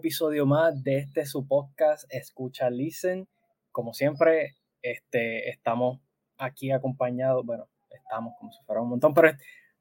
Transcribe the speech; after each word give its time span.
episodio 0.00 0.46
más 0.46 0.82
de 0.82 0.96
este 0.96 1.26
su 1.26 1.46
podcast 1.46 2.04
Escucha 2.08 2.70
Listen. 2.70 3.28
Como 3.70 3.92
siempre, 3.92 4.56
este, 4.80 5.50
estamos 5.50 6.00
aquí 6.38 6.72
acompañados, 6.72 7.44
bueno, 7.44 7.68
estamos 7.90 8.32
como 8.38 8.50
si 8.50 8.64
fuera 8.64 8.80
un 8.80 8.88
montón, 8.88 9.12
pero 9.12 9.32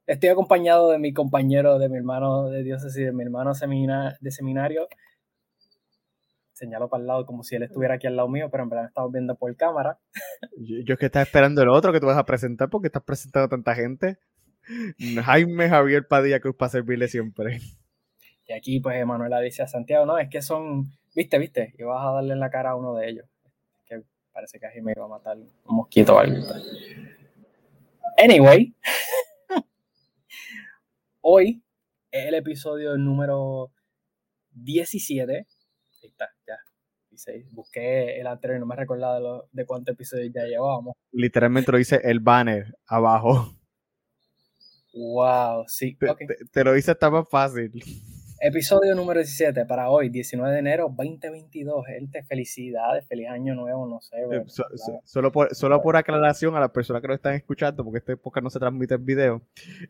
estoy 0.05 0.28
acompañado 0.28 0.92
de 0.92 1.00
mi 1.00 1.14
compañero, 1.14 1.80
de 1.80 1.88
mi 1.88 1.95
hermano 1.95 2.50
de 2.50 2.64
dioses 2.64 2.98
y 2.98 3.04
de 3.04 3.14
mi 3.14 3.23
hermano 3.23 3.54
de 3.54 4.32
seminario. 4.32 4.90
Señalo 6.52 6.90
para 6.90 7.00
el 7.00 7.08
lado 7.08 7.26
como 7.26 7.44
si 7.44 7.56
él 7.56 7.64
estuviera 7.64 7.95
aquí 7.95 8.08
al 8.08 8.17
lado 8.17 8.28
mío, 8.28 8.50
pero 8.52 8.64
en 8.64 8.70
verdad 8.70 8.88
estamos 8.88 9.14
viendo 9.14 9.38
por 9.38 9.56
cámara. 9.56 10.00
Yo, 10.58 10.95
es 10.95 11.00
que 11.00 11.06
estaba 11.06 11.23
esperando 11.23 11.62
el 11.62 11.70
otro 11.70 11.94
que 11.94 12.02
tú 12.02 12.08
vas 12.08 12.17
a 12.17 12.26
presentar 12.26 12.70
porque 12.70 12.88
estás 12.88 13.04
presentando 13.04 13.45
a 13.45 13.50
tanta 13.50 13.73
gente. 13.73 14.17
Jaime 15.23 15.70
Javier 15.70 16.06
Padilla 16.09 16.42
Cruz 16.42 16.58
para 16.58 16.72
servirle 16.72 17.08
siempre. 17.08 17.62
Y 18.49 18.53
aquí, 18.53 18.80
pues, 18.80 18.98
Emanuela 18.98 19.39
dice 19.41 19.62
a 19.62 19.67
Santiago, 19.67 20.08
no, 20.08 20.17
es 20.17 20.27
que 20.27 20.41
son, 20.41 20.91
viste, 21.16 21.38
viste, 21.38 21.76
y 21.77 21.84
vas 21.84 22.03
a 22.03 22.14
darle 22.14 22.33
en 22.33 22.39
la 22.39 22.50
cara 22.50 22.72
a 22.72 22.75
uno 22.75 22.95
de 22.95 23.08
ellos. 23.08 23.25
Que 23.86 24.02
parece 24.33 24.59
que 24.59 24.66
a 24.66 24.72
Jaime 24.72 24.94
iba 24.95 25.05
a 25.05 25.08
matar 25.08 25.38
un 25.38 25.75
mosquito 25.75 26.16
o 26.16 26.17
algo. 26.17 26.47
Anyway, 28.17 28.73
hoy 31.22 31.61
es 32.09 32.25
el 32.25 32.33
episodio 32.33 32.97
número 32.97 33.72
17. 34.53 35.31
Ahí 36.02 36.09
está, 36.09 36.31
ya. 36.47 36.58
Busqué 37.52 38.20
el 38.20 38.25
anterior 38.25 38.58
y 38.58 38.61
no 38.61 38.66
me 38.66 38.75
recordaba 38.75 39.20
de, 39.20 39.42
de 39.52 39.66
cuántos 39.67 39.94
episodios 39.94 40.33
ya 40.33 40.45
llevábamos. 40.45 40.95
Literalmente 41.11 41.72
lo 41.72 41.77
dice 41.77 42.02
el 42.03 42.20
banner 42.20 42.75
abajo. 42.88 43.53
Wow, 44.95 45.66
sí. 45.67 45.95
Te, 45.95 46.25
te 46.52 46.64
lo 46.64 46.73
dice, 46.73 46.94
está 46.94 47.11
más 47.11 47.30
fácil. 47.30 47.83
Episodio 48.42 48.95
número 48.95 49.20
17 49.20 49.66
para 49.66 49.90
hoy, 49.90 50.08
19 50.08 50.54
de 50.54 50.59
enero 50.59 50.94
2022. 50.95 51.86
Gente, 51.86 52.23
felicidades, 52.23 53.06
feliz 53.06 53.28
año 53.28 53.54
nuevo, 53.54 53.86
no 53.86 54.00
sé. 54.00 54.16
Eh, 54.32 54.45
solo, 55.04 55.30
por, 55.30 55.54
solo 55.54 55.82
por 55.82 55.98
aclaración 55.98 56.56
a 56.56 56.62
las 56.62 56.72
personas 56.72 57.02
que 57.02 57.10
nos 57.10 57.16
están 57.16 57.34
escuchando, 57.34 57.84
porque 57.84 57.98
este 57.98 58.16
podcast 58.16 58.44
no 58.45 58.50
se 58.50 58.60
transmite 58.60 58.94
en 58.95 59.06
video, 59.06 59.42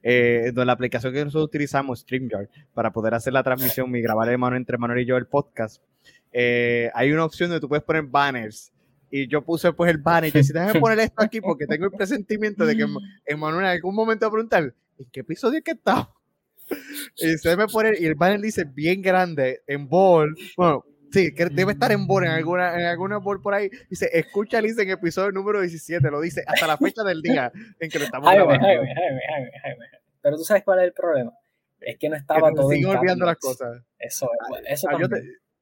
eh, 0.02 0.52
la 0.56 0.72
aplicación 0.72 1.14
que 1.14 1.24
nosotros 1.24 1.46
utilizamos, 1.46 2.00
StreamYard, 2.00 2.50
para 2.74 2.92
poder 2.92 3.14
hacer 3.14 3.34
la 3.34 3.44
transmisión 3.44 3.96
y 3.96 4.02
grabar 4.02 4.36
mano 4.40 4.56
entre 4.56 4.80
Manuel 4.80 5.02
y 5.02 5.06
yo 5.06 5.18
el 5.18 5.28
podcast, 5.28 5.84
eh, 6.32 6.90
hay 6.96 7.12
una 7.12 7.26
opción 7.26 7.52
donde 7.52 7.62
tú 7.62 7.70
puedes 7.70 7.84
poner 7.84 8.04
banners 8.04 8.74
y 9.12 9.28
yo 9.28 9.44
puse 9.44 9.74
pues 9.74 9.92
el 9.92 10.00
banner 10.00 10.30
y 10.30 10.32
yo 10.32 10.40
decía, 10.40 10.62
déjame 10.62 10.80
poner 10.82 11.00
esto 11.00 11.24
aquí 11.24 11.40
porque 11.40 11.68
tengo 11.68 11.86
el 11.86 11.92
presentimiento 11.92 12.66
de 12.66 12.78
que 12.78 12.86
Emanuel 13.28 13.66
en 13.66 13.72
algún 13.72 13.94
momento 13.94 14.26
va 14.26 14.30
a 14.30 14.32
preguntar, 14.32 14.74
¿en 14.98 15.06
qué 15.12 15.20
episodio 15.20 15.60
es 15.60 15.64
que 15.64 15.72
está? 15.72 16.10
Y 17.18 17.38
se 17.38 17.58
me 17.58 17.68
pone, 17.68 17.94
y 18.00 18.06
el 18.06 18.16
banner 18.16 18.40
dice 18.40 18.66
bien 18.66 19.02
grande, 19.02 19.62
en 19.68 19.88
ball, 19.88 20.36
bueno, 20.58 20.84
sí, 21.12 21.34
que 21.34 21.46
debe 21.46 21.74
estar 21.74 21.92
en 21.92 22.08
ball, 22.08 22.26
en 22.26 22.32
alguna, 22.32 22.80
en 22.80 22.86
alguna 22.86 23.18
ball 23.18 23.42
por 23.42 23.54
ahí, 23.54 23.70
dice, 23.90 24.10
escucha 24.14 24.62
dice 24.62 24.84
en 24.84 24.92
episodio 24.92 25.32
número 25.32 25.62
17, 25.62 26.10
lo 26.10 26.22
dice 26.22 26.44
hasta 26.46 26.68
la 26.68 26.78
fecha 26.78 27.04
del 27.04 27.22
día 27.22 27.52
en 27.80 27.90
que 27.90 28.00
lo 28.00 28.06
estamos 28.06 28.32
grabando. 28.32 28.68
Pero 30.22 30.36
tú 30.36 30.44
sabes 30.44 30.64
cuál 30.64 30.80
es 30.80 30.86
el 30.86 30.94
problema, 30.94 31.32
es 31.80 31.98
que 31.98 32.10
no 32.10 32.16
estaba 32.16 32.52
todo 32.52 32.72
en 32.72 32.86
olvidando 32.86 33.26
las 33.26 33.38
cosas. 33.38 33.82
Eso, 33.98 34.30
eso 34.68 34.88
ah, 34.90 34.98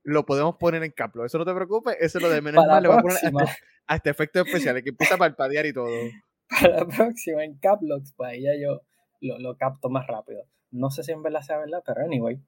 lo 0.03 0.25
podemos 0.25 0.55
poner 0.55 0.83
en 0.83 0.91
caplo, 0.91 1.25
eso 1.25 1.37
no 1.37 1.45
te 1.45 1.53
preocupes, 1.53 1.97
eso 1.99 2.17
es 2.17 2.23
lo 2.23 2.29
de 2.29 2.41
menos 2.41 2.65
mal, 2.65 2.81
le 2.81 2.89
voy 2.89 2.97
a 2.97 3.01
poner 3.01 3.17
hasta, 3.17 3.43
hasta 3.43 3.95
este 3.95 4.09
efectos 4.09 4.47
especiales, 4.47 4.83
que 4.83 4.89
empieza 4.89 5.15
a 5.15 5.17
parpadear 5.17 5.65
y 5.65 5.73
todo. 5.73 5.87
Para 6.49 6.77
la 6.77 6.87
próxima, 6.87 7.43
en 7.43 7.57
Caplox, 7.57 8.13
pues 8.15 8.29
ahí 8.29 8.43
ya 8.43 8.51
yo 8.55 8.81
lo, 9.21 9.37
lo 9.39 9.57
capto 9.57 9.89
más 9.89 10.07
rápido. 10.07 10.45
No 10.71 10.89
sé 10.89 11.03
si 11.03 11.11
en 11.11 11.23
verdad 11.23 11.41
sea 11.41 11.57
verdad, 11.57 11.81
pero 11.85 12.03
anyway. 12.03 12.39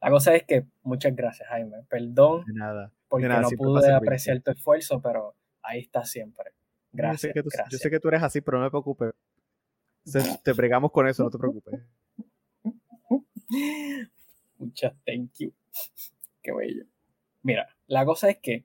La 0.00 0.10
cosa 0.10 0.34
es 0.34 0.44
que 0.44 0.64
muchas 0.82 1.14
gracias, 1.14 1.48
Jaime. 1.48 1.84
Perdón 1.88 2.44
nada, 2.54 2.92
porque 3.08 3.28
no 3.28 3.48
pude 3.56 3.92
apreciar 3.92 4.40
tu 4.40 4.50
esfuerzo, 4.50 5.00
pero 5.00 5.34
ahí 5.62 5.80
está 5.80 6.04
siempre. 6.04 6.52
Gracias 6.92 7.22
yo 7.22 7.28
sé, 7.28 7.32
que 7.34 7.42
tú, 7.42 7.76
sé 7.76 7.90
que 7.90 8.00
tú 8.00 8.08
eres 8.08 8.22
así, 8.22 8.40
pero 8.40 8.58
no 8.58 8.64
me 8.64 8.70
preocupes. 8.70 9.12
Te 10.42 10.52
bregamos 10.52 10.90
con 10.90 11.06
eso, 11.06 11.24
no 11.24 11.30
te 11.30 11.38
preocupes. 11.38 11.80
Muchas 14.58 14.94
thank 15.04 15.32
you. 15.38 15.52
Qué 16.42 16.52
bello. 16.52 16.84
Mira, 17.42 17.68
la 17.86 18.04
cosa 18.04 18.28
es 18.30 18.38
que 18.38 18.64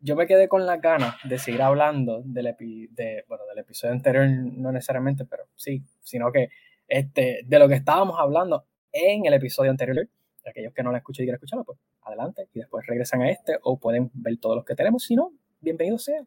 yo 0.00 0.16
me 0.16 0.26
quedé 0.26 0.48
con 0.48 0.66
las 0.66 0.80
ganas 0.80 1.14
de 1.24 1.38
seguir 1.38 1.62
hablando 1.62 2.22
del, 2.24 2.56
de, 2.90 3.24
bueno, 3.28 3.44
del 3.46 3.58
episodio 3.58 3.94
anterior, 3.94 4.28
no 4.28 4.72
necesariamente, 4.72 5.24
pero 5.24 5.44
sí, 5.54 5.84
sino 6.00 6.32
que 6.32 6.48
este, 6.92 7.40
de 7.46 7.58
lo 7.58 7.68
que 7.68 7.74
estábamos 7.74 8.16
hablando 8.18 8.66
en 8.92 9.24
el 9.24 9.32
episodio 9.32 9.70
anterior. 9.70 10.06
Aquellos 10.46 10.74
que 10.74 10.82
no 10.82 10.92
la 10.92 10.98
escuchan 10.98 11.24
y 11.24 11.26
quieren 11.26 11.36
escucharlo, 11.36 11.64
pues 11.64 11.78
adelante 12.02 12.48
y 12.52 12.58
después 12.58 12.86
regresan 12.86 13.22
a 13.22 13.30
este 13.30 13.56
o 13.62 13.78
pueden 13.78 14.10
ver 14.12 14.36
todos 14.38 14.56
los 14.56 14.64
que 14.66 14.74
tenemos. 14.74 15.04
Si 15.04 15.16
no, 15.16 15.32
bienvenido 15.62 15.96
sea. 15.96 16.22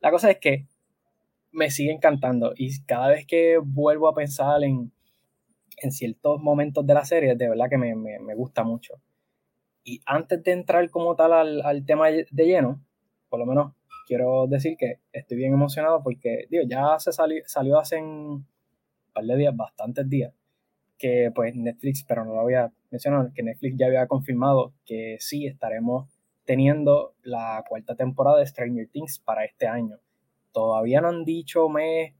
La 0.00 0.10
cosa 0.10 0.28
es 0.32 0.38
que 0.38 0.66
me 1.52 1.70
sigue 1.70 1.92
encantando 1.92 2.52
y 2.56 2.82
cada 2.82 3.10
vez 3.10 3.26
que 3.26 3.58
vuelvo 3.62 4.08
a 4.08 4.14
pensar 4.14 4.64
en, 4.64 4.90
en 5.76 5.92
ciertos 5.92 6.40
momentos 6.40 6.84
de 6.84 6.94
la 6.94 7.04
serie, 7.04 7.36
de 7.36 7.48
verdad 7.48 7.70
que 7.70 7.78
me, 7.78 7.94
me, 7.94 8.18
me 8.18 8.34
gusta 8.34 8.64
mucho. 8.64 8.94
Y 9.84 10.00
antes 10.04 10.42
de 10.42 10.50
entrar 10.50 10.90
como 10.90 11.14
tal 11.14 11.32
al, 11.32 11.62
al, 11.62 11.86
tema 11.86 12.08
de 12.08 12.26
lleno, 12.44 12.84
por 13.28 13.38
lo 13.38 13.46
menos 13.46 13.72
quiero 14.08 14.48
decir 14.48 14.76
que 14.76 14.98
estoy 15.12 15.36
bien 15.36 15.52
emocionado 15.52 16.02
porque, 16.02 16.46
digo, 16.50 16.64
ya 16.66 16.98
se 16.98 17.12
salió, 17.12 17.40
salió 17.46 17.78
hace 17.78 17.98
par 19.12 19.24
de 19.24 19.36
días, 19.36 19.56
bastantes 19.56 20.08
días, 20.08 20.34
que 20.98 21.30
pues 21.34 21.54
Netflix, 21.54 22.04
pero 22.04 22.24
no 22.24 22.34
lo 22.34 22.42
voy 22.42 22.54
a 22.54 22.72
mencionar, 22.90 23.32
que 23.32 23.42
Netflix 23.42 23.76
ya 23.76 23.86
había 23.86 24.06
confirmado 24.06 24.74
que 24.84 25.16
sí 25.20 25.46
estaremos 25.46 26.08
teniendo 26.44 27.14
la 27.22 27.64
cuarta 27.68 27.94
temporada 27.94 28.38
de 28.38 28.46
Stranger 28.46 28.88
Things 28.88 29.18
para 29.18 29.44
este 29.44 29.66
año. 29.66 29.98
Todavía 30.52 31.00
no 31.00 31.08
han 31.08 31.24
dicho 31.24 31.68
mes, 31.68 32.14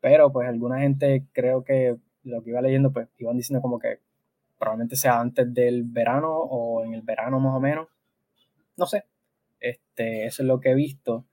pero 0.00 0.32
pues 0.32 0.48
alguna 0.48 0.80
gente 0.80 1.26
creo 1.32 1.64
que 1.64 1.96
lo 2.22 2.42
que 2.42 2.50
iba 2.50 2.60
leyendo 2.60 2.92
pues 2.92 3.08
iban 3.18 3.36
diciendo 3.36 3.60
como 3.60 3.78
que 3.78 4.00
probablemente 4.58 4.96
sea 4.96 5.20
antes 5.20 5.52
del 5.52 5.82
verano 5.84 6.32
o 6.32 6.84
en 6.84 6.94
el 6.94 7.02
verano 7.02 7.40
más 7.40 7.54
o 7.54 7.60
menos. 7.60 7.88
No 8.76 8.86
sé. 8.86 9.04
Este, 9.60 10.26
eso 10.26 10.42
es 10.42 10.48
lo 10.48 10.60
que 10.60 10.70
he 10.70 10.74
visto. 10.74 11.26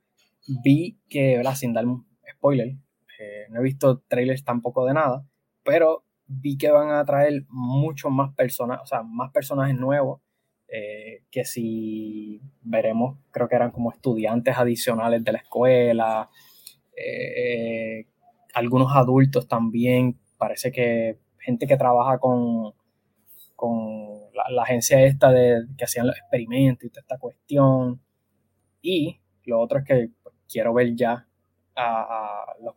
Vi 0.63 0.97
que, 1.09 1.37
¿verdad? 1.37 1.55
Sin 1.55 1.73
dar 1.73 1.85
un 1.85 2.05
no 3.49 3.59
he 3.59 3.63
visto 3.63 3.99
trailers 4.07 4.43
tampoco 4.43 4.85
de 4.85 4.93
nada, 4.93 5.25
pero 5.63 6.03
vi 6.27 6.57
que 6.57 6.71
van 6.71 6.91
a 6.91 7.05
traer 7.05 7.45
muchos 7.49 8.11
más 8.11 8.33
personas, 8.35 8.79
o 8.81 8.85
sea, 8.85 9.03
más 9.03 9.31
personajes 9.31 9.75
nuevos, 9.75 10.21
eh, 10.67 11.23
que 11.29 11.43
si 11.43 12.41
veremos, 12.61 13.17
creo 13.31 13.49
que 13.49 13.55
eran 13.55 13.71
como 13.71 13.91
estudiantes 13.91 14.57
adicionales 14.57 15.23
de 15.23 15.31
la 15.33 15.39
escuela, 15.39 16.29
eh, 16.95 18.05
algunos 18.53 18.95
adultos 18.95 19.47
también, 19.47 20.19
parece 20.37 20.71
que 20.71 21.19
gente 21.39 21.67
que 21.67 21.77
trabaja 21.77 22.19
con, 22.19 22.73
con 23.55 24.31
la, 24.33 24.63
agencia 24.63 25.03
esta 25.03 25.31
de 25.31 25.65
que 25.77 25.83
hacían 25.85 26.07
los 26.07 26.17
experimentos 26.17 26.85
y 26.85 26.89
toda 26.89 27.01
esta 27.01 27.17
cuestión. 27.17 28.01
Y 28.81 29.19
lo 29.45 29.59
otro 29.59 29.79
es 29.79 29.85
que 29.85 30.09
quiero 30.47 30.73
ver 30.73 30.95
ya 30.95 31.27
a, 31.75 32.01
a 32.01 32.55
los 32.63 32.75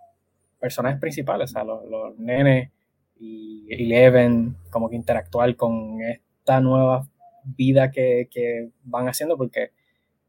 personajes 0.64 0.98
principales, 0.98 1.50
o 1.50 1.52
sea, 1.52 1.62
los, 1.62 1.84
los 1.90 2.18
nenes 2.18 2.70
y 3.20 3.66
Eleven, 3.68 4.56
como 4.70 4.88
que 4.88 4.96
interactuar 4.96 5.54
con 5.56 6.00
esta 6.00 6.58
nueva 6.62 7.06
vida 7.44 7.90
que, 7.90 8.28
que 8.30 8.70
van 8.82 9.06
haciendo, 9.06 9.36
porque 9.36 9.72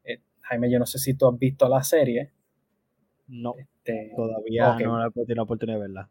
eh, 0.03 0.19
Jaime, 0.41 0.69
yo 0.69 0.77
no 0.77 0.85
sé 0.85 0.99
si 0.99 1.13
tú 1.13 1.29
has 1.29 1.39
visto 1.39 1.69
la 1.69 1.81
serie. 1.83 2.33
No, 3.29 3.55
este, 3.57 4.11
todavía 4.13 4.77
no 4.77 5.07
he 5.07 5.11
tenido 5.11 5.35
la 5.35 5.43
oportunidad 5.43 5.77
de 5.77 5.81
verla. 5.83 6.09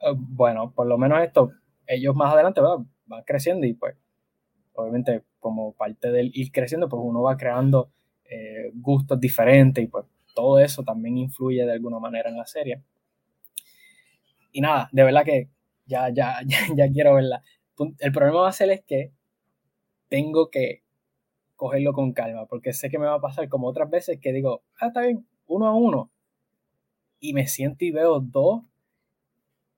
Uh, 0.00 0.14
bueno, 0.16 0.70
por 0.70 0.86
lo 0.86 0.96
menos 0.96 1.20
esto, 1.24 1.50
ellos 1.88 2.14
más 2.14 2.32
adelante 2.32 2.60
van 2.60 3.24
creciendo 3.26 3.66
y 3.66 3.74
pues, 3.74 3.96
obviamente, 4.74 5.24
como 5.40 5.72
parte 5.72 6.12
del 6.12 6.30
ir 6.32 6.52
creciendo, 6.52 6.88
pues 6.88 7.02
uno 7.04 7.22
va 7.22 7.36
creando 7.36 7.90
eh, 8.30 8.70
gustos 8.72 9.18
diferentes 9.18 9.82
y 9.82 9.88
pues 9.88 10.04
todo 10.32 10.60
eso 10.60 10.84
también 10.84 11.18
influye 11.18 11.66
de 11.66 11.72
alguna 11.72 11.98
manera 11.98 12.30
en 12.30 12.36
la 12.36 12.46
serie. 12.46 12.80
Y 14.54 14.60
nada, 14.60 14.88
de 14.92 15.02
verdad 15.02 15.24
que 15.24 15.50
ya, 15.84 16.10
ya, 16.10 16.38
ya, 16.76 16.88
quiero 16.88 17.16
verla. 17.16 17.42
El 17.98 18.12
problema 18.12 18.42
va 18.42 18.48
a 18.48 18.52
ser 18.52 18.70
es 18.70 18.82
que 18.84 19.12
tengo 20.08 20.48
que 20.48 20.84
cogerlo 21.56 21.92
con 21.92 22.12
calma, 22.12 22.46
porque 22.46 22.72
sé 22.72 22.88
que 22.88 23.00
me 23.00 23.06
va 23.06 23.14
a 23.14 23.20
pasar 23.20 23.48
como 23.48 23.66
otras 23.66 23.90
veces 23.90 24.20
que 24.20 24.32
digo, 24.32 24.62
ah, 24.80 24.86
está 24.86 25.00
bien, 25.00 25.26
uno 25.46 25.66
a 25.66 25.74
uno. 25.74 26.12
Y 27.18 27.34
me 27.34 27.48
siento 27.48 27.84
y 27.84 27.90
veo 27.90 28.20
dos. 28.20 28.62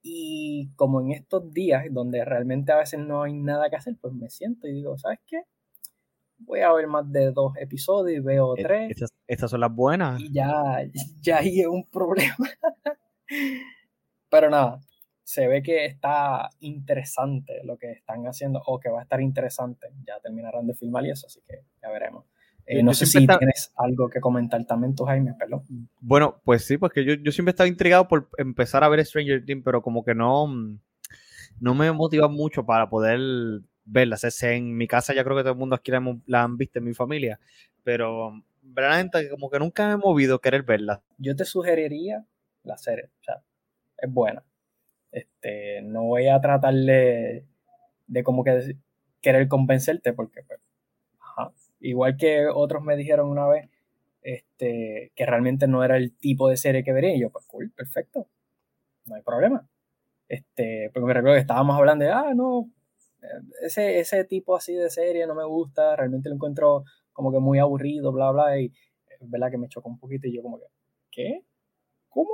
Y 0.03 0.69
como 0.77 1.01
en 1.01 1.13
estos 1.13 1.53
días, 1.55 1.87
donde 1.91 2.23
realmente 2.25 2.71
a 2.73 2.77
veces 2.77 3.01
no 3.01 3.23
hay 3.23 3.33
nada 3.33 3.71
que 3.71 3.77
hacer, 3.77 3.97
pues 3.99 4.13
me 4.13 4.29
siento 4.29 4.69
y 4.69 4.73
digo, 4.73 4.99
¿sabes 4.99 5.21
qué? 5.27 5.41
Voy 6.39 6.61
a 6.61 6.73
ver 6.75 6.87
más 6.87 7.11
de 7.11 7.33
dos 7.33 7.57
episodios 7.57 8.19
y 8.19 8.21
veo 8.21 8.59
e, 8.59 8.63
tres. 8.63 8.91
Estas, 8.91 9.15
estas 9.27 9.51
son 9.51 9.61
las 9.61 9.75
buenas. 9.75 10.21
Y 10.21 10.33
ya, 10.33 10.53
ya 11.23 11.39
hay 11.39 11.65
un 11.65 11.89
problema. 11.89 12.37
Pero 14.29 14.51
nada, 14.51 14.81
se 15.23 15.49
ve 15.49 15.63
que 15.63 15.85
está 15.85 16.51
interesante 16.61 17.61
lo 17.65 17.77
que 17.79 17.93
están 17.93 18.27
haciendo 18.27 18.63
o 18.67 18.79
que 18.79 18.91
va 18.91 19.01
a 19.01 19.03
estar 19.03 19.21
interesante. 19.21 19.89
Ya 20.07 20.21
terminarán 20.21 20.67
de 20.67 20.75
filmar 20.75 21.05
y 21.05 21.11
eso, 21.11 21.27
así 21.27 21.41
que 21.47 21.63
ya 21.83 21.91
veremos. 21.91 22.25
Eh, 22.67 22.83
no 22.83 22.95
sé 22.95 23.07
si 23.07 23.25
tienes 23.27 23.73
algo 23.77 24.11
que 24.11 24.21
comentar 24.21 24.65
también 24.65 24.95
tú, 24.95 25.05
Jaime, 25.05 25.35
perdón. 25.39 25.63
Bueno, 26.01 26.41
pues 26.45 26.65
sí, 26.65 26.79
porque 26.79 27.05
yo, 27.05 27.15
yo 27.15 27.31
siempre 27.31 27.51
he 27.51 27.55
estado 27.55 27.69
intrigado 27.69 28.09
por 28.09 28.29
empezar 28.39 28.83
a 28.83 28.89
ver 28.89 29.05
Stranger 29.05 29.45
Things, 29.45 29.63
pero 29.65 29.83
como 29.83 30.05
que 30.05 30.17
no, 30.17 30.49
no 31.61 31.75
me 31.75 31.91
motiva 31.93 32.29
mucho 32.29 32.67
para 32.67 32.89
poder 32.89 33.21
verlas. 33.85 34.43
en 34.43 34.77
mi 34.77 34.87
casa 34.87 35.15
ya 35.15 35.25
creo 35.25 35.37
que 35.37 35.43
todo 35.43 35.53
el 35.53 35.59
mundo 35.59 35.77
aquí 35.77 35.93
la, 36.27 36.43
han 36.43 36.57
visto 36.57 36.79
en 36.79 36.85
mi 36.85 36.95
familia, 36.95 37.39
pero 37.85 38.43
verdaderamente 38.63 39.31
como 39.31 39.49
que 39.49 39.59
nunca 39.59 39.87
me 39.87 39.95
he 39.95 39.97
movido 39.97 40.37
a 40.37 40.41
querer 40.41 40.65
verla. 40.65 41.03
Yo 41.19 41.35
te 41.37 41.45
sugeriría 41.45 42.27
la 42.65 42.77
serie, 42.77 43.11
o 43.21 43.25
sea, 43.25 43.43
es 43.99 44.13
buena. 44.13 44.45
Este, 45.13 45.83
no 45.83 46.05
voy 46.05 46.29
a 46.29 46.41
tratar 46.41 46.75
de, 46.75 47.45
como 48.25 48.45
que 48.45 48.77
querer 49.21 49.49
convencerte 49.49 50.13
porque, 50.13 50.43
pues, 50.43 50.61
igual 51.81 52.17
que 52.17 52.47
otros 52.49 52.83
me 52.83 52.97
dijeron 52.97 53.29
una 53.29 53.47
vez, 53.47 53.69
este, 54.23 55.13
que 55.15 55.27
realmente 55.27 55.69
no 55.69 55.85
era 55.85 55.97
el 55.97 56.13
tipo 56.17 56.49
de 56.49 56.57
serie 56.57 56.85
que 56.85 56.93
vería. 56.93 57.15
Y 57.15 57.21
yo, 57.21 57.31
pues, 57.31 57.47
cool, 57.47 57.71
perfecto, 57.71 58.27
no 59.07 59.15
hay 59.15 59.23
problema. 59.23 59.69
Este, 60.29 60.91
porque 60.93 61.07
me 61.07 61.15
recuerdo 61.15 61.37
que 61.37 61.41
estábamos 61.41 61.77
hablando 61.77 62.05
de, 62.05 62.11
ah, 62.11 62.33
no, 62.35 62.71
ese, 63.63 64.01
ese 64.01 64.25
tipo 64.25 64.57
así 64.57 64.75
de 64.75 64.91
serie 64.91 65.27
no 65.27 65.35
me 65.35 65.45
gusta, 65.45 65.97
realmente 65.97 66.29
lo 66.29 66.35
encuentro 66.35 66.85
como 67.13 67.33
que 67.33 67.39
muy 67.39 67.59
aburrido, 67.59 68.13
bla, 68.13 68.31
bla, 68.31 68.59
y 68.59 68.73
es 69.09 69.31
verdad 69.31 69.51
que 69.51 69.59
me 69.59 69.69
chocó 69.69 69.89
un 69.89 69.99
poquito 69.99 70.27
y 70.27 70.35
yo 70.35 70.43
como 70.43 70.59
que, 70.59 70.67
¿qué? 71.11 71.45
¿Cómo? 72.09 72.31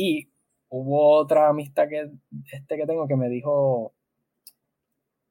Y 0.00 0.30
hubo 0.68 1.18
otra 1.18 1.48
amistad 1.48 1.88
que, 1.88 2.08
este 2.52 2.76
que 2.76 2.86
tengo 2.86 3.08
que 3.08 3.16
me 3.16 3.28
dijo 3.28 3.96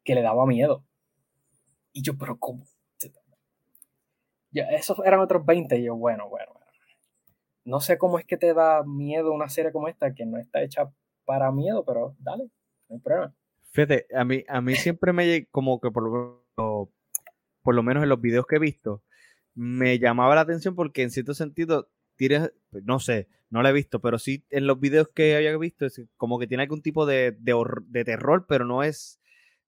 que 0.04 0.14
le 0.14 0.22
daba 0.22 0.46
miedo. 0.46 0.84
Y 1.94 2.02
yo, 2.02 2.18
pero 2.18 2.38
¿cómo? 2.38 2.66
Ya, 4.52 4.64
esos 4.72 5.00
eran 5.06 5.22
otros 5.22 5.46
20 5.46 5.78
y 5.78 5.86
yo, 5.86 5.96
bueno, 5.96 6.28
bueno, 6.28 6.52
No 7.64 7.80
sé 7.80 7.98
cómo 7.98 8.20
es 8.20 8.26
que 8.26 8.36
te 8.36 8.54
da 8.54 8.84
miedo 8.84 9.32
una 9.32 9.48
serie 9.48 9.72
como 9.72 9.88
esta 9.88 10.14
que 10.14 10.26
no 10.26 10.38
está 10.38 10.62
hecha 10.62 10.92
para 11.24 11.50
miedo, 11.54 11.86
pero 11.86 12.18
dale, 12.20 12.50
no 12.90 12.96
hay 12.96 13.02
problema. 13.02 13.34
Fíjate, 13.72 14.06
a 14.14 14.26
mí, 14.26 14.44
a 14.50 14.60
mí 14.60 14.76
siempre 14.76 15.14
me, 15.14 15.46
como 15.46 15.80
que 15.80 15.92
por 15.92 16.04
lo, 16.04 16.92
por 17.62 17.74
lo 17.74 17.84
menos 17.84 18.04
en 18.04 18.10
los 18.10 18.20
videos 18.20 18.46
que 18.46 18.58
he 18.58 18.60
visto, 18.60 19.02
me 19.54 19.98
llamaba 19.98 20.36
la 20.36 20.42
atención 20.42 20.76
porque 20.76 21.04
en 21.04 21.12
cierto 21.12 21.34
sentido, 21.34 21.90
tienes, 22.18 22.52
no 22.72 23.00
sé, 23.00 23.30
no 23.50 23.62
lo 23.62 23.70
he 23.70 23.74
visto, 23.74 24.02
pero 24.02 24.20
sí 24.20 24.44
en 24.50 24.68
los 24.68 24.80
videos 24.80 25.10
que 25.14 25.36
había 25.36 25.56
visto, 25.58 25.86
es 25.86 26.02
como 26.18 26.40
que 26.40 26.48
tiene 26.48 26.64
algún 26.64 26.82
tipo 26.82 27.06
de, 27.06 27.36
de, 27.40 28.06
terror, 28.06 28.46
pero 28.48 28.66
no 28.66 28.84
es, 28.84 29.20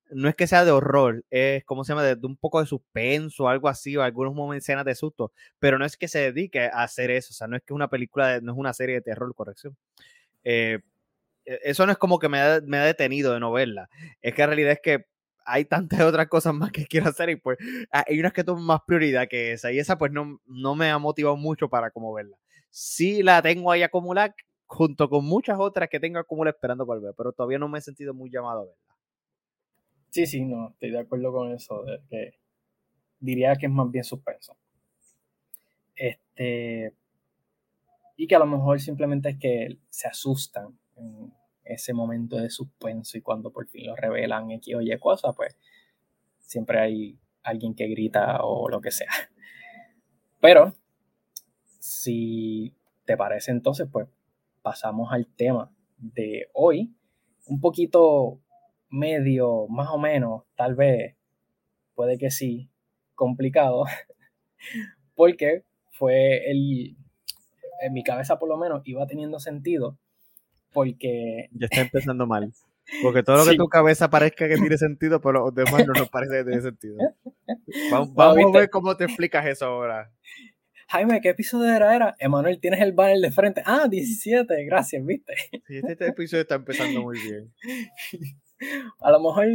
no 0.09 0.27
es 0.27 0.35
que 0.35 0.47
sea 0.47 0.65
de 0.65 0.71
horror, 0.71 1.23
es 1.29 1.63
como 1.65 1.83
se 1.83 1.93
llama, 1.93 2.03
de, 2.03 2.17
un 2.25 2.37
poco 2.37 2.59
de 2.59 2.67
suspenso, 2.67 3.47
algo 3.47 3.69
así, 3.69 3.95
o 3.95 4.03
algunos 4.03 4.33
momentos 4.33 4.65
escenas 4.65 4.85
de 4.85 4.95
susto, 4.95 5.31
pero 5.59 5.79
no 5.79 5.85
es 5.85 5.97
que 5.97 6.07
se 6.07 6.19
dedique 6.31 6.61
a 6.61 6.83
hacer 6.83 7.11
eso, 7.11 7.29
o 7.31 7.33
sea, 7.33 7.47
no 7.47 7.55
es 7.55 7.63
que 7.63 7.73
una 7.73 7.89
película, 7.89 8.41
no 8.41 8.51
es 8.53 8.57
una 8.57 8.73
serie 8.73 8.95
de 8.95 9.01
terror, 9.01 9.33
corrección. 9.35 9.77
Eh, 10.43 10.79
e, 11.45 11.59
eso 11.63 11.85
no 11.85 11.91
es 11.93 11.97
como 11.97 12.19
que 12.19 12.29
me 12.29 12.39
ha, 12.39 12.61
me 12.65 12.77
ha 12.77 12.85
detenido 12.85 13.33
de 13.33 13.39
no 13.39 13.51
verla, 13.51 13.89
es 14.21 14.33
que 14.33 14.41
en 14.41 14.47
realidad 14.49 14.73
es 14.73 14.81
que 14.81 15.05
hay 15.45 15.65
tantas 15.65 16.01
otras 16.01 16.27
cosas 16.27 16.53
más 16.53 16.71
que 16.71 16.85
quiero 16.85 17.07
hacer 17.09 17.29
y 17.29 17.35
pues 17.37 17.57
hay 17.91 18.19
unas 18.19 18.33
que 18.33 18.43
toman 18.43 18.63
más 18.65 18.81
prioridad 18.85 19.27
que 19.29 19.53
esa 19.53 19.71
y 19.71 19.79
esa 19.79 19.97
pues 19.97 20.11
no, 20.11 20.41
no 20.45 20.75
me 20.75 20.91
ha 20.91 20.97
motivado 20.97 21.37
mucho 21.37 21.69
para 21.69 21.91
como 21.91 22.13
verla 22.13 22.37
sí 22.69 23.23
la 23.23 23.41
tengo 23.41 23.71
ahí 23.71 23.83
acumulada 23.83 24.35
junto 24.65 25.09
con 25.09 25.25
muchas 25.25 25.57
otras 25.59 25.89
que 25.89 25.99
tengo 25.99 26.19
acumuladas 26.19 26.55
esperando 26.55 26.85
para 26.85 26.99
ver, 26.99 27.13
pero 27.17 27.31
todavía 27.31 27.57
no 27.57 27.67
me 27.67 27.79
he 27.79 27.81
sentido 27.81 28.13
muy 28.13 28.29
llamado 28.29 28.61
a 28.61 28.65
verla. 28.65 28.95
Sí, 30.11 30.25
sí, 30.25 30.43
no, 30.43 30.69
estoy 30.69 30.91
de 30.91 30.99
acuerdo 30.99 31.31
con 31.31 31.51
eso, 31.51 31.83
de 31.83 32.01
que 32.09 32.39
diría 33.19 33.55
que 33.55 33.67
es 33.67 33.71
más 33.71 33.89
bien 33.91 34.03
suspenso. 34.03 34.57
Este, 35.95 36.93
y 38.15 38.27
que 38.27 38.35
a 38.35 38.39
lo 38.39 38.45
mejor 38.45 38.79
simplemente 38.79 39.29
es 39.29 39.37
que 39.37 39.79
se 39.89 40.07
asustan 40.07 40.77
en 40.95 41.33
ese 41.63 41.93
momento 41.93 42.37
de 42.37 42.49
suspenso 42.49 43.17
y 43.17 43.21
cuando 43.21 43.51
por 43.51 43.67
fin 43.67 43.87
lo 43.87 43.95
revelan 43.95 44.51
X 44.51 44.75
o 44.75 44.81
Y 44.81 44.97
cosa, 44.97 45.33
pues 45.33 45.57
siempre 46.39 46.79
hay 46.79 47.19
alguien 47.43 47.75
que 47.75 47.87
grita 47.87 48.43
o 48.43 48.69
lo 48.69 48.81
que 48.81 48.91
sea. 48.91 49.11
Pero 50.41 50.75
si 51.79 52.75
te 53.05 53.17
parece 53.17 53.51
entonces, 53.51 53.87
pues 53.91 54.07
pasamos 54.61 55.11
al 55.11 55.27
tema 55.27 55.71
de 55.97 56.49
hoy. 56.53 56.93
Un 57.47 57.59
poquito 57.59 58.39
medio, 58.89 59.67
más 59.67 59.89
o 59.89 59.97
menos, 59.97 60.43
tal 60.55 60.75
vez, 60.75 61.15
puede 61.95 62.17
que 62.17 62.31
sí, 62.31 62.69
complicado, 63.15 63.85
porque 65.15 65.63
fue 65.91 66.49
el, 66.51 66.95
en 67.81 67.93
mi 67.93 68.03
cabeza 68.03 68.39
por 68.39 68.49
lo 68.49 68.57
menos 68.57 68.81
iba 68.85 69.05
teniendo 69.07 69.39
sentido, 69.39 69.97
porque... 70.71 71.49
Ya 71.51 71.65
está 71.65 71.81
empezando 71.81 72.27
mal. 72.27 72.51
Porque 73.03 73.23
todo 73.23 73.43
lo 73.43 73.51
que 73.51 73.57
tu 73.57 73.67
cabeza 73.67 74.09
parezca 74.09 74.47
que 74.47 74.57
tiene 74.57 74.77
sentido, 74.77 75.21
pero 75.21 75.45
los 75.45 75.53
demás 75.53 75.85
no 75.85 75.93
nos 75.93 76.09
parece 76.09 76.37
que 76.37 76.43
tiene 76.43 76.61
sentido. 76.61 76.97
Vamos, 77.91 78.13
vamos 78.13 78.55
a 78.55 78.59
ver 78.59 78.69
cómo 78.69 78.95
te 78.95 79.05
explicas 79.05 79.45
eso 79.45 79.65
ahora. 79.65 80.11
Jaime, 80.91 81.21
¿qué 81.21 81.29
episodio 81.29 81.71
era? 81.71 81.95
era? 81.95 82.15
Emanuel, 82.17 82.59
tienes 82.59 82.81
el 82.81 82.93
banner 82.93 83.19
de 83.19 83.29
frente. 83.29 83.61
Ah, 83.63 83.87
17, 83.87 84.63
gracias, 84.65 85.05
viste. 85.05 85.35
Sí, 85.67 85.77
este, 85.77 85.91
este, 85.91 86.07
episodio 86.07 86.41
está 86.41 86.55
empezando 86.55 87.03
muy 87.03 87.19
bien. 87.21 87.53
A 88.99 89.11
lo 89.11 89.19
mejor 89.19 89.45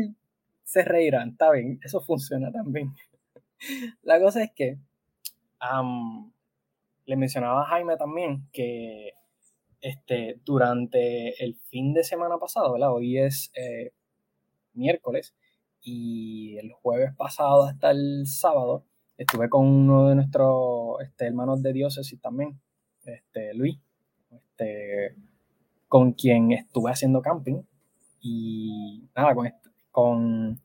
se 0.63 0.85
reirán, 0.85 1.31
está 1.31 1.51
bien, 1.51 1.81
eso 1.83 2.01
funciona 2.01 2.53
también. 2.53 2.95
La 4.03 4.21
cosa 4.21 4.45
es 4.45 4.53
que 4.55 4.79
le 7.05 7.17
mencionaba 7.17 7.63
a 7.63 7.67
Jaime 7.67 7.97
también 7.97 8.49
que 8.53 9.15
este, 9.81 10.39
durante 10.45 11.43
el 11.45 11.57
fin 11.69 11.95
de 11.95 12.05
semana 12.05 12.39
pasado, 12.39 12.75
¿verdad? 12.75 12.93
Hoy 12.93 13.19
es 13.19 13.51
eh, 13.57 13.91
miércoles 14.73 15.35
y 15.81 16.59
el 16.59 16.71
jueves 16.73 17.13
pasado 17.17 17.65
hasta 17.65 17.91
el 17.91 18.27
sábado 18.29 18.85
estuve 19.17 19.49
con 19.49 19.67
uno 19.67 20.09
de 20.09 20.15
nuestros 20.17 21.01
este, 21.03 21.27
hermanos 21.27 21.63
de 21.63 21.73
diócesis 21.73 22.21
también, 22.21 22.61
este, 23.05 23.55
Luis, 23.55 23.79
este, 24.31 25.15
con 25.89 26.13
quien 26.13 26.53
estuve 26.53 26.91
haciendo 26.91 27.23
camping 27.23 27.63
y 28.21 29.09
nada, 29.15 29.35
con, 29.35 29.53
con 29.91 30.61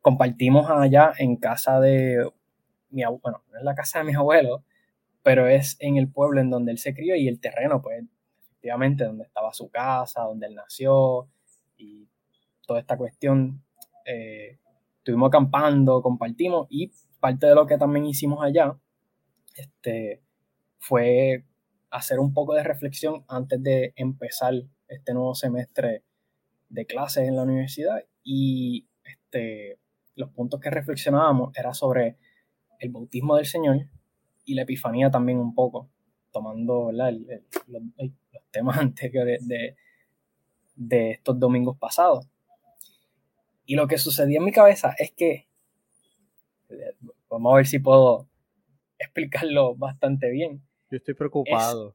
compartimos 0.00 0.68
allá 0.68 1.12
en 1.18 1.36
casa 1.36 1.80
de 1.80 2.28
mi 2.90 3.02
abuelo, 3.02 3.20
bueno, 3.22 3.42
no 3.52 3.62
la 3.62 3.74
casa 3.74 4.00
de 4.00 4.04
mis 4.04 4.16
abuelos, 4.16 4.62
pero 5.22 5.46
es 5.46 5.76
en 5.80 5.96
el 5.96 6.10
pueblo 6.10 6.40
en 6.40 6.50
donde 6.50 6.72
él 6.72 6.78
se 6.78 6.94
crió 6.94 7.16
y 7.16 7.28
el 7.28 7.40
terreno, 7.40 7.80
pues, 7.80 8.04
efectivamente, 8.50 9.04
donde 9.04 9.24
estaba 9.24 9.52
su 9.52 9.70
casa, 9.70 10.22
donde 10.22 10.46
él 10.48 10.54
nació 10.54 11.28
y 11.76 12.08
toda 12.66 12.80
esta 12.80 12.96
cuestión. 12.96 13.62
Eh, 14.04 14.58
estuvimos 14.98 15.28
acampando, 15.28 16.02
compartimos 16.02 16.66
y 16.70 16.92
parte 17.22 17.46
de 17.46 17.54
lo 17.54 17.68
que 17.68 17.78
también 17.78 18.04
hicimos 18.04 18.42
allá 18.42 18.76
este, 19.54 20.24
fue 20.80 21.44
hacer 21.88 22.18
un 22.18 22.34
poco 22.34 22.54
de 22.54 22.64
reflexión 22.64 23.24
antes 23.28 23.62
de 23.62 23.92
empezar 23.94 24.54
este 24.88 25.14
nuevo 25.14 25.36
semestre 25.36 26.02
de 26.68 26.84
clases 26.84 27.28
en 27.28 27.36
la 27.36 27.42
universidad 27.42 28.04
y 28.24 28.88
este, 29.04 29.78
los 30.16 30.30
puntos 30.30 30.58
que 30.58 30.70
reflexionábamos 30.70 31.56
era 31.56 31.72
sobre 31.74 32.16
el 32.80 32.90
bautismo 32.90 33.36
del 33.36 33.46
Señor 33.46 33.86
y 34.44 34.54
la 34.54 34.62
epifanía 34.62 35.08
también 35.08 35.38
un 35.38 35.54
poco, 35.54 35.88
tomando 36.32 36.90
los, 36.90 37.14
temas 38.50 38.78
anteriores 38.80 39.46
de, 39.46 39.76
de 40.74 41.12
estos 41.12 41.38
domingos 41.38 41.78
pasados. 41.78 42.26
Y 43.64 43.76
lo 43.76 43.86
que 43.86 43.96
sucedía 43.96 44.38
en 44.38 44.44
mi 44.44 44.52
cabeza 44.52 44.92
es 44.98 45.12
que 45.12 45.46
Vamos 47.32 47.54
a 47.54 47.56
ver 47.56 47.66
si 47.66 47.78
puedo 47.78 48.28
explicarlo 48.98 49.74
bastante 49.74 50.30
bien. 50.30 50.62
Yo 50.90 50.98
estoy 50.98 51.14
preocupado. 51.14 51.94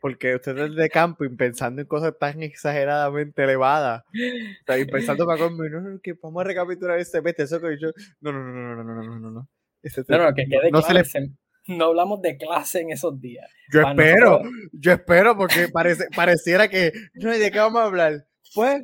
Porque 0.00 0.34
ustedes 0.34 0.74
de 0.74 0.90
camping 0.90 1.36
pensando 1.36 1.80
en 1.80 1.86
cosas 1.86 2.18
tan 2.18 2.42
exageradamente 2.42 3.44
elevadas. 3.44 4.02
O 4.02 4.90
pensando 4.90 5.24
para 5.24 5.38
conmigo, 5.38 5.80
no, 5.80 5.90
no, 5.90 6.00
que 6.02 6.14
vamos 6.20 6.40
a 6.40 6.44
recapitular 6.48 6.98
este 6.98 7.20
vete, 7.20 7.44
eso 7.44 7.60
que 7.60 7.78
yo. 7.80 7.90
No, 8.20 8.32
no, 8.32 8.42
no, 8.42 8.52
no, 8.52 8.74
no, 8.74 8.82
no, 8.82 8.94
no, 8.94 9.02
no, 9.04 9.20
no. 9.20 9.30
no, 9.30 10.18
no, 10.18 10.34
que 10.34 10.46
quede 10.46 10.72
no, 10.72 10.82
claro, 10.82 11.08
no 11.68 11.84
hablamos 11.84 12.20
de 12.20 12.36
clase 12.36 12.80
en 12.80 12.90
esos 12.90 13.20
días. 13.20 13.48
Yo 13.72 13.82
espero, 13.82 14.42
yo 14.72 14.92
espero, 14.92 15.36
porque 15.36 15.68
parece, 15.72 16.06
pareciera 16.16 16.66
que. 16.66 16.92
No, 17.14 17.30
¿de 17.30 17.52
qué 17.52 17.58
vamos 17.60 17.80
a 17.80 17.84
hablar? 17.84 18.26
Pues, 18.52 18.82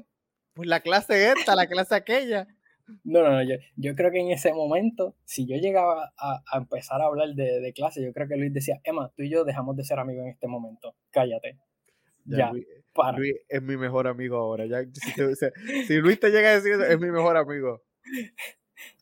pues 0.54 0.68
la 0.68 0.78
clase 0.78 1.32
esta, 1.32 1.56
la 1.56 1.66
clase 1.66 1.96
aquella. 1.96 2.46
No, 3.04 3.22
no, 3.22 3.30
no, 3.32 3.42
yo, 3.42 3.56
yo, 3.76 3.94
creo 3.94 4.10
que 4.10 4.20
en 4.20 4.30
ese 4.30 4.52
momento, 4.52 5.14
si 5.24 5.46
yo 5.46 5.56
llegaba 5.56 6.12
a, 6.16 6.42
empezar 6.56 7.00
a 7.00 7.06
hablar 7.06 7.28
de, 7.34 7.72
clase, 7.74 8.02
yo 8.02 8.12
creo 8.12 8.28
que 8.28 8.36
Luis 8.36 8.52
decía, 8.52 8.80
Emma, 8.84 9.12
tú 9.16 9.22
y 9.22 9.30
yo 9.30 9.44
dejamos 9.44 9.76
de 9.76 9.84
ser 9.84 9.98
amigos 9.98 10.24
en 10.24 10.30
este 10.30 10.48
momento, 10.48 10.94
cállate. 11.10 11.58
Ya, 12.24 12.50
Luis, 12.50 12.66
para. 12.94 13.16
Luis 13.18 13.34
es 13.48 13.62
mi 13.62 13.76
mejor 13.76 14.06
amigo 14.06 14.36
ahora. 14.36 14.66
Ya, 14.66 14.80
si, 14.92 15.14
te- 15.14 16.00
Luis 16.00 16.20
te 16.20 16.30
llega 16.30 16.50
a 16.50 16.54
decir 16.54 16.72
eso, 16.72 16.84
es 16.84 17.00
mi 17.00 17.10
mejor 17.10 17.36
amigo. 17.36 17.82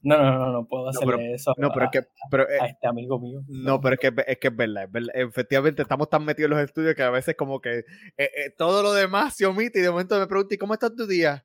No, 0.03 0.17
no, 0.19 0.39
no, 0.39 0.53
no 0.53 0.67
puedo 0.67 0.85
No, 0.85 0.91
hacerle 0.91 1.17
pero- 1.17 1.35
eso 1.35 1.55
No, 1.59 1.71
pero 1.71 1.83
a, 1.83 1.85
es 1.87 1.91
que, 1.91 2.09
pero, 2.31 2.49
eh, 2.49 2.59
a 2.61 2.67
este 2.67 2.87
amigo 2.87 3.19
mío. 3.19 3.43
no, 3.49 3.81
pero 3.81 3.95
es 3.95 4.01
que, 4.01 4.13
es 4.27 4.39
que 4.39 4.49
es 4.49 4.57
verdad, 4.57 4.85
es 4.85 4.93
verdad. 4.93 5.11
Efectivamente, 5.15 5.83
estamos 5.83 6.09
tan 6.09 6.25
metidos 6.25 6.51
en 6.51 6.57
los 6.57 6.65
estudios 6.65 6.95
que 6.95 7.03
a 7.03 7.11
veces 7.11 7.35
como 7.37 7.61
que 7.61 7.79
eh, 7.81 7.85
eh, 8.17 8.51
todo 8.57 8.83
lo 8.83 8.95
demás 8.95 9.37
se 9.37 9.47
omite 9.47 9.79
y 9.79 9.83
de 9.83 9.91
momento 9.91 10.19
me 10.19 10.27
pregunto, 10.27 10.55
¿y 10.55 10.59
cómo 10.59 10.75
está 10.75 10.95
tu 10.95 11.07
día? 11.07 11.45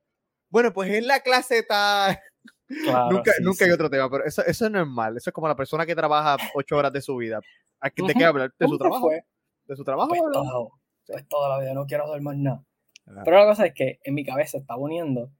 Bueno, 0.50 0.74
pues 0.74 0.92
en 0.92 1.08
la 1.08 1.22
clase 1.22 1.60
está... 1.60 2.22
Claro, 2.84 3.12
nunca 3.12 3.32
sí, 3.34 3.44
nunca 3.44 3.66
hay 3.66 3.72
otro 3.72 3.90
tema, 3.90 4.10
pero 4.10 4.26
eso, 4.26 4.44
eso 4.46 4.70
no 4.70 4.82
es 4.82 4.88
mal. 4.88 5.18
Eso 5.18 5.30
es 5.30 5.34
como 5.34 5.48
la 5.48 5.56
persona 5.56 5.86
que 5.86 5.96
trabaja 5.96 6.38
ocho 6.56 6.78
horas 6.78 6.94
de 6.94 7.02
su 7.02 7.16
vida. 7.18 7.42
¿A 7.80 7.90
qué 7.90 8.02
te 8.02 8.12
Ujú. 8.12 8.18
queda 8.20 8.30
hablar? 8.30 8.50
¿De 8.58 8.66
¿Cómo 8.66 8.76
su 8.76 8.78
trabajo? 8.78 9.08
fue? 9.08 9.26
¿De 9.66 9.76
su 9.76 9.84
trabajo? 9.84 10.10
Pues 10.10 10.22
todo, 10.32 10.72
pues 11.08 11.28
toda 11.28 11.50
la 11.50 11.60
vida, 11.60 11.74
no 11.74 11.86
quiero 11.86 12.06
hacer 12.06 12.22
más 12.22 12.38
nada. 12.38 12.64
Pero 13.26 13.38
la 13.38 13.46
cosa 13.46 13.66
es 13.66 13.74
que 13.74 14.00
en 14.04 14.14
mi 14.14 14.24
cabeza 14.24 14.58
estaba 14.58 14.80
uniendo 14.80 15.32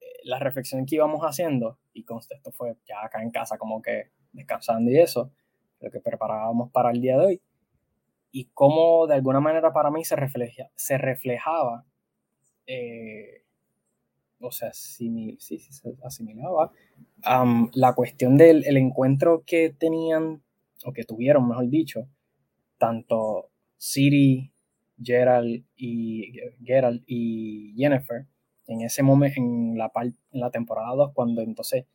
eh, 0.00 0.06
la 0.24 0.38
reflexión 0.38 0.84
que 0.84 0.96
íbamos 0.96 1.22
haciendo, 1.22 1.78
y 1.92 2.04
conste, 2.04 2.34
esto 2.34 2.52
fue 2.52 2.76
ya 2.86 3.04
acá 3.04 3.22
en 3.22 3.30
casa, 3.30 3.58
como 3.58 3.80
que 3.80 4.10
descansando 4.32 4.90
y 4.90 4.98
eso, 4.98 5.32
lo 5.80 5.90
que 5.90 6.00
preparábamos 6.00 6.70
para 6.70 6.90
el 6.90 7.00
día 7.00 7.18
de 7.18 7.26
hoy, 7.26 7.42
y 8.30 8.50
cómo 8.54 9.06
de 9.06 9.14
alguna 9.14 9.40
manera 9.40 9.72
para 9.72 9.90
mí 9.90 10.04
se, 10.04 10.16
refleja, 10.16 10.70
se 10.74 10.98
reflejaba, 10.98 11.84
eh, 12.66 13.41
o 14.42 14.52
sea, 14.52 14.72
sí, 14.72 15.36
sí, 15.38 15.58
se 15.58 15.94
asimilaba, 16.02 16.72
la 17.72 17.94
cuestión 17.94 18.36
del 18.36 18.64
el 18.64 18.76
encuentro 18.76 19.44
que 19.46 19.70
tenían, 19.70 20.42
o 20.84 20.92
que 20.92 21.04
tuvieron, 21.04 21.48
mejor 21.48 21.68
dicho, 21.68 22.08
tanto 22.78 23.50
Siri, 23.76 24.52
Gerald 25.00 25.64
y, 25.76 26.32
Gerald 26.64 27.02
y 27.06 27.74
Jennifer 27.76 28.26
en 28.66 28.80
ese 28.82 29.02
momento, 29.02 29.40
en 29.40 29.76
la, 29.76 29.90
en 29.94 30.40
la 30.40 30.50
temporada 30.50 30.94
2, 30.94 31.12
cuando 31.12 31.42
entonces 31.42 31.86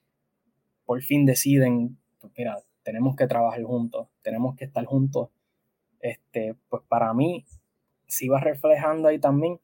por 0.85 1.01
fin 1.01 1.25
deciden, 1.25 1.97
pues 2.19 2.33
mira, 2.37 2.57
tenemos 2.83 3.15
que 3.15 3.27
trabajar 3.27 3.61
juntos, 3.63 4.07
tenemos 4.21 4.55
que 4.55 4.65
estar 4.65 4.85
juntos, 4.85 5.29
este, 5.99 6.55
pues 6.69 6.83
para 6.87 7.13
mí 7.13 7.45
se 8.07 8.25
iba 8.25 8.39
reflejando 8.39 9.09
ahí 9.09 9.19
también 9.19 9.59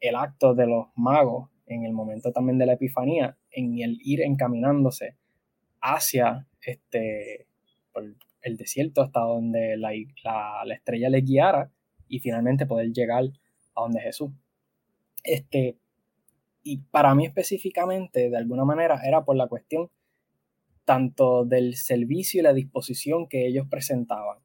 el 0.00 0.16
acto 0.16 0.54
de 0.54 0.66
los 0.66 0.88
magos 0.94 1.48
en 1.74 1.84
el 1.84 1.92
momento 1.92 2.32
también 2.32 2.58
de 2.58 2.66
la 2.66 2.74
epifanía, 2.74 3.36
en 3.50 3.78
el 3.80 3.98
ir 4.02 4.22
encaminándose 4.22 5.16
hacia 5.80 6.46
este, 6.60 7.46
el 8.42 8.56
desierto 8.56 9.02
hasta 9.02 9.20
donde 9.20 9.76
la, 9.76 9.90
la, 10.24 10.64
la 10.64 10.74
estrella 10.74 11.08
les 11.08 11.24
guiara 11.24 11.70
y 12.08 12.20
finalmente 12.20 12.66
poder 12.66 12.92
llegar 12.92 13.24
a 13.74 13.80
donde 13.80 14.00
Jesús. 14.00 14.30
Este, 15.24 15.78
y 16.62 16.78
para 16.78 17.14
mí 17.14 17.26
específicamente, 17.26 18.30
de 18.30 18.36
alguna 18.36 18.64
manera, 18.64 19.00
era 19.04 19.24
por 19.24 19.36
la 19.36 19.48
cuestión 19.48 19.90
tanto 20.84 21.44
del 21.44 21.74
servicio 21.76 22.40
y 22.40 22.42
la 22.42 22.52
disposición 22.52 23.28
que 23.28 23.46
ellos 23.46 23.66
presentaban. 23.68 24.38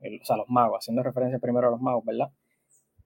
O 0.00 0.24
sea, 0.24 0.36
los 0.36 0.48
magos, 0.48 0.78
haciendo 0.78 1.02
referencia 1.02 1.38
primero 1.38 1.68
a 1.68 1.70
los 1.70 1.80
magos, 1.80 2.04
¿verdad? 2.04 2.30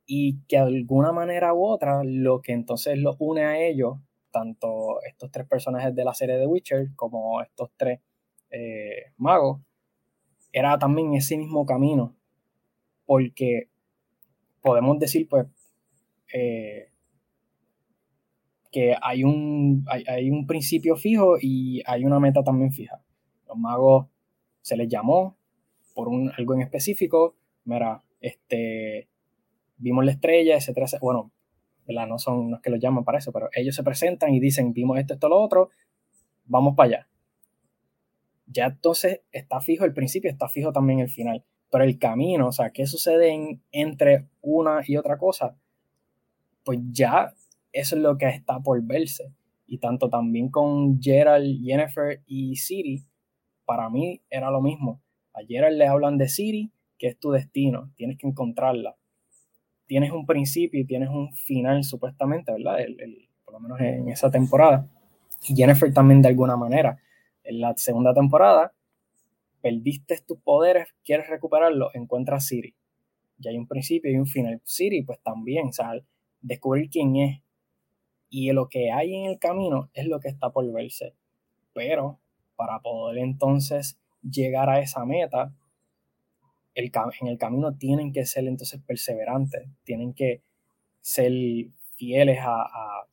Y 0.06 0.42
que 0.46 0.56
de 0.56 0.62
alguna 0.62 1.12
manera 1.12 1.54
u 1.54 1.64
otra, 1.64 2.02
lo 2.04 2.42
que 2.42 2.52
entonces 2.52 2.98
los 2.98 3.16
une 3.18 3.44
a 3.44 3.58
ellos, 3.58 3.98
tanto 4.30 5.02
estos 5.02 5.30
tres 5.30 5.46
personajes 5.46 5.94
de 5.94 6.04
la 6.04 6.14
serie 6.14 6.36
de 6.36 6.46
Witcher 6.46 6.94
como 6.96 7.40
estos 7.42 7.70
tres 7.76 8.00
eh, 8.50 9.12
magos, 9.16 9.60
era 10.52 10.78
también 10.78 11.14
ese 11.14 11.36
mismo 11.36 11.64
camino. 11.64 12.14
Porque 13.06 13.68
podemos 14.60 14.98
decir, 14.98 15.28
pues, 15.28 15.46
eh, 16.32 16.90
que 18.70 18.96
hay 19.00 19.24
un, 19.24 19.84
hay, 19.88 20.04
hay 20.08 20.30
un 20.30 20.46
principio 20.46 20.96
fijo 20.96 21.36
y 21.40 21.82
hay 21.86 22.04
una 22.04 22.18
meta 22.18 22.42
también 22.42 22.72
fija. 22.72 23.00
Los 23.46 23.56
magos 23.56 24.06
se 24.62 24.76
les 24.76 24.88
llamó 24.88 25.36
por 25.94 26.08
un, 26.08 26.32
algo 26.36 26.54
en 26.54 26.62
específico. 26.62 27.36
Mira, 27.64 28.02
este, 28.20 29.08
vimos 29.76 30.04
la 30.04 30.12
estrella, 30.12 30.56
etcétera, 30.56 30.86
etcétera. 30.86 31.00
Bueno, 31.02 31.32
¿verdad? 31.86 32.06
No 32.06 32.18
son 32.18 32.50
los 32.50 32.60
que 32.60 32.70
los 32.70 32.80
llaman 32.80 33.04
para 33.04 33.18
eso, 33.18 33.32
pero 33.32 33.48
ellos 33.52 33.74
se 33.74 33.82
presentan 33.82 34.34
y 34.34 34.40
dicen, 34.40 34.72
vimos 34.72 34.98
esto, 34.98 35.14
esto, 35.14 35.28
lo 35.28 35.40
otro, 35.40 35.70
vamos 36.44 36.74
para 36.76 36.88
allá. 36.88 37.08
Ya 38.46 38.66
entonces 38.66 39.22
está 39.32 39.60
fijo 39.60 39.84
el 39.84 39.94
principio, 39.94 40.30
está 40.30 40.48
fijo 40.48 40.72
también 40.72 41.00
el 41.00 41.08
final. 41.08 41.44
Pero 41.70 41.84
el 41.84 41.98
camino, 41.98 42.48
o 42.48 42.52
sea, 42.52 42.70
qué 42.70 42.86
sucede 42.86 43.30
en, 43.30 43.62
entre 43.72 44.28
una 44.40 44.82
y 44.86 44.96
otra 44.96 45.18
cosa, 45.18 45.56
pues 46.64 46.78
ya 46.90 47.34
eso 47.72 47.96
es 47.96 48.02
lo 48.02 48.16
que 48.16 48.28
está 48.28 48.60
por 48.60 48.80
verse. 48.82 49.32
Y 49.66 49.78
tanto 49.78 50.08
también 50.08 50.50
con 50.50 51.00
Gerald, 51.00 51.60
Jennifer 51.64 52.22
y 52.26 52.56
Siri, 52.56 53.04
para 53.64 53.90
mí 53.90 54.22
era 54.30 54.50
lo 54.50 54.60
mismo. 54.60 55.02
A 55.32 55.40
Gerald 55.46 55.76
le 55.76 55.86
hablan 55.86 56.18
de 56.18 56.28
Siri, 56.28 56.70
que 56.98 57.08
es 57.08 57.18
tu 57.18 57.32
destino, 57.32 57.92
tienes 57.96 58.18
que 58.18 58.28
encontrarla. 58.28 58.96
Tienes 59.86 60.12
un 60.12 60.26
principio 60.26 60.80
y 60.80 60.84
tienes 60.84 61.08
un 61.10 61.32
final, 61.32 61.84
supuestamente, 61.84 62.52
¿verdad? 62.52 62.80
El, 62.80 63.00
el, 63.00 63.28
por 63.44 63.54
lo 63.54 63.60
menos 63.60 63.80
en 63.80 64.08
esa 64.08 64.30
temporada. 64.30 64.88
Y 65.46 65.54
Jennifer 65.54 65.92
también 65.92 66.22
de 66.22 66.28
alguna 66.28 66.56
manera. 66.56 66.98
En 67.42 67.60
la 67.60 67.76
segunda 67.76 68.14
temporada, 68.14 68.72
perdiste 69.60 70.18
tus 70.26 70.38
poderes, 70.40 70.88
quieres 71.04 71.28
recuperarlos, 71.28 71.94
encuentras 71.94 72.46
Siri. 72.46 72.74
Ya 73.38 73.50
hay 73.50 73.58
un 73.58 73.66
principio 73.66 74.10
y 74.10 74.16
un 74.16 74.26
final. 74.26 74.60
Siri, 74.64 75.02
pues 75.02 75.20
también, 75.20 75.68
o 75.68 75.72
sea, 75.72 75.92
descubrir 76.40 76.88
quién 76.90 77.16
es. 77.16 77.42
Y 78.30 78.52
lo 78.52 78.68
que 78.68 78.90
hay 78.90 79.14
en 79.14 79.24
el 79.30 79.38
camino 79.38 79.90
es 79.92 80.06
lo 80.06 80.20
que 80.20 80.28
está 80.28 80.50
por 80.50 80.70
verse. 80.72 81.14
Pero 81.72 82.18
para 82.56 82.80
poder 82.80 83.18
entonces 83.18 83.98
llegar 84.22 84.70
a 84.70 84.80
esa 84.80 85.04
meta, 85.04 85.54
en 86.74 87.26
el 87.28 87.38
camino 87.38 87.76
tienen 87.76 88.12
que 88.12 88.26
ser 88.26 88.46
entonces 88.46 88.80
perseverantes, 88.86 89.68
tienen 89.84 90.12
que 90.14 90.42
ser 91.00 91.32
fieles 91.96 92.40
a, 92.40 92.62
a, 92.62 93.08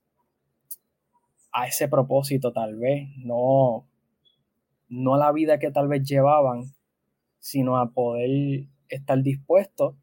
a 1.52 1.68
ese 1.68 1.88
propósito 1.88 2.52
tal 2.52 2.76
vez, 2.78 3.10
no, 3.18 3.86
no 4.90 5.16
a 5.16 5.18
la 5.18 5.32
vida 5.32 5.60
que 5.60 5.72
tal 5.72 5.88
vez 5.88 6.08
llevaban, 6.08 6.74
sino 7.40 7.78
a 7.78 7.92
poder 7.92 8.68
estar 8.90 9.22
dispuestos 9.22 9.96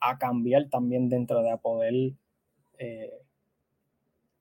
a 0.00 0.18
cambiar 0.18 0.68
también 0.68 1.08
dentro 1.08 1.42
de 1.42 1.50
a 1.50 1.56
poder 1.56 2.12
eh, 2.78 3.12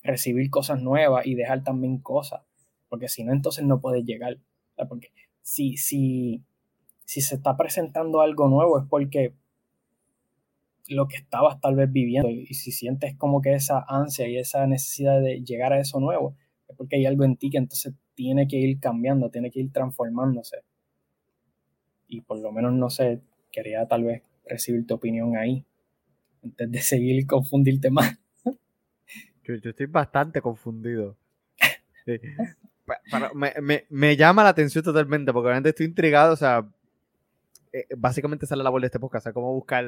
recibir 0.03 0.49
cosas 0.49 0.81
nuevas 0.81 1.25
y 1.25 1.35
dejar 1.35 1.63
también 1.63 1.99
cosas, 1.99 2.41
porque 2.89 3.07
si 3.07 3.23
no, 3.23 3.33
entonces 3.33 3.65
no 3.65 3.81
puedes 3.81 4.05
llegar. 4.05 4.37
Porque 4.89 5.11
si, 5.41 5.77
si, 5.77 6.43
si 7.05 7.21
se 7.21 7.35
está 7.35 7.55
presentando 7.55 8.21
algo 8.21 8.47
nuevo 8.49 8.79
es 8.79 8.85
porque 8.89 9.33
lo 10.87 11.07
que 11.07 11.17
estabas 11.17 11.59
tal 11.61 11.75
vez 11.75 11.91
viviendo 11.91 12.29
y 12.29 12.53
si 12.53 12.71
sientes 12.71 13.15
como 13.15 13.41
que 13.41 13.53
esa 13.53 13.85
ansia 13.87 14.27
y 14.27 14.37
esa 14.37 14.67
necesidad 14.67 15.21
de 15.21 15.41
llegar 15.41 15.73
a 15.73 15.79
eso 15.79 15.99
nuevo, 15.99 16.35
es 16.67 16.75
porque 16.75 16.97
hay 16.97 17.05
algo 17.05 17.23
en 17.23 17.37
ti 17.37 17.49
que 17.49 17.57
entonces 17.57 17.93
tiene 18.13 18.47
que 18.47 18.57
ir 18.57 18.79
cambiando, 18.79 19.29
tiene 19.29 19.51
que 19.51 19.61
ir 19.61 19.71
transformándose. 19.71 20.57
Y 22.07 22.21
por 22.21 22.39
lo 22.39 22.51
menos, 22.51 22.73
no 22.73 22.89
sé, 22.89 23.21
quería 23.51 23.87
tal 23.87 24.03
vez 24.03 24.21
recibir 24.45 24.85
tu 24.85 24.93
opinión 24.93 25.35
ahí, 25.37 25.65
antes 26.43 26.71
de 26.71 26.79
seguir 26.79 27.19
y 27.19 27.25
confundirte 27.25 27.89
más. 27.89 28.17
Yo, 29.43 29.55
estoy 29.55 29.87
bastante 29.87 30.41
confundido. 30.41 31.17
Pero 32.05 33.33
me, 33.33 33.53
me, 33.61 33.85
me, 33.89 34.15
llama 34.15 34.43
la 34.43 34.49
atención 34.49 34.83
totalmente, 34.83 35.33
porque 35.33 35.47
realmente 35.47 35.69
estoy 35.69 35.87
intrigado, 35.87 36.33
o 36.33 36.35
sea, 36.35 36.67
eh, 37.77 37.87
básicamente 37.97 38.45
sale 38.45 38.59
la 38.59 38.65
labor 38.65 38.79
de 38.79 38.87
este 38.87 39.01
podcast, 39.01 39.27
o 39.27 39.33
cómo 39.33 39.53
buscar 39.53 39.85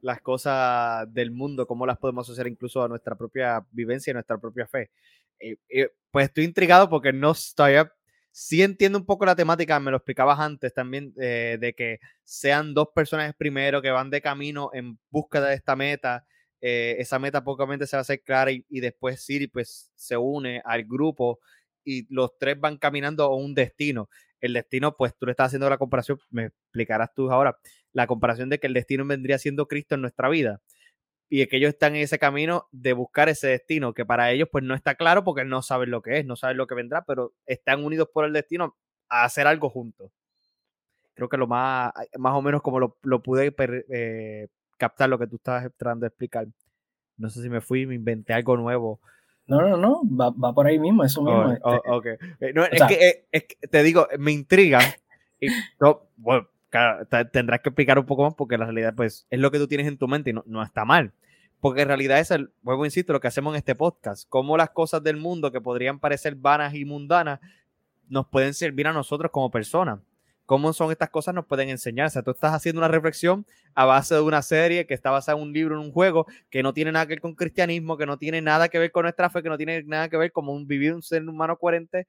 las 0.00 0.22
cosas 0.22 1.12
del 1.12 1.30
mundo, 1.30 1.66
cómo 1.66 1.84
las 1.84 1.98
podemos 1.98 2.26
asociar 2.26 2.46
incluso 2.46 2.82
a 2.82 2.88
nuestra 2.88 3.14
propia 3.14 3.62
vivencia 3.72 4.10
y 4.10 4.14
nuestra 4.14 4.38
propia 4.38 4.66
fe. 4.66 4.90
Eh, 5.38 5.58
eh, 5.68 5.90
pues 6.10 6.28
estoy 6.28 6.44
intrigado 6.44 6.88
porque 6.88 7.12
no 7.12 7.34
todavía 7.54 7.92
sí 8.32 8.62
entiendo 8.62 8.98
un 8.98 9.04
poco 9.04 9.26
la 9.26 9.36
temática, 9.36 9.78
me 9.80 9.90
lo 9.90 9.98
explicabas 9.98 10.40
antes 10.40 10.72
también, 10.72 11.12
de 11.14 11.74
que 11.76 12.00
sean 12.24 12.72
dos 12.72 12.88
personajes 12.94 13.34
primero 13.36 13.82
que 13.82 13.90
van 13.90 14.08
de 14.08 14.22
camino 14.22 14.70
en 14.72 14.98
búsqueda 15.10 15.48
de 15.48 15.56
esta 15.56 15.76
meta. 15.76 16.26
Esa 16.60 17.18
meta 17.18 17.44
pocamente 17.44 17.86
se 17.86 17.96
va 17.96 18.00
a 18.00 18.02
hacer 18.02 18.22
clara 18.22 18.50
y, 18.50 18.64
y, 18.70 18.80
después 18.80 19.22
Siri 19.22 19.46
pues 19.46 19.90
se 19.94 20.16
une 20.16 20.62
al 20.64 20.84
grupo 20.84 21.40
y 21.84 22.06
los 22.12 22.36
tres 22.38 22.58
van 22.58 22.76
caminando 22.76 23.24
a 23.24 23.34
un 23.36 23.54
destino. 23.54 24.08
El 24.40 24.52
destino, 24.52 24.96
pues 24.96 25.16
tú 25.16 25.26
le 25.26 25.32
estás 25.32 25.46
haciendo 25.48 25.68
la 25.70 25.78
comparación, 25.78 26.18
me 26.30 26.46
explicarás 26.46 27.12
tú 27.14 27.30
ahora, 27.30 27.58
la 27.92 28.06
comparación 28.06 28.48
de 28.50 28.58
que 28.58 28.66
el 28.66 28.74
destino 28.74 29.06
vendría 29.06 29.38
siendo 29.38 29.66
Cristo 29.66 29.94
en 29.94 30.02
nuestra 30.02 30.28
vida 30.28 30.60
y 31.28 31.46
que 31.46 31.56
ellos 31.56 31.70
están 31.70 31.96
en 31.96 32.02
ese 32.02 32.18
camino 32.18 32.68
de 32.72 32.92
buscar 32.92 33.28
ese 33.28 33.48
destino, 33.48 33.94
que 33.94 34.06
para 34.06 34.30
ellos 34.30 34.48
pues 34.50 34.62
no 34.64 34.74
está 34.74 34.94
claro 34.94 35.24
porque 35.24 35.44
no 35.44 35.62
saben 35.62 35.90
lo 35.90 36.02
que 36.02 36.18
es, 36.18 36.26
no 36.26 36.36
saben 36.36 36.56
lo 36.56 36.66
que 36.66 36.74
vendrá, 36.74 37.04
pero 37.04 37.32
están 37.46 37.84
unidos 37.84 38.08
por 38.12 38.24
el 38.24 38.32
destino 38.32 38.76
a 39.08 39.24
hacer 39.24 39.46
algo 39.46 39.68
juntos. 39.70 40.12
Creo 41.14 41.28
que 41.28 41.36
lo 41.38 41.46
más, 41.46 41.92
más 42.18 42.34
o 42.34 42.42
menos 42.42 42.62
como 42.62 42.78
lo, 42.78 42.98
lo 43.02 43.22
pude 43.22 43.54
eh, 43.88 44.48
captar 44.76 45.08
lo 45.08 45.18
que 45.18 45.26
tú 45.26 45.36
estabas 45.36 45.70
tratando 45.76 46.04
de 46.04 46.08
explicar. 46.08 46.46
No 47.16 47.30
sé 47.30 47.42
si 47.42 47.48
me 47.48 47.62
fui, 47.62 47.86
me 47.86 47.94
inventé 47.94 48.34
algo 48.34 48.56
nuevo. 48.56 49.00
No, 49.46 49.62
no, 49.62 49.76
no, 49.76 50.02
va, 50.04 50.52
por 50.52 50.66
ahí 50.66 50.78
mismo, 50.78 51.04
eso 51.04 51.22
mismo. 51.22 51.56
Oh, 51.62 52.02
este. 52.02 52.18
eh, 52.40 53.08
eh, 53.08 53.24
es, 53.30 53.44
que, 53.44 53.68
te 53.68 53.82
digo, 53.82 54.08
me 54.18 54.32
intriga. 54.32 54.80
Y, 55.40 55.48
bueno, 56.16 56.48
tendrás 57.32 57.60
que 57.60 57.68
explicar 57.68 57.98
un 57.98 58.06
poco 58.06 58.24
más 58.24 58.34
porque 58.34 58.58
la 58.58 58.64
realidad, 58.64 58.94
pues, 58.96 59.26
es 59.30 59.38
lo 59.38 59.50
que 59.50 59.58
tú 59.58 59.68
tienes 59.68 59.86
en 59.86 59.98
tu 59.98 60.08
mente 60.08 60.30
y 60.30 60.32
no, 60.32 60.42
no 60.46 60.62
está 60.62 60.84
mal. 60.84 61.12
Porque 61.60 61.82
en 61.82 61.88
realidad 61.88 62.18
es 62.18 62.30
el, 62.30 62.50
vuelvo 62.62 62.84
insisto, 62.84 63.12
lo 63.12 63.20
que 63.20 63.28
hacemos 63.28 63.54
en 63.54 63.58
este 63.58 63.74
podcast. 63.74 64.28
Cómo 64.28 64.56
las 64.56 64.70
cosas 64.70 65.02
del 65.02 65.16
mundo 65.16 65.52
que 65.52 65.60
podrían 65.60 66.00
parecer 66.00 66.34
vanas 66.34 66.74
y 66.74 66.84
mundanas 66.84 67.40
nos 68.08 68.26
pueden 68.26 68.54
servir 68.54 68.86
a 68.86 68.92
nosotros 68.92 69.30
como 69.30 69.50
personas. 69.50 70.00
Cómo 70.46 70.72
son 70.72 70.92
estas 70.92 71.10
cosas 71.10 71.34
nos 71.34 71.46
pueden 71.46 71.68
enseñar. 71.68 72.06
O 72.06 72.10
sea, 72.10 72.22
tú 72.22 72.30
estás 72.30 72.54
haciendo 72.54 72.80
una 72.80 72.88
reflexión 72.88 73.44
a 73.74 73.84
base 73.84 74.14
de 74.14 74.20
una 74.20 74.42
serie 74.42 74.86
que 74.86 74.94
está 74.94 75.10
basada 75.10 75.36
en 75.36 75.42
un 75.42 75.52
libro, 75.52 75.74
en 75.74 75.80
un 75.80 75.92
juego, 75.92 76.26
que 76.50 76.62
no 76.62 76.72
tiene 76.72 76.92
nada 76.92 77.06
que 77.06 77.14
ver 77.14 77.20
con 77.20 77.34
cristianismo, 77.34 77.96
que 77.96 78.06
no 78.06 78.16
tiene 78.16 78.40
nada 78.40 78.68
que 78.68 78.78
ver 78.78 78.92
con 78.92 79.02
nuestra 79.02 79.28
fe, 79.28 79.42
que 79.42 79.48
no 79.48 79.56
tiene 79.56 79.82
nada 79.82 80.08
que 80.08 80.16
ver 80.16 80.30
con 80.32 80.48
un, 80.48 80.66
vivir 80.66 80.94
un 80.94 81.02
ser 81.02 81.28
humano 81.28 81.56
coherente, 81.58 82.06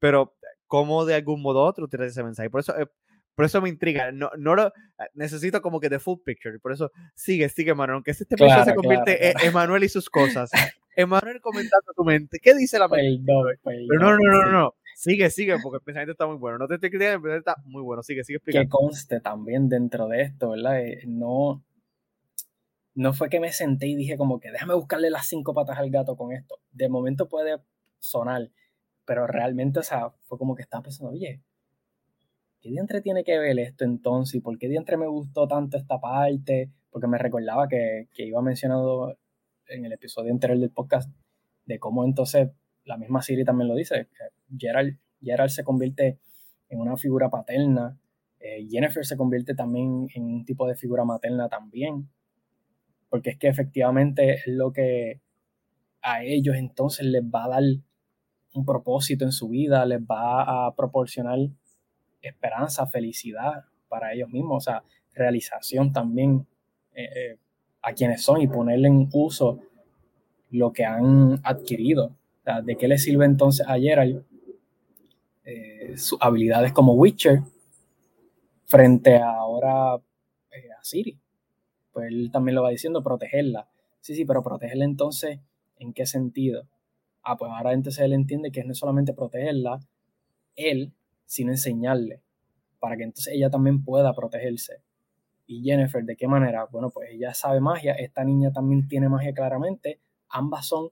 pero 0.00 0.34
cómo 0.66 1.04
de 1.04 1.14
algún 1.14 1.40
modo 1.40 1.60
u 1.60 1.66
otro 1.66 1.88
tienes 1.88 2.10
ese 2.10 2.24
mensaje. 2.24 2.50
Por 2.50 2.60
eso, 2.60 2.76
eh, 2.76 2.88
por 3.34 3.44
eso 3.44 3.60
me 3.60 3.68
intriga. 3.68 4.12
No, 4.12 4.30
no 4.36 4.54
lo, 4.54 4.72
necesito 5.14 5.62
como 5.62 5.80
que 5.80 5.88
the 5.88 5.98
full 5.98 6.18
picture. 6.24 6.58
Por 6.58 6.72
eso 6.72 6.90
sigue, 7.14 7.48
sigue, 7.48 7.74
Manuel. 7.74 7.94
Aunque 7.96 8.12
este 8.12 8.26
claro, 8.34 8.64
se 8.64 8.74
convierte 8.74 9.30
en 9.30 9.34
Emanuel 9.42 9.84
y 9.84 9.88
sus 9.88 10.10
cosas. 10.10 10.50
Emanuel 10.96 11.40
comentando 11.40 11.92
tu 11.96 12.04
mente. 12.04 12.38
¿Qué 12.40 12.54
dice 12.54 12.78
la 12.78 12.88
mente? 12.88 13.32
Pero 13.64 14.00
no, 14.00 14.16
no, 14.16 14.18
no, 14.18 14.52
no, 14.52 14.74
Sigue, 14.94 15.28
sigue, 15.30 15.56
porque 15.62 15.76
el 15.76 15.82
pensamiento 15.82 16.12
está 16.12 16.26
muy 16.26 16.36
bueno. 16.36 16.58
No 16.58 16.68
te 16.68 16.74
estoy 16.74 16.90
criticando, 16.90 17.16
el 17.16 17.22
pensamiento 17.22 17.50
está 17.50 17.62
muy 17.68 17.82
bueno. 17.82 18.02
Sigue, 18.02 18.24
sigue 18.24 18.36
explicando. 18.36 18.66
Que 18.66 18.70
conste 18.70 19.20
también 19.20 19.68
dentro 19.68 20.08
de 20.08 20.22
esto, 20.22 20.50
¿verdad? 20.50 20.80
Eh, 20.80 21.02
no, 21.06 21.64
no 22.94 23.12
fue 23.12 23.28
que 23.28 23.40
me 23.40 23.52
senté 23.52 23.88
y 23.88 23.96
dije 23.96 24.16
como 24.16 24.38
que 24.40 24.50
déjame 24.50 24.74
buscarle 24.74 25.10
las 25.10 25.26
cinco 25.26 25.52
patas 25.52 25.78
al 25.78 25.90
gato 25.90 26.16
con 26.16 26.32
esto. 26.32 26.60
De 26.70 26.88
momento 26.88 27.28
puede 27.28 27.58
sonar, 27.98 28.50
pero 29.04 29.26
realmente, 29.26 29.80
o 29.80 29.82
sea, 29.82 30.10
fue 30.22 30.38
como 30.38 30.54
que 30.54 30.62
estaba 30.62 30.84
pensando, 30.84 31.12
oye, 31.12 31.42
¿qué 32.60 32.70
diantre 32.70 33.00
tiene 33.00 33.24
que 33.24 33.38
ver 33.38 33.58
esto 33.58 33.84
entonces? 33.84 34.36
¿Y 34.36 34.40
por 34.40 34.58
qué 34.58 34.68
diantre 34.68 34.96
me 34.96 35.08
gustó 35.08 35.48
tanto 35.48 35.76
esta 35.76 36.00
parte? 36.00 36.70
Porque 36.90 37.08
me 37.08 37.18
recordaba 37.18 37.66
que, 37.68 38.08
que 38.14 38.24
iba 38.26 38.40
mencionado 38.42 39.18
en 39.66 39.84
el 39.84 39.92
episodio 39.92 40.32
anterior 40.32 40.58
del 40.58 40.70
podcast 40.70 41.10
de 41.66 41.78
cómo 41.78 42.04
entonces 42.04 42.50
la 42.84 42.96
misma 42.96 43.22
Siri 43.22 43.44
también 43.44 43.68
lo 43.68 43.74
dice, 43.74 44.08
Gerald, 44.56 44.98
Gerald 45.22 45.50
se 45.50 45.64
convierte 45.64 46.18
en 46.68 46.80
una 46.80 46.96
figura 46.96 47.30
paterna, 47.30 47.98
eh, 48.40 48.66
Jennifer 48.68 49.04
se 49.06 49.16
convierte 49.16 49.54
también 49.54 50.08
en 50.14 50.24
un 50.24 50.44
tipo 50.44 50.66
de 50.66 50.74
figura 50.74 51.04
materna 51.04 51.48
también, 51.48 52.10
porque 53.08 53.30
es 53.30 53.38
que 53.38 53.48
efectivamente 53.48 54.34
es 54.34 54.46
lo 54.46 54.72
que 54.72 55.20
a 56.02 56.22
ellos 56.22 56.56
entonces 56.56 57.06
les 57.06 57.22
va 57.22 57.44
a 57.44 57.48
dar 57.48 57.62
un 58.54 58.64
propósito 58.64 59.24
en 59.24 59.32
su 59.32 59.48
vida, 59.48 59.84
les 59.86 60.00
va 60.00 60.66
a 60.66 60.74
proporcionar 60.74 61.38
esperanza, 62.20 62.86
felicidad 62.86 63.64
para 63.88 64.12
ellos 64.12 64.28
mismos, 64.30 64.56
o 64.56 64.70
sea, 64.70 64.84
realización 65.14 65.92
también 65.92 66.46
eh, 66.94 67.04
eh, 67.04 67.38
a 67.82 67.92
quienes 67.92 68.22
son 68.22 68.40
y 68.40 68.48
ponerle 68.48 68.88
en 68.88 69.08
uso 69.12 69.60
lo 70.50 70.72
que 70.72 70.84
han 70.84 71.40
adquirido. 71.42 72.14
¿De 72.64 72.76
qué 72.76 72.88
le 72.88 72.98
sirve 72.98 73.24
entonces 73.24 73.66
a 73.66 73.78
Gerald 73.78 74.24
eh, 75.44 75.96
sus 75.96 76.18
habilidades 76.20 76.72
como 76.72 76.92
Witcher 76.94 77.40
frente 78.66 79.16
a 79.16 79.30
ahora 79.30 79.94
a 79.94 80.02
Siri? 80.82 81.18
Pues 81.92 82.08
él 82.08 82.30
también 82.30 82.54
lo 82.56 82.62
va 82.62 82.70
diciendo, 82.70 83.02
protegerla. 83.02 83.68
Sí, 84.00 84.14
sí, 84.14 84.24
pero 84.24 84.42
protegerla 84.42 84.84
entonces, 84.84 85.40
¿en 85.78 85.94
qué 85.94 86.04
sentido? 86.06 86.68
Ah, 87.22 87.36
pues 87.36 87.50
ahora 87.50 87.72
entonces 87.72 88.04
él 88.04 88.12
entiende 88.12 88.52
que 88.52 88.62
no 88.64 88.72
es 88.72 88.78
solamente 88.78 89.14
protegerla, 89.14 89.80
él, 90.56 90.92
sino 91.24 91.52
enseñarle 91.52 92.20
para 92.78 92.98
que 92.98 93.04
entonces 93.04 93.32
ella 93.32 93.48
también 93.48 93.82
pueda 93.82 94.12
protegerse. 94.12 94.82
Y 95.46 95.62
Jennifer, 95.62 96.04
¿de 96.04 96.16
qué 96.16 96.28
manera? 96.28 96.66
Bueno, 96.66 96.90
pues 96.90 97.08
ella 97.12 97.32
sabe 97.32 97.60
magia, 97.60 97.94
esta 97.94 98.24
niña 98.24 98.52
también 98.52 98.88
tiene 98.88 99.08
magia 99.08 99.32
claramente, 99.32 100.00
ambas 100.28 100.66
son 100.66 100.90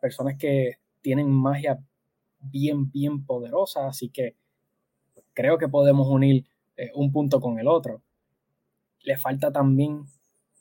personas 0.00 0.36
que 0.36 0.76
tienen 1.00 1.30
magia 1.30 1.78
bien, 2.40 2.90
bien 2.90 3.24
poderosa, 3.24 3.86
así 3.86 4.10
que 4.10 4.36
creo 5.34 5.58
que 5.58 5.68
podemos 5.68 6.08
unir 6.08 6.46
eh, 6.76 6.90
un 6.94 7.12
punto 7.12 7.40
con 7.40 7.58
el 7.58 7.68
otro. 7.68 8.02
Le 9.02 9.16
falta 9.16 9.52
también 9.52 10.04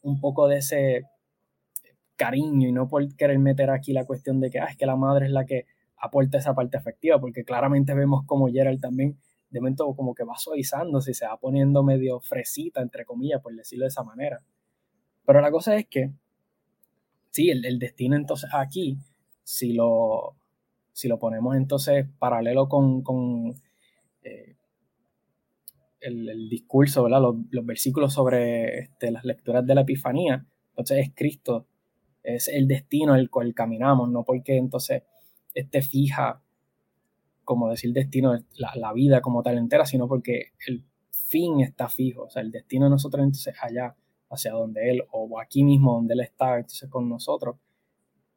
un 0.02 0.20
poco 0.20 0.48
de 0.48 0.58
ese 0.58 1.04
cariño 2.16 2.68
y 2.68 2.72
no 2.72 2.88
por 2.88 3.16
querer 3.16 3.40
meter 3.40 3.70
aquí 3.70 3.94
la 3.94 4.06
cuestión 4.06 4.40
de 4.40 4.50
que, 4.50 4.60
ah, 4.60 4.66
es 4.66 4.78
que 4.78 4.86
la 4.86 4.96
madre 4.96 5.28
es 5.28 5.32
la 5.32 5.46
que 5.46 5.66
aporta 5.98 6.38
esa 6.38 6.54
parte 6.54 6.78
afectiva, 6.78 7.20
porque 7.20 7.44
claramente 7.44 7.94
vemos 7.94 8.26
como 8.26 8.48
Gerald 8.48 8.82
también 8.82 9.18
de 9.50 9.62
momento 9.62 9.96
como 9.96 10.14
que 10.14 10.24
va 10.24 10.38
suavizándose 10.38 11.12
y 11.12 11.14
se 11.14 11.26
va 11.26 11.38
poniendo 11.38 11.84
medio 11.84 12.20
fresita, 12.20 12.82
entre 12.82 13.06
comillas, 13.06 13.42
por 13.42 13.56
decirlo 13.56 13.86
de 13.86 13.90
esa 13.90 14.04
manera. 14.04 14.42
Pero 15.26 15.42
la 15.42 15.52
cosa 15.52 15.76
es 15.76 15.88
que, 15.88 16.12
sí, 17.38 17.52
el, 17.52 17.78
destino 17.78 18.16
entonces 18.16 18.50
aquí, 18.52 18.98
si 19.44 19.74
lo, 19.74 20.36
si 20.92 21.08
lo 21.08 21.20
ponemos 21.20 21.56
entonces 21.56 22.08
paralelo 22.18 22.68
con, 22.68 23.04
con 23.04 23.54
eh, 24.24 24.56
el, 26.00 26.50
discurso, 26.50 27.04
¿verdad? 27.04 27.22
Los, 27.22 27.36
los 27.52 27.64
versículos 27.64 28.14
sobre 28.14 28.80
este, 28.80 29.12
las 29.12 29.24
lecturas 29.24 29.64
de 29.68 29.76
la 29.76 29.82
Epifanía, 29.82 30.48
entonces 30.70 30.98
es 30.98 31.12
Cristo, 31.14 31.68
es 32.24 32.48
el 32.48 32.68
destino 32.68 33.14
el 33.14 33.30
cual 33.30 33.54
caminamos, 33.54 34.10
no 34.10 34.24
porque 34.24 34.58
entonces 34.58 35.04
esté 35.54 35.84
fija 35.84 36.42
como 37.44 37.70
decir 37.70 37.94
destino, 37.94 38.34
la, 38.56 38.72
la, 38.76 38.94
vida 38.94 39.22
como 39.22 39.44
tal 39.44 39.60
entera, 39.60 39.86
sino 39.86 40.08
porque 40.08 40.54
el 40.66 40.84
fin 41.12 41.62
está 41.62 41.88
fijo, 41.88 42.24
o 42.24 42.30
sea, 42.32 42.42
el 42.42 42.52
destino 42.52 42.86
de 42.86 42.90
nosotros 42.90 43.24
entonces 43.24 43.56
allá, 43.62 43.96
hacia 44.30 44.52
donde 44.52 44.90
Él, 44.90 45.04
o 45.12 45.40
aquí 45.40 45.64
mismo 45.64 45.94
donde 45.94 46.14
Él 46.14 46.22
está, 46.22 46.58
entonces 46.58 46.90
con 46.90 47.08
nosotros, 47.10 47.58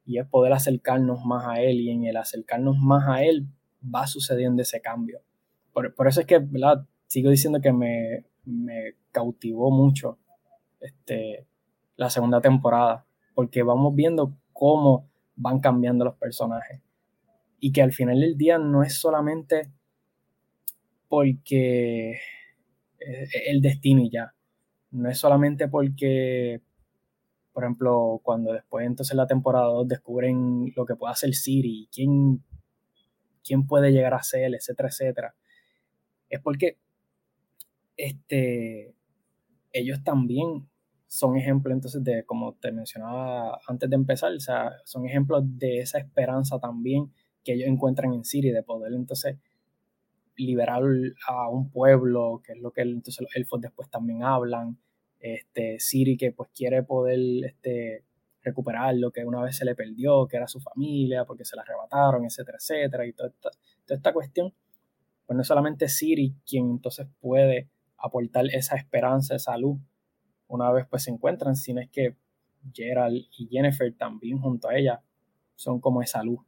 y 0.05 0.19
es 0.19 0.27
poder 0.27 0.53
acercarnos 0.53 1.25
más 1.25 1.47
a 1.47 1.61
Él, 1.61 1.81
y 1.81 1.91
en 1.91 2.05
el 2.05 2.17
acercarnos 2.17 2.77
más 2.79 3.09
a 3.09 3.23
Él 3.23 3.47
va 3.83 4.07
sucediendo 4.07 4.63
ese 4.63 4.81
cambio. 4.81 5.21
Por, 5.73 5.95
por 5.95 6.09
eso 6.09 6.21
es 6.21 6.27
que, 6.27 6.39
¿verdad? 6.39 6.87
Sigo 7.07 7.31
diciendo 7.31 7.61
que 7.61 7.73
me, 7.73 8.27
me 8.45 8.95
cautivó 9.13 9.71
mucho 9.71 10.19
este, 10.81 11.47
la 11.97 12.11
segunda 12.11 12.41
temporada, 12.41 13.07
porque 13.35 13.63
vamos 13.63 13.95
viendo 13.95 14.37
cómo 14.53 15.11
van 15.37 15.61
cambiando 15.61 16.05
los 16.05 16.17
personajes 16.17 16.83
y 17.61 17.73
que 17.73 17.83
al 17.83 17.93
final 17.93 18.21
del 18.21 18.37
día 18.37 18.59
no 18.59 18.83
es 18.83 18.95
solamente 18.95 19.71
porque 21.09 22.13
eh, 22.13 23.29
el 23.47 23.61
destino 23.61 24.03
y 24.03 24.11
ya, 24.11 24.35
no 24.91 25.09
es 25.09 25.19
solamente 25.19 25.69
porque, 25.69 26.61
por 27.53 27.65
ejemplo, 27.65 28.21
cuando 28.23 28.53
después 28.53 28.87
entonces 28.87 29.17
la 29.17 29.27
temporada 29.27 29.67
2 29.67 29.89
descubren 29.89 30.73
lo 30.77 30.85
que 30.87 30.97
puede 30.97 31.13
hacer 31.13 31.35
Siri, 31.35 31.89
quién, 31.93 32.43
quién 33.45 33.67
puede 33.67 33.93
llegar 33.93 34.15
a 34.15 34.23
ser, 34.23 34.55
etcétera, 34.55 34.89
etcétera, 34.89 35.35
es 36.29 36.41
porque 36.41 36.79
este, 37.97 38.95
ellos 39.73 40.03
también 40.03 40.69
son 41.07 41.37
ejemplos 41.37 41.75
entonces 41.75 42.05
de, 42.05 42.25
como 42.25 42.55
te 42.55 42.71
mencionaba 42.73 43.59
antes 43.67 43.91
de 43.91 43.97
empezar, 43.97 44.33
o 44.33 44.41
sea, 44.41 44.73
son 44.85 45.07
ejemplos 45.07 45.43
de 45.45 45.81
esa 45.81 45.99
esperanza 45.99 46.59
también 46.61 47.13
que 47.45 47.55
ellos 47.55 47.69
encuentran 47.69 48.13
en 48.13 48.25
Siri, 48.25 48.51
de 48.51 48.63
poder 48.63 48.93
entonces 48.93 49.37
liberar 50.47 50.83
a 51.27 51.49
un 51.49 51.71
pueblo, 51.71 52.41
que 52.45 52.53
es 52.53 52.59
lo 52.59 52.73
que 52.73 52.83
entonces 52.83 53.21
los 53.21 53.35
elfos 53.37 53.61
después 53.61 53.89
también 53.91 54.23
hablan. 54.23 54.79
Este, 55.19 55.79
Siri 55.79 56.17
que 56.17 56.33
pues 56.33 56.49
quiere 56.55 56.83
poder 56.83 57.19
este, 57.45 58.05
recuperar 58.43 58.95
lo 58.97 59.11
que 59.11 59.25
una 59.25 59.43
vez 59.43 59.57
se 59.57 59.65
le 59.65 59.75
perdió, 59.75 60.27
que 60.27 60.37
era 60.37 60.49
su 60.49 60.61
familia, 60.61 61.25
porque 61.25 61.45
se 61.45 61.57
la 61.57 61.63
arrebataron, 61.63 62.25
etcétera, 62.25 62.59
etcétera, 62.59 63.07
y 63.07 63.13
toda 63.13 63.33
esta, 63.89 64.13
cuestión. 64.13 64.55
Pues 65.27 65.37
no 65.37 65.43
es 65.43 65.49
solamente 65.49 65.89
Siri 65.89 66.35
quien 66.47 66.71
entonces 66.71 67.07
puede 67.21 67.69
aportar 67.99 68.47
esa 68.47 68.77
esperanza, 68.77 69.37
esa 69.37 69.57
luz, 69.59 69.79
una 70.49 70.73
vez 70.73 70.87
pues 70.89 71.05
se 71.05 71.11
encuentran, 71.11 71.55
sino 71.55 71.81
es 71.81 71.91
que 71.91 72.17
Gerald 72.73 73.27
y 73.39 73.47
Jennifer 73.49 73.95
también 73.95 74.39
junto 74.39 74.69
a 74.69 74.77
ella 74.77 75.03
son 75.55 75.81
como 75.81 76.03
esa 76.03 76.23
luz 76.23 76.41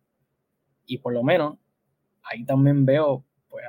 y 0.86 0.98
por 0.98 1.12
lo 1.12 1.22
menos 1.22 1.58
ahí 2.22 2.44
también 2.44 2.84
veo 2.84 3.24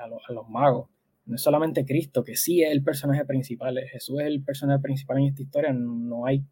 pues, 0.10 0.24
a, 0.30 0.34
los 0.34 0.50
magos. 0.50 0.90
No 1.26 1.36
es 1.36 1.42
solamente 1.42 1.86
Cristo, 1.86 2.24
que 2.24 2.36
sí 2.36 2.64
es 2.64 2.72
el 2.72 2.84
personaje 2.84 3.26
principal, 3.26 3.80
Jesús 3.92 4.20
es 4.20 4.28
el 4.28 4.44
personaje 4.44 4.82
principal 4.82 5.20
en 5.20 5.26
esta 5.26 5.42
historia, 5.42 5.74
no 5.74 6.26
hay 6.26 6.44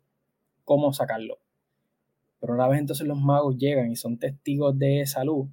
cómo 0.63 0.93
sacarlo. 0.93 1.39
Pero 2.39 2.53
una 2.53 2.67
vez 2.67 2.79
entonces 2.79 3.05
los 3.05 3.19
magos 3.19 3.57
llegan 3.57 3.91
y 3.91 3.95
son 3.95 4.17
testigos 4.17 4.77
de 4.77 5.01
esa 5.01 5.23
luz, 5.23 5.49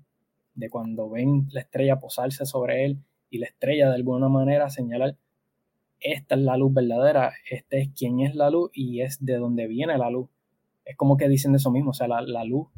de 0.54 0.70
cuando 0.70 1.10
ven 1.10 1.48
la 1.50 1.60
estrella 1.60 1.98
posarse 1.98 2.46
sobre 2.46 2.84
él 2.84 2.98
y 3.30 3.38
la 3.38 3.46
estrella 3.46 3.88
de 3.88 3.96
alguna 3.96 4.28
manera 4.28 4.70
señalar 4.70 5.16
esta 6.00 6.36
es 6.36 6.40
la 6.42 6.56
luz 6.56 6.72
verdadera, 6.72 7.32
este 7.50 7.80
es 7.80 7.88
quien 7.90 8.20
es 8.20 8.34
la 8.34 8.50
luz 8.50 8.70
y 8.72 9.00
es 9.00 9.24
de 9.24 9.36
donde 9.36 9.66
viene 9.66 9.98
la 9.98 10.10
luz. 10.10 10.28
Es 10.84 10.96
como 10.96 11.16
que 11.16 11.28
dicen 11.28 11.54
eso 11.54 11.70
mismo, 11.70 11.90
o 11.90 11.94
sea, 11.94 12.06
la, 12.06 12.20
la 12.22 12.44
luz 12.44 12.68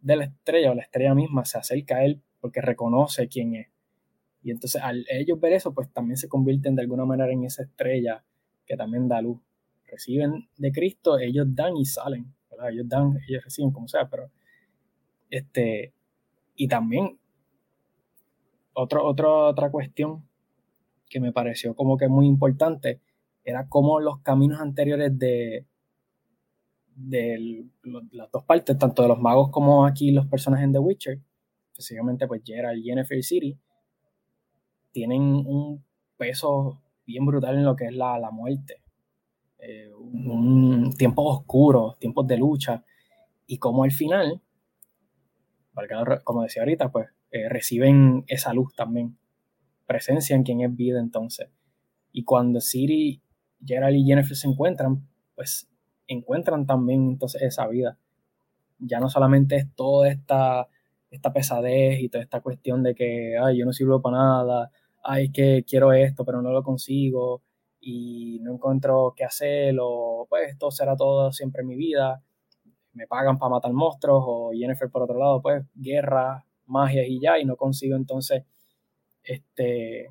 de 0.00 0.16
la 0.16 0.24
estrella 0.24 0.70
o 0.70 0.74
la 0.74 0.82
estrella 0.82 1.14
misma 1.14 1.44
se 1.44 1.58
acerca 1.58 1.96
a 1.96 2.04
él 2.04 2.22
porque 2.40 2.60
reconoce 2.60 3.28
quién 3.28 3.56
es. 3.56 3.68
Y 4.46 4.52
entonces 4.52 4.80
al 4.80 5.04
ellos 5.08 5.40
ver 5.40 5.54
eso, 5.54 5.74
pues 5.74 5.90
también 5.92 6.16
se 6.16 6.28
convierten 6.28 6.76
de 6.76 6.82
alguna 6.82 7.04
manera 7.04 7.32
en 7.32 7.42
esa 7.42 7.64
estrella 7.64 8.24
que 8.64 8.76
también 8.76 9.08
da 9.08 9.20
luz. 9.20 9.40
Reciben 9.88 10.48
de 10.56 10.70
Cristo, 10.70 11.18
ellos 11.18 11.48
dan 11.48 11.76
y 11.76 11.84
salen, 11.84 12.32
Ellos 12.70 12.88
dan, 12.88 13.18
ellos 13.26 13.42
reciben 13.42 13.72
como 13.72 13.88
sea, 13.88 14.08
pero 14.08 14.30
este, 15.30 15.92
y 16.54 16.68
también 16.68 17.18
otro, 18.72 19.04
otra 19.04 19.68
cuestión 19.72 20.28
que 21.10 21.18
me 21.18 21.32
pareció 21.32 21.74
como 21.74 21.96
que 21.96 22.06
muy 22.06 22.28
importante 22.28 23.00
era 23.42 23.68
cómo 23.68 23.98
los 23.98 24.20
caminos 24.20 24.60
anteriores 24.60 25.18
de, 25.18 25.66
de 26.94 27.64
las 28.12 28.30
dos 28.30 28.44
partes, 28.44 28.78
tanto 28.78 29.02
de 29.02 29.08
los 29.08 29.18
magos 29.18 29.50
como 29.50 29.84
aquí 29.86 30.12
los 30.12 30.28
personajes 30.28 30.66
en 30.66 30.72
The 30.72 30.78
Witcher, 30.78 31.18
específicamente 31.72 32.28
pues 32.28 32.42
Geralt 32.44 32.78
y 32.78 32.84
Jennifer 32.84 33.20
City, 33.24 33.58
tienen 34.96 35.20
un 35.20 35.84
peso 36.16 36.80
bien 37.04 37.26
brutal 37.26 37.54
en 37.56 37.66
lo 37.66 37.76
que 37.76 37.84
es 37.84 37.92
la, 37.92 38.18
la 38.18 38.30
muerte. 38.30 38.82
Eh, 39.58 39.92
un, 39.92 40.90
tiempos 40.96 41.36
oscuros, 41.36 41.98
tiempos 41.98 42.26
de 42.26 42.38
lucha, 42.38 42.82
y 43.46 43.58
como 43.58 43.84
al 43.84 43.90
final, 43.90 44.40
como 46.24 46.44
decía 46.44 46.62
ahorita, 46.62 46.90
pues 46.90 47.10
eh, 47.30 47.46
reciben 47.50 48.24
esa 48.26 48.54
luz 48.54 48.74
también, 48.74 49.18
presencia 49.86 50.34
en 50.34 50.44
quien 50.44 50.62
es 50.62 50.74
vida 50.74 50.98
entonces. 50.98 51.50
Y 52.10 52.24
cuando 52.24 52.62
Siri, 52.62 53.20
Gerald 53.62 53.96
y 53.96 54.06
Jennifer 54.06 54.34
se 54.34 54.48
encuentran, 54.48 55.06
pues 55.34 55.68
encuentran 56.06 56.64
también 56.64 57.06
entonces 57.06 57.42
esa 57.42 57.68
vida. 57.68 57.98
Ya 58.78 58.98
no 58.98 59.10
solamente 59.10 59.56
es 59.56 59.74
toda 59.74 60.08
esta, 60.08 60.68
esta 61.10 61.34
pesadez 61.34 62.00
y 62.00 62.08
toda 62.08 62.24
esta 62.24 62.40
cuestión 62.40 62.82
de 62.82 62.94
que, 62.94 63.36
ay, 63.38 63.58
yo 63.58 63.66
no 63.66 63.74
sirvo 63.74 64.00
para 64.00 64.16
nada, 64.16 64.70
ay, 65.08 65.30
que 65.30 65.64
quiero 65.66 65.92
esto, 65.92 66.24
pero 66.24 66.42
no 66.42 66.50
lo 66.50 66.62
consigo 66.62 67.42
y 67.80 68.40
no 68.42 68.54
encuentro 68.54 69.14
qué 69.16 69.24
hacer, 69.24 69.76
o 69.80 70.26
pues 70.28 70.50
esto 70.50 70.70
será 70.70 70.96
todo 70.96 71.32
siempre 71.32 71.62
en 71.62 71.68
mi 71.68 71.76
vida, 71.76 72.22
me 72.92 73.06
pagan 73.06 73.38
para 73.38 73.50
matar 73.50 73.72
monstruos, 73.72 74.24
o 74.26 74.50
Jennifer 74.52 74.90
por 74.90 75.02
otro 75.04 75.18
lado, 75.18 75.40
pues 75.40 75.64
guerra, 75.74 76.44
magia 76.66 77.06
y 77.06 77.20
ya, 77.20 77.38
y 77.38 77.44
no 77.44 77.56
consigo 77.56 77.96
entonces 77.96 78.44
este, 79.22 80.10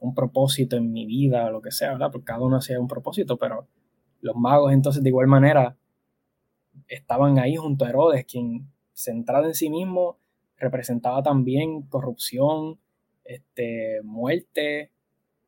un 0.00 0.14
propósito 0.14 0.76
en 0.76 0.92
mi 0.92 1.06
vida, 1.06 1.50
lo 1.50 1.62
que 1.62 1.70
sea, 1.70 1.92
¿verdad? 1.92 2.10
Porque 2.12 2.26
cada 2.26 2.40
uno 2.42 2.56
hacía 2.56 2.78
un 2.78 2.88
propósito, 2.88 3.38
pero 3.38 3.66
los 4.20 4.36
magos 4.36 4.72
entonces 4.72 5.02
de 5.02 5.08
igual 5.08 5.28
manera 5.28 5.76
estaban 6.88 7.38
ahí 7.38 7.56
junto 7.56 7.84
a 7.84 7.88
Herodes, 7.88 8.26
quien 8.26 8.70
centrado 8.92 9.46
en 9.46 9.54
sí 9.54 9.70
mismo 9.70 10.18
representaba 10.58 11.22
también 11.22 11.82
corrupción, 11.82 12.78
este, 13.24 14.00
muerte, 14.02 14.90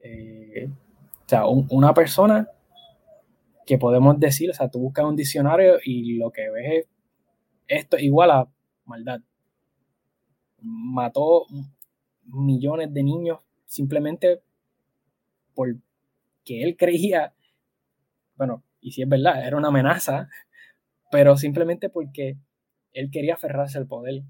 eh, 0.01 0.69
o 0.69 1.29
sea, 1.29 1.47
una 1.47 1.93
persona 1.95 2.49
que 3.67 3.79
podemos 3.79 4.19
decir, 4.19 4.51
o 4.51 4.55
sea, 4.55 4.71
tú 4.71 4.79
buscas 4.79 5.05
un 5.05 5.17
diccionario 5.17 5.79
y 5.85 6.17
lo 6.19 6.31
que 6.31 6.51
ves 6.51 6.73
es 6.73 6.87
esto 7.69 7.99
igual 7.99 8.31
a 8.31 8.49
maldad. 8.85 9.21
Mató 10.61 11.47
millones 12.25 12.93
de 12.95 13.03
niños 13.03 13.41
simplemente 13.67 14.41
porque 15.55 15.83
él 16.49 16.77
creía, 16.77 17.35
bueno, 18.37 18.62
y 18.81 18.93
si 18.93 19.03
es 19.03 19.09
verdad, 19.09 19.45
era 19.45 19.57
una 19.57 19.69
amenaza, 19.69 20.29
pero 21.11 21.37
simplemente 21.37 21.89
porque 21.89 22.37
él 22.93 23.11
quería 23.11 23.35
aferrarse 23.35 23.79
al 23.79 23.87
poder. 23.87 24.23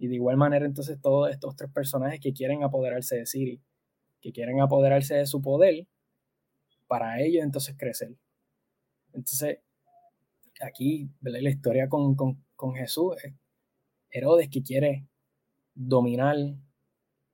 Y 0.00 0.08
de 0.08 0.14
igual 0.16 0.36
manera, 0.36 0.66
entonces, 0.66 1.00
todos 1.00 1.30
estos 1.30 1.54
tres 1.54 1.70
personajes 1.70 2.18
que 2.18 2.32
quieren 2.32 2.64
apoderarse 2.64 3.16
de 3.16 3.26
Siri, 3.26 3.62
que 4.20 4.32
quieren 4.32 4.60
apoderarse 4.60 5.14
de 5.14 5.26
su 5.26 5.40
poder, 5.40 5.86
para 6.88 7.20
ellos 7.20 7.44
entonces 7.44 7.76
crecer. 7.78 8.16
Entonces, 9.12 9.58
aquí, 10.60 11.08
la 11.20 11.50
historia 11.50 11.88
con, 11.88 12.16
con 12.16 12.74
Jesús, 12.74 13.14
Herodes 14.10 14.48
que 14.48 14.62
quiere 14.62 15.06
dominar 15.74 16.36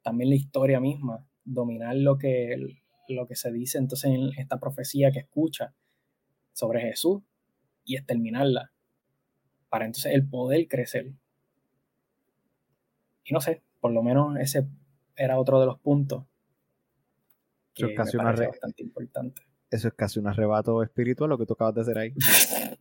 también 0.03 0.31
la 0.31 0.37
historia 0.37 0.79
misma, 0.79 1.27
dominar 1.45 1.97
lo 1.97 2.19
que, 2.19 2.57
lo 3.09 3.27
que 3.27 3.35
se 3.35 3.51
dice 3.51 3.79
entonces 3.79 4.11
en 4.11 4.31
esta 4.39 4.59
profecía 4.59 5.11
que 5.11 5.21
escucha 5.21 5.75
sobre 6.53 6.81
Jesús 6.81 7.23
y 7.85 7.97
exterminarla, 7.97 8.73
para 9.69 9.87
entonces 9.87 10.13
el 10.13 10.29
poder 10.29 10.69
crecer. 10.69 11.15
Y 13.27 13.35
no 13.35 13.41
sé, 13.41 13.63
por 13.81 13.93
lo 13.93 14.03
menos 14.03 14.39
ese 14.39 14.67
era 15.17 15.39
otro 15.39 15.61
de 15.61 15.67
los 15.67 15.79
puntos 15.81 16.25
que 17.77 17.85
eso 17.85 17.91
es 17.91 17.97
casi 17.97 18.17
bastante 18.17 18.83
importante. 18.83 19.43
Eso 19.71 19.89
es 19.89 19.95
casi 19.95 20.19
un 20.19 20.29
arrebato 20.29 20.83
espiritual 20.83 21.29
lo 21.29 21.39
que 21.39 21.45
tú 21.45 21.53
acabas 21.53 21.75
de 21.75 21.81
hacer 21.83 21.99
ahí. 21.99 22.15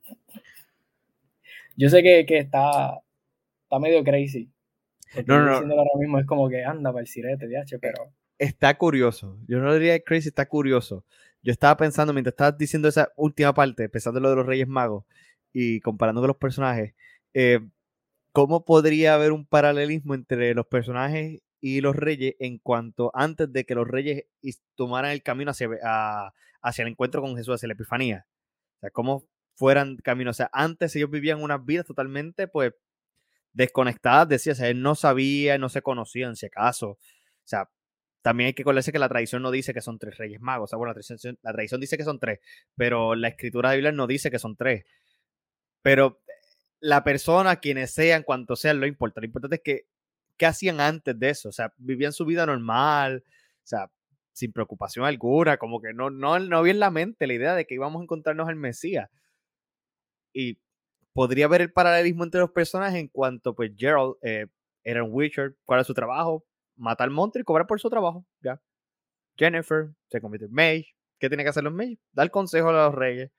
Yo 1.75 1.89
sé 1.89 2.01
que, 2.01 2.25
está, 2.37 3.01
está 3.63 3.79
medio 3.79 4.01
crazy. 4.03 4.49
No, 5.25 5.39
no, 5.39 5.61
no. 5.61 5.73
ahora 5.73 5.89
mismo 5.99 6.19
es 6.19 6.25
como 6.25 6.47
que 6.47 6.63
anda 6.63 6.91
para 6.91 7.01
el 7.01 7.07
sirete, 7.07 7.47
DH, 7.47 7.77
pero. 7.81 8.13
Está 8.37 8.77
curioso. 8.77 9.37
Yo 9.47 9.59
no 9.59 9.73
diría 9.73 9.99
crazy, 9.99 10.29
está 10.29 10.45
curioso. 10.47 11.03
Yo 11.41 11.51
estaba 11.51 11.75
pensando, 11.75 12.13
mientras 12.13 12.33
estabas 12.33 12.57
diciendo 12.57 12.87
esa 12.87 13.11
última 13.17 13.53
parte, 13.53 13.89
pensando 13.89 14.19
en 14.19 14.23
lo 14.23 14.29
de 14.29 14.35
los 14.37 14.45
Reyes 14.45 14.67
Magos 14.67 15.03
y 15.51 15.81
comparando 15.81 16.21
con 16.21 16.29
los 16.29 16.37
personajes, 16.37 16.93
eh, 17.33 17.59
¿cómo 18.35 18.65
podría 18.65 19.13
haber 19.13 19.31
un 19.31 19.45
paralelismo 19.45 20.13
entre 20.13 20.53
los 20.53 20.67
personajes 20.67 21.41
y 21.61 21.79
los 21.79 21.95
reyes 21.95 22.35
en 22.39 22.57
cuanto 22.59 23.09
antes 23.13 23.51
de 23.53 23.65
que 23.65 23.75
los 23.75 23.87
reyes 23.87 24.25
tomaran 24.75 25.11
el 25.11 25.23
camino 25.23 25.51
hacia, 25.51 25.69
hacia 26.61 26.81
el 26.83 26.89
encuentro 26.89 27.21
con 27.21 27.37
Jesús, 27.37 27.55
hacia 27.55 27.69
la 27.69 27.75
Epifanía? 27.75 28.27
O 28.75 28.79
sea, 28.81 28.89
cómo 28.89 29.25
fueran 29.55 29.95
caminos. 29.95 30.35
O 30.35 30.37
sea, 30.37 30.49
antes 30.51 30.93
ellos 30.97 31.09
vivían 31.09 31.41
unas 31.41 31.65
vidas 31.65 31.85
totalmente, 31.85 32.49
pues, 32.49 32.73
desconectadas, 33.53 34.27
decía, 34.27 34.53
él 34.67 34.81
no 34.81 34.95
sabía, 34.95 35.57
no 35.57 35.69
se 35.69 35.81
conocían, 35.81 36.35
si 36.35 36.47
acaso. 36.47 36.89
O 36.89 36.99
sea, 37.45 37.69
también 38.21 38.47
hay 38.47 38.53
que 38.53 38.63
acordarse 38.63 38.91
que 38.91 38.99
la 38.99 39.07
tradición 39.07 39.43
no 39.43 39.51
dice 39.51 39.73
que 39.73 39.79
son 39.79 39.97
tres 39.97 40.17
reyes 40.17 40.41
magos. 40.41 40.65
O 40.65 40.69
sea, 40.71 40.77
bueno, 40.77 40.89
la 40.89 40.95
tradición, 41.01 41.39
la 41.41 41.53
tradición 41.53 41.79
dice 41.79 41.97
que 41.97 42.03
son 42.03 42.19
tres, 42.19 42.39
pero 42.75 43.15
la 43.15 43.29
escritura 43.29 43.69
de 43.69 43.77
Biblia 43.77 43.93
no 43.93 44.07
dice 44.07 44.29
que 44.29 44.39
son 44.39 44.57
tres. 44.57 44.83
Pero 45.81 46.19
la 46.79 47.03
persona, 47.03 47.57
quienes 47.57 47.91
sean, 47.91 48.23
cuanto 48.23 48.55
sean, 48.55 48.79
lo 48.79 48.87
importa. 48.87 49.21
Lo 49.21 49.25
importante 49.25 49.57
es 49.57 49.61
que, 49.63 49.87
¿qué 50.37 50.45
hacían 50.45 50.79
antes 50.79 51.17
de 51.17 51.29
eso? 51.29 51.49
O 51.49 51.51
sea, 51.51 51.73
vivían 51.77 52.13
su 52.13 52.25
vida 52.25 52.45
normal, 52.45 53.23
o 53.27 53.67
sea, 53.67 53.91
sin 54.33 54.51
preocupación 54.51 55.05
alguna, 55.05 55.57
como 55.57 55.81
que 55.81 55.93
no, 55.93 56.09
no, 56.09 56.37
no 56.39 56.57
había 56.57 56.73
en 56.73 56.79
la 56.79 56.91
mente 56.91 57.27
la 57.27 57.33
idea 57.33 57.55
de 57.55 57.65
que 57.65 57.75
íbamos 57.75 58.01
a 58.01 58.03
encontrarnos 58.03 58.47
al 58.49 58.55
Mesías. 58.55 59.09
Y 60.33 60.59
podría 61.13 61.47
ver 61.47 61.61
el 61.61 61.71
paralelismo 61.71 62.23
entre 62.25 62.41
los 62.41 62.51
personajes 62.51 62.99
en 62.99 63.07
cuanto, 63.07 63.55
pues, 63.55 63.71
Gerald 63.77 64.15
eh, 64.21 64.47
era 64.83 65.03
un 65.03 65.11
Witcher, 65.13 65.55
¿cuál 65.65 65.81
es 65.81 65.87
su 65.87 65.93
trabajo? 65.93 66.45
Matar 66.75 67.05
al 67.05 67.11
monstruo 67.11 67.41
y 67.41 67.45
cobrar 67.45 67.67
por 67.67 67.79
su 67.79 67.89
trabajo, 67.89 68.25
ya. 68.41 68.61
Jennifer 69.37 69.93
se 70.07 70.21
convierte 70.21 70.45
en 70.47 70.53
Mage. 70.53 70.95
¿Qué 71.19 71.29
tiene 71.29 71.43
que 71.43 71.49
hacer 71.49 71.63
los 71.63 71.73
Mage? 71.73 71.99
Dar 72.11 72.29
consejo 72.31 72.69
a 72.69 72.73
los 72.73 72.95
reyes. 72.95 73.31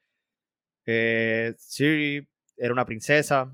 Eh, 0.87 1.55
Siri 1.59 2.27
era 2.57 2.73
una 2.73 2.87
princesa. 2.87 3.53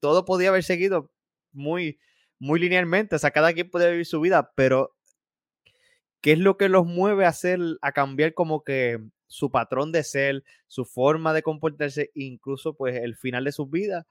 Todo 0.00 0.24
podía 0.24 0.50
haber 0.50 0.64
seguido 0.64 1.10
muy, 1.52 1.98
muy 2.38 2.60
linealmente. 2.60 3.16
O 3.16 3.18
sea, 3.18 3.30
cada 3.30 3.52
quien 3.52 3.70
puede 3.70 3.90
vivir 3.90 4.06
su 4.06 4.20
vida, 4.20 4.52
pero 4.54 4.96
¿qué 6.20 6.32
es 6.32 6.38
lo 6.38 6.56
que 6.56 6.68
los 6.68 6.86
mueve 6.86 7.24
a 7.24 7.28
hacer, 7.28 7.60
a 7.82 7.92
cambiar 7.92 8.34
como 8.34 8.64
que 8.64 9.00
su 9.26 9.50
patrón 9.50 9.92
de 9.92 10.02
ser, 10.02 10.44
su 10.66 10.84
forma 10.84 11.32
de 11.32 11.42
comportarse, 11.42 12.10
incluso 12.14 12.74
pues 12.76 12.96
el 12.96 13.16
final 13.16 13.44
de 13.44 13.52
sus 13.52 13.70
vidas? 13.70 14.06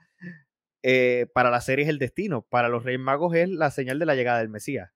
Eh, 0.82 1.28
para 1.34 1.50
la 1.50 1.62
serie 1.62 1.84
es 1.84 1.90
el 1.90 2.00
destino, 2.00 2.44
para 2.44 2.70
los 2.70 2.84
Reyes 2.84 3.02
Magos 3.02 3.36
es 3.36 3.50
la 3.50 3.70
señal 3.70 4.00
de 4.00 4.06
la 4.06 4.16
llegada 4.16 4.40
del 4.40 4.50
Mesías. 4.50 4.92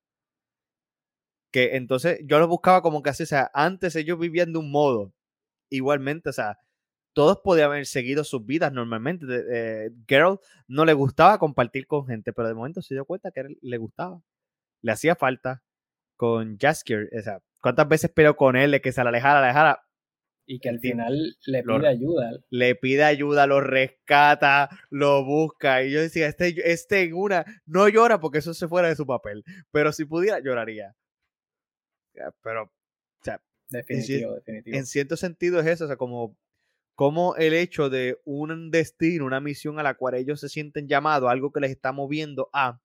Que 1.51 1.75
entonces 1.75 2.19
yo 2.23 2.39
lo 2.39 2.47
buscaba 2.47 2.81
como 2.81 3.03
que 3.03 3.11
así, 3.11 3.23
o 3.23 3.27
sea, 3.27 3.51
antes 3.53 3.95
ellos 3.95 4.17
vivían 4.17 4.53
de 4.53 4.59
un 4.59 4.71
modo, 4.71 5.13
igualmente, 5.69 6.29
o 6.29 6.33
sea, 6.33 6.57
todos 7.13 7.39
podían 7.43 7.71
haber 7.71 7.85
seguido 7.85 8.23
sus 8.23 8.45
vidas 8.45 8.73
normalmente. 8.73 9.25
Eh, 9.29 9.91
Geralt 10.07 10.41
no 10.67 10.85
le 10.85 10.93
gustaba 10.93 11.37
compartir 11.37 11.87
con 11.87 12.05
gente, 12.05 12.33
pero 12.33 12.47
de 12.47 12.55
momento 12.55 12.81
se 12.81 12.95
dio 12.95 13.05
cuenta 13.05 13.31
que 13.31 13.55
le 13.61 13.77
gustaba. 13.77 14.21
Le 14.81 14.91
hacía 14.91 15.15
falta 15.15 15.63
con 16.17 16.57
Jaskier. 16.57 17.09
O 17.17 17.21
sea, 17.21 17.39
¿cuántas 17.61 17.87
veces 17.87 18.11
pero 18.13 18.35
con 18.35 18.55
él 18.55 18.71
de 18.71 18.81
que 18.81 18.91
se 18.91 19.03
la 19.03 19.09
alejara, 19.09 19.39
alejara? 19.39 19.83
Y 20.45 20.59
que 20.59 20.69
al 20.69 20.79
final 20.79 21.37
le 21.45 21.63
pide 21.63 21.87
ayuda. 21.87 22.31
Le 22.49 22.75
pide 22.75 23.03
ayuda, 23.03 23.47
lo 23.47 23.61
rescata, 23.61 24.69
lo 24.89 25.23
busca. 25.23 25.83
Y 25.83 25.91
yo 25.91 26.01
decía, 26.01 26.27
este, 26.27 26.53
este 26.69 27.03
en 27.03 27.13
una 27.13 27.45
no 27.65 27.87
llora 27.87 28.19
porque 28.19 28.39
eso 28.39 28.53
se 28.53 28.67
fuera 28.67 28.89
de 28.89 28.95
su 28.95 29.05
papel. 29.05 29.45
Pero 29.71 29.93
si 29.93 30.03
pudiera, 30.03 30.39
lloraría. 30.39 30.95
Pero, 32.41 32.63
o 32.63 32.69
sea, 33.23 33.41
definitivo, 33.69 34.35
definitivo. 34.35 34.77
En 34.77 34.85
cierto 34.85 35.15
sentido 35.15 35.61
es 35.61 35.67
eso, 35.67 35.85
o 35.85 35.87
sea, 35.87 35.95
como, 35.95 36.35
como 36.95 37.35
el 37.35 37.53
hecho 37.53 37.89
de 37.89 38.19
un 38.25 38.71
destino, 38.71 39.25
una 39.25 39.39
misión 39.39 39.79
a 39.79 39.83
la 39.83 39.95
cual 39.95 40.15
ellos 40.15 40.39
se 40.39 40.49
sienten 40.49 40.87
llamados, 40.87 41.29
algo 41.29 41.51
que 41.51 41.59
les 41.59 41.71
está 41.71 41.91
moviendo 41.91 42.49
a, 42.53 42.79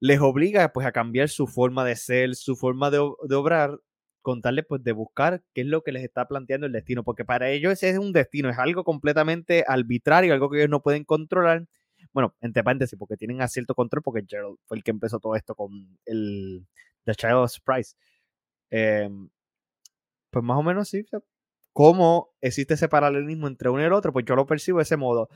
les 0.00 0.20
obliga 0.20 0.72
pues 0.72 0.86
a 0.86 0.92
cambiar 0.92 1.28
su 1.28 1.46
forma 1.46 1.84
de 1.84 1.96
ser, 1.96 2.34
su 2.34 2.56
forma 2.56 2.90
de, 2.90 2.98
de 3.28 3.34
obrar, 3.34 3.78
contarles 4.22 4.66
pues 4.68 4.82
de 4.84 4.92
buscar 4.92 5.42
qué 5.54 5.62
es 5.62 5.66
lo 5.66 5.82
que 5.82 5.92
les 5.92 6.04
está 6.04 6.26
planteando 6.28 6.66
el 6.66 6.72
destino, 6.72 7.04
porque 7.04 7.24
para 7.24 7.50
ellos 7.50 7.72
ese 7.72 7.90
es 7.90 7.98
un 7.98 8.12
destino, 8.12 8.50
es 8.50 8.58
algo 8.58 8.84
completamente 8.84 9.64
arbitrario, 9.66 10.34
algo 10.34 10.50
que 10.50 10.58
ellos 10.58 10.70
no 10.70 10.82
pueden 10.82 11.04
controlar. 11.04 11.66
Bueno, 12.12 12.34
entre 12.40 12.64
paréntesis, 12.64 12.98
porque 12.98 13.16
tienen 13.16 13.42
a 13.42 13.48
cierto 13.48 13.74
control, 13.74 14.02
porque 14.02 14.24
Gerald 14.28 14.56
fue 14.66 14.78
el 14.78 14.84
que 14.84 14.90
empezó 14.90 15.20
todo 15.20 15.36
esto 15.36 15.54
con 15.54 15.98
el 16.06 16.66
The 17.04 17.14
Child 17.14 17.34
of 17.34 17.50
Surprise. 17.52 17.94
Em, 18.70 19.28
pues 20.30 20.44
más 20.44 20.58
o 20.58 20.62
menos 20.62 20.88
sí. 20.88 21.04
¿Cómo 21.76 22.34
existe 22.40 22.72
ese 22.72 22.88
paralelismo 22.88 23.46
entre 23.48 23.68
uno 23.68 23.82
y 23.82 23.84
el 23.84 23.92
otro? 23.92 24.10
Pues 24.10 24.24
yo 24.24 24.34
lo 24.34 24.46
percibo 24.46 24.78
de 24.78 24.84
ese 24.84 24.96
modo, 24.96 25.28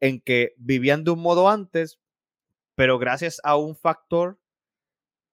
en 0.00 0.22
que 0.22 0.54
vivían 0.56 1.04
de 1.04 1.10
un 1.10 1.20
modo 1.20 1.50
antes, 1.50 2.00
pero 2.74 2.98
gracias 2.98 3.42
a 3.44 3.58
un 3.58 3.76
factor, 3.76 4.38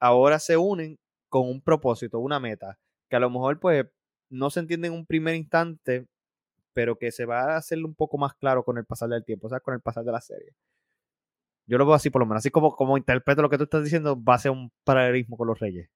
ahora 0.02 0.38
se 0.38 0.58
unen 0.58 1.00
con 1.30 1.48
un 1.48 1.62
propósito, 1.62 2.20
una 2.20 2.42
meta, 2.42 2.78
que 3.10 3.16
a 3.16 3.22
lo 3.22 3.30
mejor 3.30 3.62
pues 3.62 3.86
no 4.30 4.50
se 4.50 4.60
entiende 4.60 4.90
en 4.90 4.96
un 4.96 5.06
primer 5.06 5.36
instante, 5.36 6.08
pero 6.74 6.98
que 6.98 7.14
se 7.14 7.24
va 7.24 7.54
a 7.54 7.58
hacer 7.58 7.78
un 7.86 7.96
poco 7.96 8.18
más 8.18 8.34
claro 8.34 8.66
con 8.66 8.78
el 8.78 8.86
pasar 8.86 9.08
del 9.08 9.24
tiempo, 9.24 9.48
o 9.48 9.50
sea, 9.50 9.62
con 9.62 9.76
el 9.76 9.80
pasar 9.80 10.04
de 10.04 10.12
la 10.12 10.20
serie. 10.20 10.52
Yo 11.68 11.78
lo 11.78 11.86
veo 11.86 11.96
así 11.96 12.10
por 12.10 12.22
lo 12.22 12.26
menos, 12.26 12.42
así 12.42 12.52
como, 12.52 12.76
como 12.76 12.98
interpreto 12.98 13.42
lo 13.42 13.50
que 13.50 13.58
tú 13.58 13.64
estás 13.64 13.86
diciendo, 13.86 14.22
va 14.22 14.34
a 14.34 14.40
ser 14.40 14.52
un 14.52 14.74
paralelismo 14.84 15.38
con 15.38 15.48
los 15.48 15.58
reyes. 15.58 15.90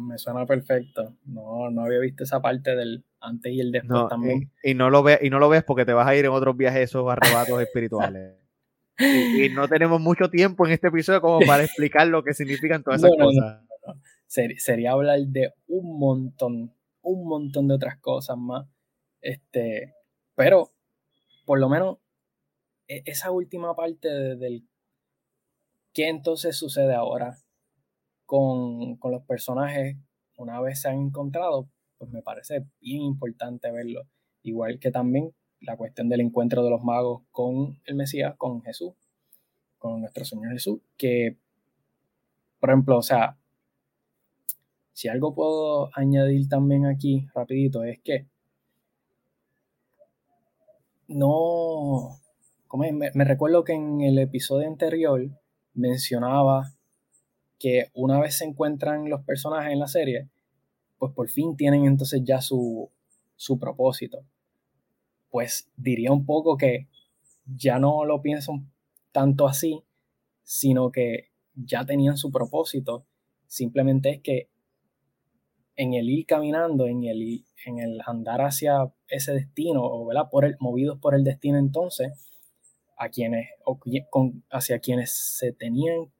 Me 0.00 0.18
suena 0.18 0.46
perfecto. 0.46 1.16
No, 1.24 1.70
no 1.70 1.82
había 1.82 1.98
visto 1.98 2.24
esa 2.24 2.40
parte 2.40 2.74
del 2.74 3.04
antes 3.20 3.52
y 3.52 3.60
el 3.60 3.72
después 3.72 4.08
también. 4.08 4.50
Y, 4.62 4.74
no 4.74 4.90
lo 4.90 5.02
ves, 5.02 5.18
y 5.22 5.30
no 5.30 5.38
lo 5.38 5.48
ves 5.48 5.64
porque 5.64 5.84
te 5.84 5.92
vas 5.92 6.06
a 6.06 6.14
ir 6.14 6.24
en 6.24 6.30
otros 6.30 6.56
viajes 6.56 6.82
esos 6.82 7.10
arrebatos 7.10 7.60
espirituales. 7.60 8.34
Y, 8.98 9.50
no 9.50 9.68
tenemos 9.68 10.00
mucho 10.00 10.30
tiempo 10.30 10.64
en 10.64 10.72
este 10.72 10.88
episodio 10.88 11.20
como 11.20 11.40
para 11.40 11.62
explicar 11.62 12.06
lo 12.06 12.24
que 12.24 12.32
significan 12.32 12.82
todas 12.82 13.02
esas 13.02 13.12
cosas. 13.14 13.62
sería 14.56 14.92
hablar 14.92 15.18
de 15.20 15.52
un 15.66 15.98
montón, 15.98 16.74
un 17.02 17.28
montón 17.28 17.68
de 17.68 17.74
otras 17.74 17.98
cosas 17.98 18.38
más. 18.38 18.66
Este, 19.20 19.92
pero, 20.34 20.70
por 21.44 21.60
lo 21.60 21.68
menos, 21.68 21.98
e, 22.88 23.02
esa 23.04 23.30
última 23.30 23.76
parte 23.76 24.08
del 24.08 24.66
qué 25.92 26.08
entonces 26.08 26.56
sucede 26.56 26.94
ahora 26.94 27.36
con, 28.26 28.96
con 28.96 29.12
los 29.12 29.22
personajes 29.22 29.96
una 30.36 30.60
vez 30.60 30.80
se 30.80 30.88
han 30.88 30.98
encontrado, 31.00 31.68
pues 31.98 32.10
me 32.10 32.22
parece 32.22 32.66
bien 32.80 33.02
importante 33.02 33.70
verlo. 33.70 34.02
Igual 34.42 34.78
que 34.78 34.90
también 34.90 35.32
la 35.60 35.76
cuestión 35.76 36.08
del 36.08 36.20
encuentro 36.20 36.62
de 36.62 36.70
los 36.70 36.82
magos 36.82 37.22
con 37.30 37.80
el 37.84 37.94
Mesías, 37.94 38.34
con 38.36 38.62
Jesús, 38.62 38.92
con 39.78 40.00
nuestro 40.00 40.24
Señor 40.24 40.52
Jesús, 40.52 40.80
que, 40.96 41.36
por 42.60 42.70
ejemplo, 42.70 42.98
o 42.98 43.02
sea, 43.02 43.38
si 44.92 45.08
algo 45.08 45.34
puedo 45.34 45.90
añadir 45.94 46.48
también 46.48 46.86
aquí 46.86 47.26
rapidito 47.34 47.84
es 47.84 48.00
que 48.00 48.26
no, 51.08 52.18
como 52.66 52.84
me, 52.92 53.10
me 53.14 53.24
recuerdo 53.24 53.64
que 53.64 53.74
en 53.74 54.00
el 54.00 54.18
episodio 54.18 54.66
anterior 54.66 55.28
mencionaba 55.74 56.75
que 57.58 57.90
una 57.94 58.20
vez 58.20 58.38
se 58.38 58.44
encuentran 58.44 59.08
los 59.08 59.22
personajes 59.22 59.72
en 59.72 59.78
la 59.78 59.88
serie, 59.88 60.28
pues 60.98 61.12
por 61.12 61.28
fin 61.28 61.56
tienen 61.56 61.86
entonces 61.86 62.22
ya 62.24 62.40
su, 62.40 62.90
su 63.36 63.58
propósito 63.58 64.24
pues 65.36 65.70
diría 65.76 66.12
un 66.12 66.24
poco 66.24 66.56
que 66.56 66.88
ya 67.44 67.78
no 67.78 68.06
lo 68.06 68.22
pienso 68.22 68.62
tanto 69.12 69.46
así, 69.46 69.82
sino 70.44 70.90
que 70.90 71.28
ya 71.54 71.84
tenían 71.84 72.16
su 72.16 72.30
propósito. 72.30 73.04
Simplemente 73.46 74.12
es 74.12 74.22
que 74.22 74.48
en 75.76 75.92
el 75.92 76.08
ir 76.08 76.24
caminando, 76.24 76.86
en 76.86 77.04
el, 77.04 77.44
en 77.66 77.80
el 77.80 78.00
andar 78.06 78.40
hacia 78.40 78.90
ese 79.08 79.34
destino, 79.34 79.82
o 79.84 80.10
Por 80.30 80.46
el, 80.46 80.56
movidos 80.58 80.98
por 80.98 81.14
el 81.14 81.22
destino 81.22 81.58
entonces, 81.58 82.12
a 82.96 83.10
quienes, 83.10 83.50
o 83.66 83.78
con, 84.08 84.42
hacia 84.50 84.78
quienes 84.78 85.12
se 85.12 85.52
tenían, 85.52 86.10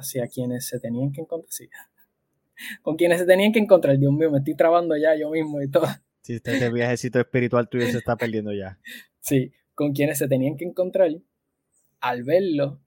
hacia 0.00 0.26
quienes 0.26 0.66
se 0.66 0.80
tenían 0.80 1.12
que 1.12 1.22
encontrar, 1.22 1.50
con 2.82 2.96
quienes 2.96 3.20
se 3.20 3.26
tenían 3.26 3.52
que 3.52 3.58
encontrar, 3.58 3.98
Dios 3.98 4.12
mío, 4.12 4.30
me 4.30 4.38
estoy 4.38 4.54
trabando 4.54 4.96
ya 4.96 5.14
yo 5.16 5.30
mismo 5.30 5.60
y 5.62 5.70
todo. 5.70 5.86
Sí, 6.22 6.34
este 6.34 6.70
viajecito 6.70 7.18
espiritual 7.18 7.70
tuyo 7.70 7.86
se 7.86 7.96
está 7.96 8.14
perdiendo 8.14 8.52
ya. 8.52 8.78
Sí, 9.20 9.52
con 9.74 9.92
quienes 9.92 10.18
se 10.18 10.28
tenían 10.28 10.56
que 10.56 10.66
encontrar, 10.66 11.10
al 12.00 12.24
verlo, 12.24 12.80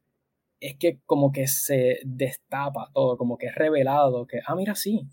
es 0.59 0.75
que 0.77 0.99
como 1.05 1.31
que 1.31 1.47
se 1.47 1.99
destapa 2.05 2.89
todo, 2.93 3.17
como 3.17 3.37
que 3.37 3.47
es 3.47 3.55
revelado, 3.55 4.27
que, 4.27 4.39
ah, 4.45 4.55
mira, 4.55 4.75
sí, 4.75 5.07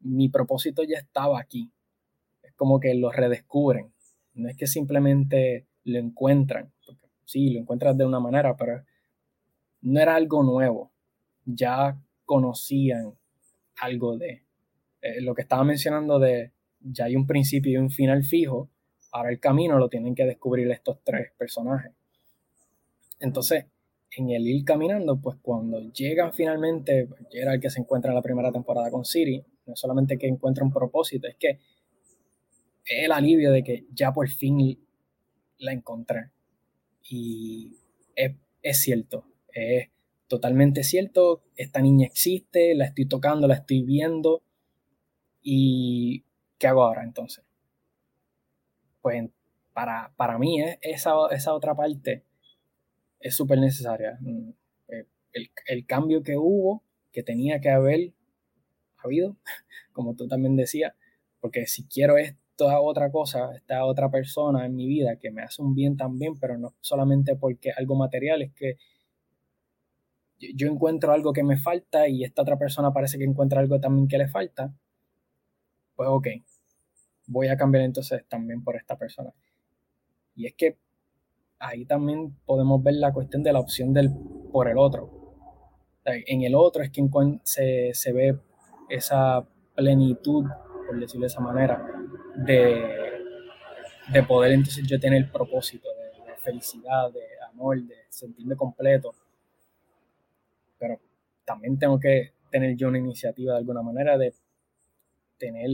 mi 0.00 0.28
propósito 0.28 0.82
ya 0.82 0.98
estaba 0.98 1.40
aquí. 1.40 1.70
Es 2.42 2.52
como 2.54 2.80
que 2.80 2.94
lo 2.94 3.10
redescubren. 3.10 3.92
No 4.34 4.48
es 4.48 4.56
que 4.56 4.66
simplemente 4.66 5.66
lo 5.84 5.98
encuentran. 5.98 6.72
Porque, 6.86 7.08
sí, 7.24 7.50
lo 7.50 7.60
encuentras 7.60 7.96
de 7.96 8.06
una 8.06 8.20
manera, 8.20 8.56
pero 8.56 8.84
no 9.82 10.00
era 10.00 10.14
algo 10.14 10.42
nuevo. 10.42 10.89
Ya 11.54 12.00
conocían 12.24 13.14
algo 13.80 14.16
de 14.16 14.44
eh, 15.02 15.20
lo 15.20 15.34
que 15.34 15.42
estaba 15.42 15.64
mencionando 15.64 16.18
de 16.18 16.52
ya 16.80 17.06
hay 17.06 17.16
un 17.16 17.26
principio 17.26 17.72
y 17.72 17.76
un 17.76 17.90
final 17.90 18.24
fijo, 18.24 18.70
ahora 19.12 19.30
el 19.30 19.40
camino 19.40 19.78
lo 19.78 19.88
tienen 19.88 20.14
que 20.14 20.24
descubrir 20.24 20.70
estos 20.70 20.98
tres 21.04 21.32
personajes. 21.36 21.92
Entonces, 23.18 23.66
en 24.16 24.30
el 24.30 24.46
ir 24.46 24.64
caminando, 24.64 25.20
pues 25.20 25.36
cuando 25.40 25.80
llegan 25.92 26.32
finalmente, 26.32 27.08
era 27.32 27.54
el 27.54 27.60
que 27.60 27.70
se 27.70 27.80
encuentra 27.80 28.10
en 28.10 28.16
la 28.16 28.22
primera 28.22 28.50
temporada 28.50 28.90
con 28.90 29.04
Siri, 29.04 29.44
no 29.66 29.76
solamente 29.76 30.18
que 30.18 30.26
encuentra 30.26 30.64
un 30.64 30.72
propósito, 30.72 31.28
es 31.28 31.36
que 31.36 31.60
el 32.86 33.12
alivio 33.12 33.52
de 33.52 33.62
que 33.62 33.86
ya 33.92 34.12
por 34.12 34.28
fin 34.28 34.78
la 35.58 35.72
encontré. 35.72 36.30
Y 37.08 37.76
es, 38.16 38.34
es 38.62 38.78
cierto, 38.78 39.24
es 39.52 39.88
totalmente 40.30 40.84
cierto, 40.84 41.42
esta 41.56 41.82
niña 41.82 42.06
existe, 42.06 42.76
la 42.76 42.84
estoy 42.84 43.06
tocando, 43.06 43.48
la 43.48 43.56
estoy 43.56 43.82
viendo 43.82 44.44
y 45.42 46.24
¿qué 46.56 46.68
hago 46.68 46.84
ahora 46.84 47.02
entonces? 47.02 47.44
Pues 49.02 49.28
para, 49.72 50.12
para 50.16 50.38
mí 50.38 50.62
eh, 50.62 50.78
esa, 50.82 51.14
esa 51.32 51.52
otra 51.52 51.74
parte 51.74 52.22
es 53.18 53.34
súper 53.34 53.58
necesaria. 53.58 54.18
Mm, 54.20 54.50
eh, 54.88 55.06
el, 55.66 55.84
cambio 55.84 56.22
que 56.22 56.36
hubo, 56.36 56.84
que 57.10 57.24
tenía 57.24 57.60
que 57.60 57.70
haber 57.70 58.12
habido, 58.98 59.36
como 59.92 60.14
tú 60.14 60.28
también 60.28 60.54
decías, 60.54 60.94
porque 61.40 61.66
si 61.66 61.88
quiero 61.88 62.18
esta 62.18 62.80
otra 62.80 63.10
cosa, 63.10 63.56
esta 63.56 63.84
otra 63.84 64.12
persona 64.12 64.64
en 64.64 64.76
mi 64.76 64.86
vida 64.86 65.16
que 65.16 65.32
me 65.32 65.42
hace 65.42 65.60
un 65.60 65.74
bien 65.74 65.96
también, 65.96 66.38
pero 66.38 66.56
no 66.56 66.76
solamente 66.80 67.34
porque 67.34 67.72
algo 67.76 67.96
material, 67.96 68.42
es 68.42 68.52
que 68.52 68.76
yo 70.54 70.68
encuentro 70.68 71.12
algo 71.12 71.32
que 71.32 71.42
me 71.42 71.58
falta 71.58 72.08
y 72.08 72.24
esta 72.24 72.42
otra 72.42 72.58
persona 72.58 72.92
parece 72.92 73.18
que 73.18 73.24
encuentra 73.24 73.60
algo 73.60 73.78
también 73.78 74.08
que 74.08 74.18
le 74.18 74.28
falta, 74.28 74.72
pues 75.94 76.08
ok, 76.08 76.28
voy 77.26 77.48
a 77.48 77.56
cambiar 77.56 77.84
entonces 77.84 78.24
también 78.28 78.64
por 78.64 78.76
esta 78.76 78.96
persona. 78.96 79.32
Y 80.34 80.46
es 80.46 80.54
que 80.54 80.78
ahí 81.58 81.84
también 81.84 82.36
podemos 82.46 82.82
ver 82.82 82.94
la 82.94 83.12
cuestión 83.12 83.42
de 83.42 83.52
la 83.52 83.60
opción 83.60 83.92
del 83.92 84.10
por 84.50 84.68
el 84.68 84.78
otro. 84.78 85.10
En 86.04 86.42
el 86.42 86.54
otro 86.54 86.82
es 86.82 86.90
que 86.90 87.06
se, 87.44 87.90
se 87.92 88.12
ve 88.12 88.38
esa 88.88 89.46
plenitud, 89.74 90.46
por 90.86 90.98
decirlo 90.98 91.24
de 91.24 91.26
esa 91.26 91.40
manera, 91.40 91.86
de, 92.36 93.20
de 94.12 94.22
poder 94.22 94.52
entonces 94.52 94.86
yo 94.86 94.98
tener 94.98 95.30
propósito, 95.30 95.88
de, 95.88 96.32
de, 96.32 96.36
felicidad, 96.38 97.12
de 97.12 97.20
amor, 97.50 97.80
de 97.82 97.96
sentirme 98.08 98.56
completo. 98.56 99.14
También 101.44 101.78
tengo 101.78 101.98
que 101.98 102.32
tener 102.50 102.76
yo 102.76 102.88
una 102.88 102.98
iniciativa 102.98 103.52
de 103.52 103.58
alguna 103.58 103.82
manera 103.82 104.18
de 104.18 104.34
tener 105.38 105.70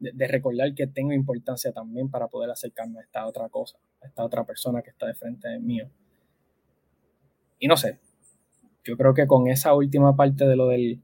de, 0.00 0.28
recordar 0.28 0.74
que 0.74 0.86
tengo 0.86 1.12
importancia 1.12 1.72
también 1.72 2.10
para 2.10 2.28
poder 2.28 2.50
acercarme 2.50 3.00
a 3.00 3.02
esta 3.02 3.26
otra 3.26 3.48
cosa, 3.48 3.78
a 4.02 4.06
esta 4.06 4.24
otra 4.24 4.44
persona 4.44 4.82
que 4.82 4.90
está 4.90 5.06
de 5.06 5.14
frente 5.14 5.48
de 5.48 5.58
mío. 5.58 5.90
Y 7.58 7.68
no 7.68 7.76
sé, 7.76 7.98
yo 8.84 8.96
creo 8.96 9.12
que 9.12 9.26
con 9.26 9.48
esa 9.48 9.74
última 9.74 10.16
parte 10.16 10.46
de 10.46 10.56
lo 10.56 10.68
del, 10.68 11.02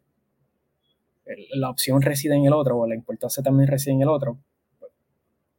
la 1.54 1.68
opción 1.68 2.00
reside 2.00 2.34
en 2.34 2.46
el 2.46 2.54
otro, 2.54 2.78
o 2.78 2.86
la 2.86 2.94
importancia 2.94 3.42
también 3.42 3.68
reside 3.68 3.94
en 3.94 4.02
el 4.02 4.08
otro, 4.08 4.38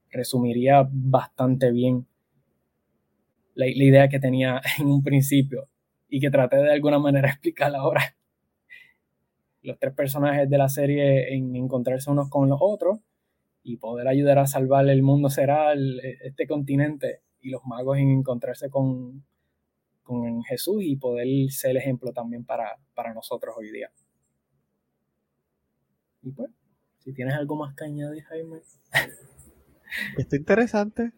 resumiría 0.09 0.87
bastante 0.91 1.71
bien 1.71 2.07
la 3.53 3.67
idea 3.67 4.07
que 4.07 4.19
tenía 4.19 4.61
en 4.79 4.87
un 4.87 5.03
principio 5.03 5.67
y 6.09 6.19
que 6.19 6.29
traté 6.29 6.57
de 6.57 6.71
alguna 6.71 6.99
manera 6.99 7.29
explicar 7.31 7.75
ahora. 7.75 8.15
los 9.61 9.77
tres 9.79 9.93
personajes 9.93 10.49
de 10.49 10.57
la 10.57 10.69
serie 10.69 11.33
en 11.33 11.55
encontrarse 11.55 12.09
unos 12.09 12.29
con 12.29 12.47
los 12.47 12.59
otros 12.61 12.99
y 13.63 13.77
poder 13.77 14.07
ayudar 14.07 14.39
a 14.39 14.47
salvar 14.47 14.87
el 14.87 15.03
mundo 15.03 15.29
será 15.29 15.73
este 15.73 16.47
continente 16.47 17.21
y 17.41 17.49
los 17.49 17.65
magos 17.65 17.97
en 17.97 18.11
encontrarse 18.11 18.69
con, 18.69 19.25
con 20.03 20.41
Jesús 20.43 20.83
y 20.83 20.95
poder 20.95 21.27
ser 21.51 21.71
el 21.71 21.77
ejemplo 21.77 22.13
también 22.13 22.45
para, 22.45 22.77
para 22.95 23.13
nosotros 23.13 23.55
hoy 23.57 23.71
día. 23.71 23.91
Y 26.21 26.31
pues, 26.31 26.49
si 26.99 27.13
tienes 27.13 27.35
algo 27.35 27.55
más 27.57 27.75
que 27.75 27.85
añadir, 27.85 28.23
Jaime. 28.23 28.61
Está 30.17 30.35
interesante. 30.35 31.11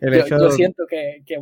yo, 0.00 0.50
siento 0.50 0.84
que, 0.88 1.22
que, 1.26 1.40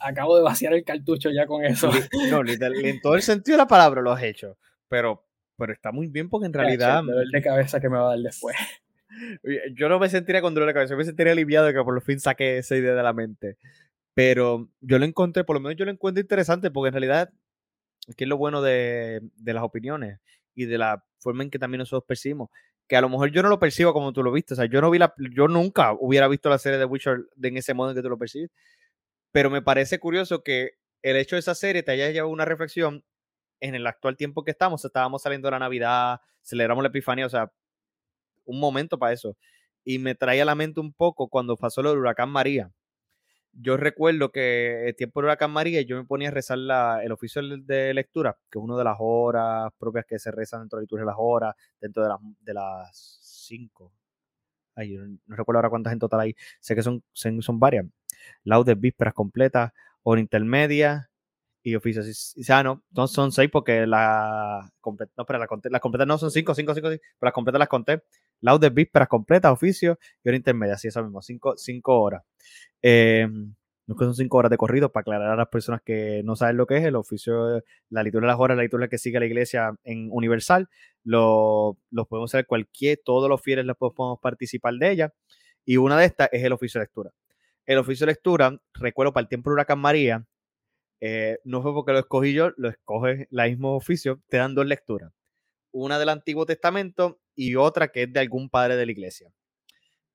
acabo 0.00 0.36
de 0.36 0.42
vaciar 0.42 0.72
el 0.74 0.84
cartucho 0.84 1.30
ya 1.30 1.46
con 1.46 1.64
eso. 1.64 1.90
No, 2.30 2.42
en 2.46 3.00
todo 3.00 3.14
el 3.14 3.22
sentido 3.22 3.56
de 3.56 3.62
la 3.62 3.68
palabra 3.68 4.02
lo 4.02 4.12
has 4.12 4.22
hecho. 4.22 4.56
Pero, 4.88 5.24
pero 5.56 5.72
está 5.72 5.92
muy 5.92 6.08
bien 6.08 6.28
porque 6.28 6.46
en 6.46 6.52
realidad. 6.52 7.00
El 7.00 7.06
dolor 7.06 7.30
de 7.30 7.42
cabeza 7.42 7.80
que 7.80 7.88
me 7.88 7.96
va 7.96 8.06
a 8.06 8.16
dar 8.16 8.18
después. 8.18 8.56
Yo 9.74 9.88
no 9.88 9.98
me 9.98 10.08
sentiría 10.08 10.40
con 10.40 10.54
dolor 10.54 10.68
de 10.68 10.74
cabeza, 10.74 10.94
yo 10.94 10.98
me 10.98 11.04
sentiría 11.04 11.32
aliviado 11.32 11.66
de 11.66 11.74
que 11.74 11.82
por 11.82 12.00
fin 12.00 12.20
saqué 12.20 12.58
esa 12.58 12.76
idea 12.76 12.94
de 12.94 13.02
la 13.02 13.12
mente. 13.12 13.58
Pero 14.14 14.68
yo 14.80 14.98
lo 14.98 15.04
encontré, 15.04 15.44
por 15.44 15.56
lo 15.56 15.60
menos 15.60 15.76
yo 15.76 15.84
lo 15.84 15.90
encuentro 15.90 16.20
interesante 16.20 16.70
porque 16.70 16.88
en 16.88 16.94
realidad, 16.94 17.30
¿qué 18.16 18.24
es 18.24 18.28
lo 18.28 18.36
bueno 18.36 18.62
de, 18.62 19.20
de 19.36 19.52
las 19.52 19.62
opiniones 19.62 20.20
y 20.54 20.66
de 20.66 20.78
la 20.78 21.04
forma 21.18 21.42
en 21.42 21.50
que 21.50 21.58
también 21.58 21.80
nosotros 21.80 22.04
percibimos? 22.06 22.50
Que 22.88 22.96
a 22.96 23.00
lo 23.00 23.08
mejor 23.08 23.30
yo 23.30 23.42
no 23.42 23.48
lo 23.48 23.58
percibo 23.58 23.92
como 23.92 24.12
tú 24.12 24.22
lo 24.22 24.32
viste. 24.32 24.54
O 24.54 24.56
sea, 24.56 24.66
yo 24.66 24.80
no 24.80 24.90
vi 24.90 24.98
la, 24.98 25.12
yo 25.32 25.48
nunca 25.48 25.92
hubiera 25.98 26.28
visto 26.28 26.48
la 26.48 26.58
serie 26.58 26.78
de 26.78 26.84
Witcher 26.84 27.18
en 27.42 27.56
ese 27.56 27.74
modo 27.74 27.90
en 27.90 27.96
que 27.96 28.02
tú 28.02 28.08
lo 28.08 28.18
percibes. 28.18 28.50
Pero 29.32 29.50
me 29.50 29.62
parece 29.62 29.98
curioso 30.00 30.42
que 30.42 30.72
el 31.02 31.16
hecho 31.16 31.36
de 31.36 31.40
esa 31.40 31.54
serie 31.54 31.82
te 31.82 31.92
haya 31.92 32.10
llevado 32.10 32.32
una 32.32 32.44
reflexión 32.44 33.04
en 33.60 33.74
el 33.74 33.86
actual 33.86 34.16
tiempo 34.16 34.44
que 34.44 34.50
estamos. 34.50 34.84
Estábamos 34.84 35.22
saliendo 35.22 35.46
de 35.48 35.52
la 35.52 35.58
Navidad, 35.60 36.20
celebramos 36.42 36.82
la 36.82 36.88
Epifanía, 36.88 37.26
o 37.26 37.30
sea, 37.30 37.52
un 38.44 38.60
momento 38.60 38.98
para 38.98 39.12
eso. 39.12 39.36
Y 39.84 39.98
me 39.98 40.14
trae 40.14 40.42
a 40.42 40.44
la 40.44 40.54
mente 40.54 40.80
un 40.80 40.92
poco 40.92 41.28
cuando 41.28 41.56
pasó 41.56 41.82
lo 41.82 41.90
del 41.90 42.00
huracán 42.00 42.30
María 42.30 42.72
yo 43.52 43.76
recuerdo 43.76 44.30
que 44.30 44.88
el 44.88 44.96
tiempo 44.96 45.20
del 45.20 45.26
huracán 45.26 45.50
María 45.50 45.82
yo 45.82 45.96
me 45.96 46.04
ponía 46.04 46.28
a 46.28 46.32
rezar 46.32 46.58
el 47.02 47.12
oficio 47.12 47.42
de 47.42 47.94
lectura, 47.94 48.38
que 48.50 48.58
es 48.58 48.64
una 48.64 48.76
de 48.76 48.84
las 48.84 48.96
horas 49.00 49.72
propias 49.78 50.06
que 50.06 50.18
se 50.18 50.30
rezan 50.30 50.60
dentro 50.60 50.78
de 50.78 50.86
la 50.90 51.00
de 51.00 51.06
las 51.06 51.16
horas, 51.18 51.54
dentro 51.80 52.02
de 52.02 52.08
las, 52.08 52.18
de 52.40 52.54
las 52.54 53.18
cinco. 53.22 53.92
Ay, 54.74 54.96
no 55.26 55.36
recuerdo 55.36 55.58
ahora 55.58 55.70
cuántas 55.70 55.92
en 55.92 55.98
total 55.98 56.20
hay. 56.20 56.36
Sé 56.60 56.74
que 56.74 56.82
son, 56.82 57.02
son 57.12 57.60
varias. 57.60 57.86
Laudes, 58.44 58.78
vísperas 58.78 59.14
completas, 59.14 59.72
hora 60.02 60.20
intermedia 60.20 61.10
y 61.62 61.74
oficios. 61.74 62.34
O 62.38 62.42
sea, 62.42 62.62
no, 62.62 62.82
no 62.90 63.06
son 63.06 63.32
seis 63.32 63.50
porque 63.52 63.86
la 63.86 64.70
no, 65.16 65.26
pero 65.26 65.38
las 65.38 65.80
completas 65.80 66.06
no 66.06 66.18
son 66.18 66.30
cinco, 66.30 66.54
cinco, 66.54 66.74
cinco, 66.74 66.88
pero 66.88 67.00
las 67.20 67.32
completas 67.34 67.58
las 67.58 67.68
conté. 67.68 68.02
Laudes, 68.40 68.72
vísperas 68.72 69.08
completas, 69.08 69.52
oficios 69.52 69.98
y 70.24 70.28
hora 70.28 70.36
intermedia, 70.36 70.78
sí, 70.78 70.88
eso 70.88 71.02
mismo, 71.02 71.20
cinco, 71.22 71.56
cinco 71.56 72.00
horas. 72.00 72.22
Eh, 72.82 73.28
no 73.90 73.96
que 73.96 74.04
son 74.04 74.14
cinco 74.14 74.36
horas 74.36 74.50
de 74.50 74.56
corrido 74.56 74.92
para 74.92 75.00
aclarar 75.00 75.32
a 75.32 75.36
las 75.36 75.48
personas 75.48 75.82
que 75.82 76.22
no 76.24 76.36
saben 76.36 76.56
lo 76.56 76.64
que 76.64 76.76
es 76.76 76.84
el 76.84 76.94
oficio, 76.94 77.60
la 77.88 78.04
liturgia 78.04 78.26
de 78.26 78.32
las 78.32 78.38
horas, 78.38 78.56
la 78.56 78.62
liturgia 78.62 78.86
que 78.86 78.98
sigue 78.98 79.18
la 79.18 79.26
iglesia 79.26 79.74
en 79.82 80.08
Universal. 80.12 80.68
Lo, 81.02 81.76
podemos 82.08 82.32
hacer 82.32 82.46
cualquier, 82.46 83.00
todos 83.04 83.28
los 83.28 83.42
fieles 83.42 83.64
los 83.64 83.76
podemos 83.76 84.20
participar 84.20 84.74
de 84.74 84.92
ella. 84.92 85.12
Y 85.64 85.76
una 85.76 85.98
de 85.98 86.04
estas 86.04 86.28
es 86.30 86.44
el 86.44 86.52
oficio 86.52 86.78
de 86.78 86.84
lectura. 86.84 87.10
El 87.66 87.78
oficio 87.78 88.06
de 88.06 88.12
lectura, 88.12 88.56
recuerdo 88.74 89.12
para 89.12 89.22
el 89.22 89.28
tiempo 89.28 89.50
de 89.50 89.54
Huracán 89.54 89.80
María, 89.80 90.24
eh, 91.00 91.38
no 91.42 91.60
fue 91.60 91.74
porque 91.74 91.90
lo 91.90 91.98
escogí 91.98 92.32
yo, 92.32 92.52
lo 92.58 92.68
escoge 92.68 93.26
el 93.28 93.50
mismo 93.50 93.74
oficio, 93.74 94.22
te 94.28 94.36
dan 94.36 94.54
dos 94.54 94.66
lecturas. 94.66 95.12
Una 95.72 95.98
del 95.98 96.10
Antiguo 96.10 96.46
Testamento 96.46 97.18
y 97.34 97.56
otra 97.56 97.88
que 97.88 98.04
es 98.04 98.12
de 98.12 98.20
algún 98.20 98.50
padre 98.50 98.76
de 98.76 98.86
la 98.86 98.92
iglesia 98.92 99.32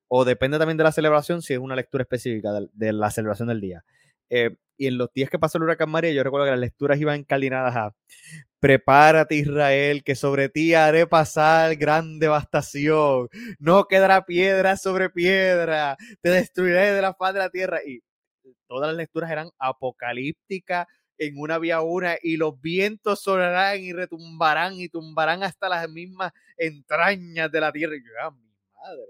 o 0.08 0.26
depende 0.26 0.58
también 0.58 0.78
de 0.78 0.84
la 0.84 0.92
celebración, 0.92 1.42
si 1.42 1.54
es 1.54 1.60
una 1.60 1.76
lectura 1.76 2.04
específica 2.04 2.52
de, 2.74 2.94
la 2.94 3.12
celebración 3.12 3.48
del 3.48 3.62
día. 3.62 3.84
Eh, 4.30 4.56
y 4.78 4.88
en 4.88 4.98
los 4.98 5.12
días 5.14 5.30
que 5.30 5.40
pasó 5.40 5.58
el 5.58 5.64
huracán 5.64 5.90
María, 5.90 6.12
yo 6.12 6.24
recuerdo 6.24 6.46
que 6.46 6.52
las 6.52 6.60
lecturas 6.60 7.00
iban 7.00 7.20
encalinadas 7.20 7.76
a 7.76 7.96
Prepárate 8.60 9.36
Israel, 9.36 10.04
que 10.04 10.16
sobre 10.16 10.50
ti 10.50 10.74
haré 10.74 11.08
pasar 11.08 11.76
gran 11.76 12.20
devastación. 12.20 13.30
No 13.60 13.88
quedará 13.88 14.26
piedra 14.26 14.76
sobre 14.76 15.10
piedra. 15.10 15.98
Te 16.22 16.30
destruiré 16.30 16.92
de 16.92 17.02
la 17.02 17.14
faz 17.14 17.34
de 17.34 17.40
la 17.40 17.50
tierra. 17.50 17.80
Y 17.86 18.02
todas 18.68 18.88
las 18.88 18.98
lecturas 18.98 19.30
eran 19.32 19.50
apocalípticas 19.60 20.88
en 21.18 21.40
una 21.40 21.60
vía 21.60 21.82
una 21.82 22.18
y 22.22 22.38
los 22.38 22.60
vientos 22.60 23.22
sonarán 23.22 23.82
y 23.82 23.94
retumbarán 23.94 24.74
y 24.74 24.90
tumbarán 24.90 25.44
hasta 25.44 25.70
las 25.70 25.90
mismas 25.90 26.34
entrañas 26.58 27.52
de 27.52 27.62
la 27.62 27.72
tierra. 27.72 27.96
Y 27.96 28.04
yo, 28.04 28.12
ah, 28.22 28.32
mi 28.32 28.50
madre 28.74 29.04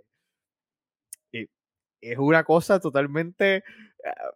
es 2.02 2.18
una 2.18 2.44
cosa 2.44 2.80
totalmente, 2.80 3.64
ah, 4.06 4.32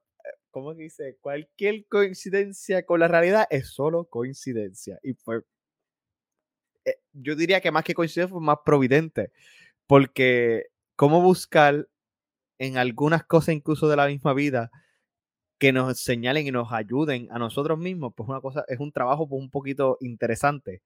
¿cómo 0.51 0.73
dice? 0.73 1.17
Cualquier 1.21 1.85
coincidencia 1.87 2.85
con 2.85 2.99
la 2.99 3.07
realidad 3.07 3.47
es 3.49 3.69
solo 3.69 4.05
coincidencia. 4.05 4.99
Y 5.03 5.15
eh, 6.85 6.95
yo 7.13 7.35
diría 7.35 7.61
que 7.61 7.71
más 7.71 7.83
que 7.83 7.93
coincidencia 7.93 8.33
fue 8.33 8.41
más 8.41 8.59
providente, 8.65 9.31
porque 9.87 10.67
cómo 10.95 11.21
buscar 11.21 11.87
en 12.59 12.77
algunas 12.77 13.25
cosas 13.25 13.55
incluso 13.55 13.87
de 13.89 13.95
la 13.97 14.07
misma 14.07 14.33
vida 14.33 14.71
que 15.59 15.73
nos 15.73 15.99
señalen 15.99 16.47
y 16.47 16.51
nos 16.51 16.71
ayuden 16.71 17.27
a 17.31 17.39
nosotros 17.39 17.77
mismos, 17.77 18.13
pues 18.15 18.29
una 18.29 18.41
cosa, 18.41 18.63
es 18.67 18.79
un 18.79 18.91
trabajo 18.91 19.27
pues, 19.27 19.41
un 19.41 19.49
poquito 19.51 19.97
interesante. 20.01 20.81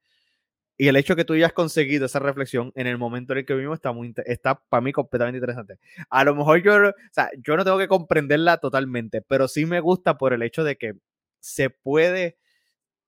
Y 0.78 0.88
el 0.88 0.96
hecho 0.96 1.16
que 1.16 1.24
tú 1.24 1.34
hayas 1.34 1.54
conseguido 1.54 2.08
esa 2.08 2.20
reflexión 2.20 2.72
en 2.76 2.88
el 2.88 2.98
momento 2.98 3.34
en 3.34 3.40
el 3.40 3.46
que 3.46 3.54
vivimos 3.54 3.78
está, 3.78 3.92
muy, 3.92 4.14
está 4.26 4.56
para 4.70 4.82
mí 4.82 4.92
completamente 4.92 5.38
interesante. 5.38 5.78
A 6.10 6.24
lo 6.24 6.36
mejor 6.36 6.64
yo, 6.64 6.90
o 6.90 6.94
sea, 7.12 7.30
yo 7.38 7.56
no 7.56 7.64
tengo 7.64 7.78
que 7.78 7.88
comprenderla 7.88 8.58
totalmente, 8.58 9.22
pero 9.22 9.48
sí 9.48 9.66
me 9.66 9.80
gusta 9.80 10.18
por 10.18 10.34
el 10.34 10.42
hecho 10.42 10.64
de 10.64 10.76
que 10.78 10.94
se 11.40 11.70
puede 11.70 12.38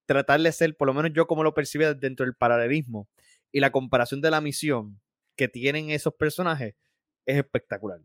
tratar 0.06 0.39
de 0.41 0.51
ser, 0.51 0.75
por 0.78 0.88
lo 0.88 0.93
menos 0.93 1.12
yo 1.13 1.25
como 1.28 1.43
lo 1.43 1.54
percibo 1.54 1.93
dentro 1.95 2.25
del 2.25 2.36
paralelismo 2.36 3.10
y 3.51 3.60
la 3.60 3.71
comparación 3.71 4.21
de 4.21 4.32
la 4.32 4.41
misión 4.41 4.99
que 5.36 5.47
tienen 5.47 5.89
esos 5.89 6.13
personajes 6.13 6.75
es 7.25 7.38
espectacular. 7.38 7.99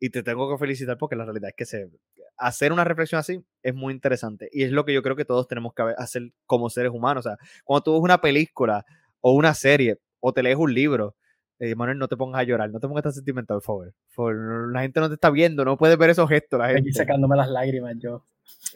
Y 0.00 0.10
te 0.10 0.22
tengo 0.22 0.50
que 0.50 0.58
felicitar 0.58 0.96
porque 0.96 1.16
la 1.16 1.24
realidad 1.24 1.50
es 1.50 1.56
que 1.56 1.66
se, 1.66 1.90
hacer 2.38 2.72
una 2.72 2.84
reflexión 2.84 3.18
así 3.18 3.44
es 3.68 3.74
muy 3.74 3.92
interesante. 3.92 4.48
Y 4.52 4.64
es 4.64 4.72
lo 4.72 4.84
que 4.84 4.92
yo 4.92 5.02
creo 5.02 5.16
que 5.16 5.24
todos 5.24 5.46
tenemos 5.46 5.74
que 5.74 5.82
hacer 5.96 6.32
como 6.46 6.70
seres 6.70 6.92
humanos. 6.92 7.26
O 7.26 7.28
sea, 7.28 7.38
cuando 7.64 7.82
tú 7.82 7.92
ves 7.94 8.02
una 8.02 8.20
película 8.20 8.84
o 9.20 9.32
una 9.32 9.54
serie 9.54 9.98
o 10.20 10.32
te 10.32 10.42
lees 10.42 10.56
un 10.56 10.72
libro, 10.74 11.16
eh, 11.58 11.74
Manuel, 11.74 11.98
no 11.98 12.08
te 12.08 12.16
pongas 12.16 12.40
a 12.40 12.44
llorar, 12.44 12.70
no 12.70 12.80
te 12.80 12.86
pongas 12.86 13.02
tan 13.02 13.12
sentimental, 13.12 13.60
por 13.60 13.92
favor. 14.14 14.72
la 14.72 14.82
gente 14.82 15.00
no 15.00 15.08
te 15.08 15.14
está 15.14 15.30
viendo, 15.30 15.64
no 15.64 15.76
puedes 15.76 15.98
ver 15.98 16.10
esos 16.10 16.28
gestos. 16.28 16.58
La 16.58 16.68
gente. 16.68 16.92
sacándome 16.92 17.36
las 17.36 17.50
lágrimas 17.50 17.94
yo. 17.98 18.24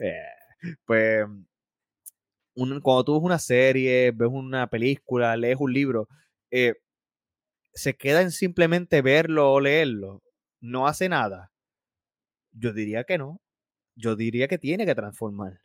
Eh, 0.01 0.77
pues, 0.85 1.25
cuando 2.55 3.05
tú 3.05 3.15
ves 3.15 3.23
una 3.23 3.39
serie, 3.39 4.11
ves 4.11 4.29
una 4.31 4.67
película, 4.69 5.37
lees 5.37 5.57
un 5.59 5.73
libro, 5.73 6.09
eh, 6.51 6.75
se 7.73 7.95
queda 7.95 8.21
en 8.21 8.31
simplemente 8.31 9.01
verlo 9.01 9.53
o 9.53 9.61
leerlo. 9.61 10.23
No 10.61 10.87
hace 10.87 11.09
nada. 11.09 11.51
Yo 12.53 12.73
diría 12.73 13.05
que 13.05 13.17
no 13.17 13.41
yo 13.95 14.17
diría 14.17 14.49
que 14.49 14.59
tiene 14.59 14.87
que 14.87 14.95
transformar. 14.95 15.61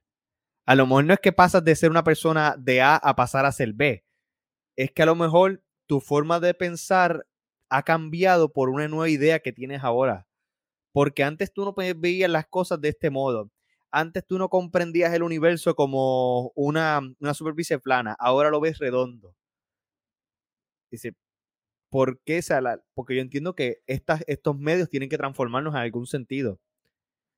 A 0.65 0.75
lo 0.75 0.85
mejor 0.85 1.05
no 1.05 1.13
es 1.13 1.19
que 1.19 1.31
pasas 1.31 1.63
de 1.63 1.75
ser 1.75 1.91
una 1.91 2.03
persona 2.03 2.55
de 2.57 2.81
A 2.81 2.95
a 2.97 3.15
pasar 3.15 3.45
a 3.45 3.51
ser 3.51 3.73
B. 3.73 4.03
Es 4.75 4.91
que 4.91 5.03
a 5.03 5.05
lo 5.05 5.15
mejor 5.15 5.63
tu 5.87 6.01
forma 6.01 6.39
de 6.39 6.53
pensar 6.53 7.25
ha 7.69 7.83
cambiado 7.83 8.51
por 8.51 8.69
una 8.69 8.87
nueva 8.87 9.09
idea 9.09 9.39
que 9.39 9.53
tienes 9.53 9.83
ahora. 9.83 10.27
Porque 10.91 11.23
antes 11.23 11.53
tú 11.53 11.63
no 11.63 11.73
veías 11.73 12.29
las 12.29 12.47
cosas 12.47 12.81
de 12.81 12.89
este 12.89 13.09
modo. 13.09 13.51
Antes 13.91 14.25
tú 14.25 14.37
no 14.37 14.49
comprendías 14.49 15.13
el 15.13 15.23
universo 15.23 15.75
como 15.75 16.51
una, 16.55 16.99
una 17.19 17.33
superficie 17.33 17.79
plana. 17.79 18.15
Ahora 18.19 18.49
lo 18.49 18.59
ves 18.59 18.77
redondo. 18.79 19.35
Dice, 20.91 21.15
¿por 21.89 22.19
qué? 22.25 22.41
Porque 22.93 23.15
yo 23.15 23.21
entiendo 23.21 23.55
que 23.55 23.81
estos 23.85 24.57
medios 24.57 24.89
tienen 24.89 25.09
que 25.09 25.17
transformarnos 25.17 25.73
en 25.75 25.81
algún 25.81 26.07
sentido 26.07 26.59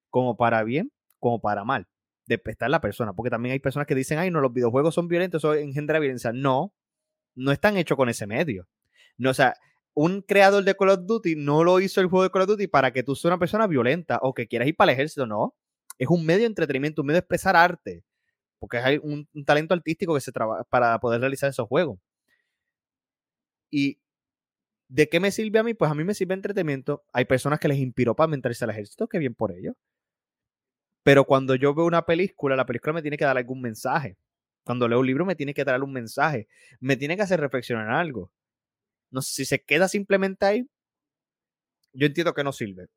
como 0.10 0.38
para 0.38 0.64
bien, 0.64 0.92
como 1.20 1.42
para 1.42 1.64
mal, 1.64 1.88
de 2.26 2.42
estar 2.46 2.70
la 2.70 2.82
persona. 2.82 3.14
Porque 3.14 3.30
también 3.30 3.54
hay 3.54 3.60
personas 3.60 3.88
que 3.88 3.96
dicen, 3.96 4.20
ay, 4.20 4.32
no, 4.32 4.42
los 4.42 4.54
videojuegos 4.54 4.96
son 4.96 5.08
violentos, 5.08 5.42
eso 5.42 5.54
engendra 5.54 6.00
violencia. 6.00 6.32
No, 6.34 6.74
no 7.36 7.52
están 7.52 7.78
hechos 7.78 7.98
con 7.98 8.10
ese 8.10 8.28
medio. 8.28 8.68
No, 9.18 9.32
o 9.32 9.34
sea, 9.34 9.56
un 9.94 10.22
creador 10.22 10.64
de 10.64 10.76
Call 10.76 10.90
of 10.90 11.06
Duty 11.06 11.36
no 11.36 11.64
lo 11.64 11.80
hizo 11.80 12.02
el 12.02 12.08
juego 12.08 12.24
de 12.24 12.32
Call 12.32 12.44
of 12.44 12.50
Duty 12.50 12.68
para 12.68 12.92
que 12.92 13.04
tú 13.04 13.16
seas 13.16 13.32
una 13.32 13.40
persona 13.40 13.68
violenta 13.68 14.20
o 14.22 14.34
que 14.34 14.48
quieras 14.48 14.68
ir 14.68 14.76
para 14.76 14.92
el 14.92 14.96
ejército, 14.98 15.26
no. 15.26 15.56
Es 15.98 16.08
un 16.10 16.26
medio 16.26 16.42
de 16.42 16.48
entretenimiento, 16.48 17.02
un 17.02 17.08
medio 17.08 17.16
de 17.18 17.20
expresar 17.20 17.56
arte. 17.56 18.04
Porque 18.60 18.78
hay 18.78 19.00
un, 19.02 19.28
un 19.34 19.46
talento 19.46 19.74
artístico 19.74 20.14
que 20.16 20.22
se 20.22 20.32
trabaja 20.32 20.64
para 20.66 21.00
poder 21.00 21.22
realizar 21.22 21.50
esos 21.50 21.68
juegos. 21.68 22.00
Y 23.72 24.00
¿de 24.90 25.08
qué 25.08 25.20
me 25.20 25.32
sirve 25.32 25.60
a 25.60 25.64
mí? 25.64 25.74
Pues 25.74 25.90
a 25.90 25.96
mí 25.96 26.04
me 26.04 26.14
sirve 26.14 26.34
entretenimiento. 26.34 27.04
Hay 27.14 27.26
personas 27.26 27.60
que 27.60 27.68
les 27.68 27.78
inspiró 27.78 28.16
para 28.16 28.28
meterse 28.28 28.66
al 28.66 28.72
ejército, 28.72 29.08
qué 29.08 29.20
bien 29.20 29.36
por 29.36 29.52
ellos. 29.52 29.76
Pero 31.04 31.26
cuando 31.26 31.56
yo 31.56 31.74
veo 31.74 31.86
una 31.86 32.06
película, 32.06 32.56
la 32.56 32.66
película 32.66 32.94
me 32.94 33.02
tiene 33.02 33.18
que 33.18 33.26
dar 33.26 33.38
algún 33.38 33.62
mensaje. 33.62 34.18
Cuando 34.64 34.88
leo 34.88 35.00
un 35.00 35.08
libro 35.08 35.26
me 35.26 35.36
tiene 35.36 35.54
que 35.54 35.66
traer 35.66 35.82
un 35.82 35.94
mensaje, 35.94 36.48
me 36.80 36.96
tiene 36.96 37.16
que 37.16 37.24
hacer 37.24 37.40
reflexionar 37.40 37.90
algo. 37.90 38.32
No 39.10 39.22
si 39.22 39.46
se 39.46 39.64
queda 39.64 39.88
simplemente 39.88 40.46
ahí, 40.46 40.70
yo 41.94 42.06
entiendo 42.06 42.34
que 42.34 42.44
no 42.44 42.52
sirve. 42.52 42.88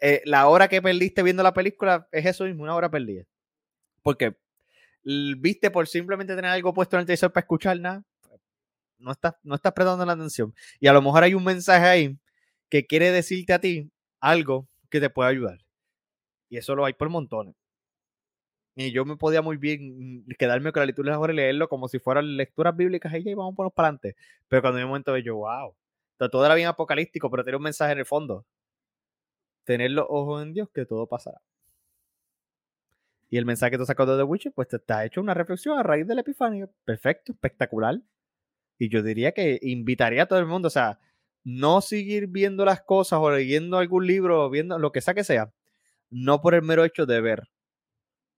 Eh, 0.00 0.22
la 0.24 0.46
hora 0.46 0.68
que 0.68 0.80
perdiste 0.80 1.22
viendo 1.22 1.42
la 1.42 1.52
película 1.52 2.06
es 2.12 2.26
eso 2.26 2.44
mismo, 2.44 2.62
una 2.62 2.76
hora 2.76 2.90
perdida. 2.90 3.24
Porque 4.02 4.36
viste 5.02 5.70
por 5.70 5.88
simplemente 5.88 6.36
tener 6.36 6.50
algo 6.50 6.72
puesto 6.72 6.96
en 6.96 7.00
el 7.00 7.06
televisor 7.06 7.32
para 7.32 7.42
escuchar 7.42 7.80
nada, 7.80 8.04
no 8.98 9.12
estás, 9.12 9.34
no 9.42 9.54
estás 9.54 9.72
prestando 9.72 10.04
la 10.04 10.12
atención. 10.12 10.54
Y 10.80 10.86
a 10.86 10.92
lo 10.92 11.02
mejor 11.02 11.24
hay 11.24 11.34
un 11.34 11.44
mensaje 11.44 11.86
ahí 11.86 12.18
que 12.68 12.86
quiere 12.86 13.10
decirte 13.10 13.52
a 13.52 13.60
ti 13.60 13.90
algo 14.20 14.68
que 14.90 15.00
te 15.00 15.10
puede 15.10 15.30
ayudar. 15.30 15.58
Y 16.48 16.56
eso 16.56 16.74
lo 16.74 16.84
hay 16.84 16.94
por 16.94 17.08
montones. 17.08 17.54
Y 18.76 18.92
yo 18.92 19.04
me 19.04 19.16
podía 19.16 19.42
muy 19.42 19.56
bien 19.56 20.24
quedarme 20.38 20.70
con 20.70 20.80
la 20.80 20.86
lectura 20.86 21.14
ahora 21.14 21.32
y 21.32 21.36
leerlo 21.36 21.68
como 21.68 21.88
si 21.88 21.98
fueran 21.98 22.36
lecturas 22.36 22.76
bíblicas 22.76 23.12
y 23.12 23.24
ya 23.24 23.34
vamos 23.34 23.56
ponernos 23.56 23.74
para 23.74 23.88
adelante. 23.88 24.16
Pero 24.46 24.62
cuando 24.62 24.78
en 24.78 24.84
un 24.84 24.90
momento 24.90 25.16
yo, 25.18 25.36
wow, 25.36 25.74
todo 26.16 26.46
era 26.46 26.54
bien 26.54 26.68
apocalíptico, 26.68 27.30
pero 27.30 27.42
tiene 27.44 27.56
un 27.56 27.64
mensaje 27.64 27.92
en 27.92 27.98
el 27.98 28.06
fondo. 28.06 28.46
Tener 29.64 29.90
los 29.90 30.06
ojos 30.08 30.42
en 30.44 30.52
Dios, 30.52 30.68
que 30.72 30.86
todo 30.86 31.06
pasará. 31.08 31.40
Y 33.30 33.36
el 33.36 33.44
mensaje 33.44 33.72
que 33.72 33.78
tú 33.78 33.84
sacas 33.84 34.06
de 34.06 34.16
The 34.16 34.22
Witcher, 34.22 34.52
pues 34.54 34.68
te 34.68 34.76
está 34.76 35.04
hecho 35.04 35.20
una 35.20 35.34
reflexión 35.34 35.78
a 35.78 35.82
raíz 35.82 36.06
de 36.06 36.14
la 36.14 36.22
Epifanía. 36.22 36.68
Perfecto, 36.84 37.32
espectacular. 37.32 38.00
Y 38.78 38.88
yo 38.88 39.02
diría 39.02 39.32
que 39.32 39.58
invitaría 39.62 40.22
a 40.22 40.26
todo 40.26 40.38
el 40.38 40.46
mundo, 40.46 40.68
o 40.68 40.70
sea, 40.70 40.98
no 41.44 41.80
seguir 41.80 42.28
viendo 42.28 42.64
las 42.64 42.82
cosas 42.82 43.18
o 43.20 43.30
leyendo 43.30 43.78
algún 43.78 44.06
libro 44.06 44.48
viendo 44.50 44.78
lo 44.78 44.92
que 44.92 45.00
sea 45.00 45.14
que 45.14 45.24
sea, 45.24 45.52
no 46.10 46.40
por 46.40 46.54
el 46.54 46.62
mero 46.62 46.84
hecho 46.84 47.06
de 47.06 47.20
ver. 47.20 47.48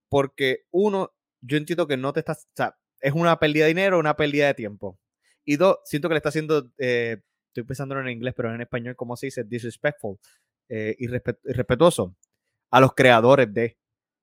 Porque 0.08 0.64
uno, 0.70 1.12
yo 1.40 1.56
entiendo 1.56 1.86
que 1.86 1.96
no 1.96 2.12
te 2.12 2.20
estás, 2.20 2.46
o 2.46 2.56
sea, 2.56 2.76
es 3.00 3.12
una 3.12 3.38
pérdida 3.38 3.64
de 3.64 3.68
dinero, 3.68 3.98
una 3.98 4.16
pérdida 4.16 4.46
de 4.48 4.54
tiempo. 4.54 4.98
Y 5.44 5.56
dos, 5.56 5.78
siento 5.84 6.08
que 6.08 6.14
le 6.14 6.18
está 6.18 6.30
haciendo 6.30 6.70
eh, 6.78 7.22
estoy 7.50 7.64
pensándolo 7.64 8.00
en 8.00 8.08
inglés, 8.08 8.34
pero 8.36 8.54
en 8.54 8.60
español, 8.60 8.96
¿cómo 8.96 9.16
se 9.16 9.26
dice? 9.26 9.44
Disrespectful, 9.44 10.18
eh, 10.68 10.96
irrespetuoso 10.98 12.16
a 12.70 12.80
los 12.80 12.94
creadores 12.94 13.52
de 13.52 13.76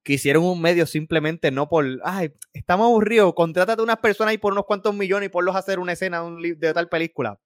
que 0.04 0.14
hicieron 0.14 0.44
un 0.46 0.62
medio 0.62 0.86
simplemente 0.86 1.52
no 1.52 1.68
por, 1.68 1.86
ay, 2.04 2.34
estamos 2.54 2.86
aburridos, 2.86 3.34
contrátate 3.34 3.82
a 3.82 3.84
unas 3.84 4.00
personas 4.00 4.34
y 4.34 4.38
por 4.38 4.54
unos 4.54 4.66
cuantos 4.66 4.96
millones 4.96 5.28
y 5.28 5.30
ponlos 5.30 5.56
hacer 5.56 5.80
una 5.80 5.94
escena 5.94 6.24
de, 6.24 6.56
de 6.56 6.74
tal 6.74 6.88
película. 6.88 7.40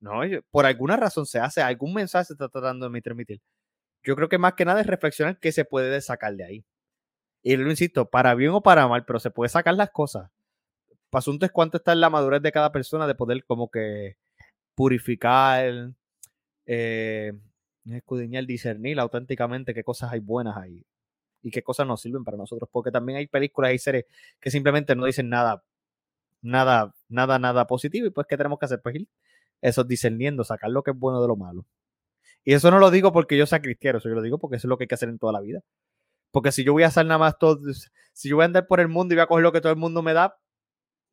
No, 0.00 0.20
por 0.50 0.66
alguna 0.66 0.96
razón 0.96 1.26
se 1.26 1.38
hace, 1.38 1.62
algún 1.62 1.94
mensaje 1.94 2.26
se 2.26 2.32
está 2.34 2.48
tratando 2.48 2.88
de 2.88 3.00
transmitir. 3.02 3.40
Yo 4.02 4.16
creo 4.16 4.28
que 4.28 4.38
más 4.38 4.54
que 4.54 4.64
nada 4.64 4.80
es 4.80 4.86
reflexionar 4.86 5.38
qué 5.38 5.52
se 5.52 5.64
puede 5.64 6.00
sacar 6.00 6.34
de 6.34 6.44
ahí. 6.44 6.64
Y 7.42 7.56
lo 7.56 7.70
insisto, 7.70 8.10
para 8.10 8.34
bien 8.34 8.50
o 8.52 8.62
para 8.62 8.86
mal, 8.88 9.04
pero 9.04 9.20
se 9.20 9.30
puede 9.30 9.48
sacar 9.48 9.74
las 9.74 9.90
cosas. 9.90 10.30
El 10.90 11.18
asunto 11.18 11.46
es 11.46 11.52
cuánto 11.52 11.78
está 11.78 11.92
en 11.92 12.00
la 12.00 12.10
madurez 12.10 12.42
de 12.42 12.52
cada 12.52 12.72
persona 12.72 13.06
de 13.06 13.14
poder 13.14 13.44
como 13.44 13.70
que 13.70 14.16
purificar, 14.74 15.92
eh, 16.66 17.32
escudriñar, 17.86 18.46
discernir 18.46 19.00
auténticamente 19.00 19.74
qué 19.74 19.84
cosas 19.84 20.12
hay 20.12 20.20
buenas 20.20 20.56
ahí 20.56 20.84
y 21.42 21.50
qué 21.50 21.62
cosas 21.62 21.86
nos 21.86 22.00
sirven 22.00 22.24
para 22.24 22.36
nosotros. 22.36 22.68
Porque 22.72 22.90
también 22.90 23.18
hay 23.18 23.26
películas 23.26 23.72
y 23.74 23.78
series 23.78 24.06
que 24.40 24.50
simplemente 24.50 24.94
no 24.94 25.06
dicen 25.06 25.28
nada, 25.28 25.62
nada, 26.42 26.94
nada, 27.08 27.38
nada 27.38 27.66
positivo. 27.66 28.06
Y 28.06 28.10
pues, 28.10 28.26
¿qué 28.26 28.36
tenemos 28.36 28.58
que 28.58 28.66
hacer? 28.66 28.80
Pues 28.82 28.96
ir 28.96 29.08
eso 29.62 29.84
discerniendo, 29.84 30.44
sacar 30.44 30.70
lo 30.70 30.82
que 30.82 30.92
es 30.92 30.98
bueno 30.98 31.20
de 31.20 31.28
lo 31.28 31.36
malo. 31.36 31.66
Y 32.44 32.54
eso 32.54 32.70
no 32.70 32.78
lo 32.78 32.90
digo 32.90 33.12
porque 33.12 33.36
yo 33.36 33.46
sea 33.46 33.60
cristiano, 33.60 33.98
eso 33.98 34.08
yo 34.08 34.14
lo 34.14 34.22
digo 34.22 34.38
porque 34.38 34.56
eso 34.56 34.66
es 34.66 34.70
lo 34.70 34.78
que 34.78 34.84
hay 34.84 34.88
que 34.88 34.94
hacer 34.94 35.08
en 35.08 35.18
toda 35.18 35.32
la 35.32 35.40
vida. 35.40 35.60
Porque 36.30 36.52
si 36.52 36.64
yo 36.64 36.72
voy 36.72 36.84
a 36.84 36.88
hacer 36.88 37.06
nada 37.06 37.18
más 37.18 37.38
todo, 37.38 37.58
si 38.12 38.28
yo 38.28 38.36
voy 38.36 38.44
a 38.44 38.46
andar 38.46 38.66
por 38.66 38.80
el 38.80 38.88
mundo 38.88 39.14
y 39.14 39.16
voy 39.16 39.22
a 39.22 39.26
coger 39.26 39.42
lo 39.42 39.52
que 39.52 39.60
todo 39.60 39.72
el 39.72 39.78
mundo 39.78 40.02
me 40.02 40.12
da, 40.12 40.38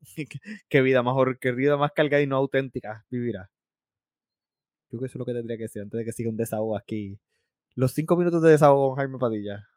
qué 0.69 0.81
vida 0.81 1.03
más 1.03 1.15
qué 1.41 1.51
vida 1.51 1.77
más 1.77 1.91
cargada 1.91 2.21
y 2.21 2.27
no 2.27 2.37
auténtica 2.37 3.05
vivirá. 3.09 3.49
Yo 4.89 4.91
creo 4.91 5.01
que 5.01 5.05
eso 5.07 5.17
es 5.17 5.19
lo 5.19 5.25
que 5.25 5.33
tendría 5.33 5.57
que 5.57 5.67
ser 5.67 5.83
antes 5.83 5.97
de 5.97 6.05
que 6.05 6.13
siga 6.13 6.29
un 6.29 6.37
desahogo 6.37 6.77
aquí. 6.77 7.19
Los 7.75 7.91
cinco 7.91 8.15
minutos 8.15 8.41
de 8.41 8.51
desahogo 8.51 8.89
con 8.89 8.97
Jaime 8.97 9.17
Padilla. 9.17 9.67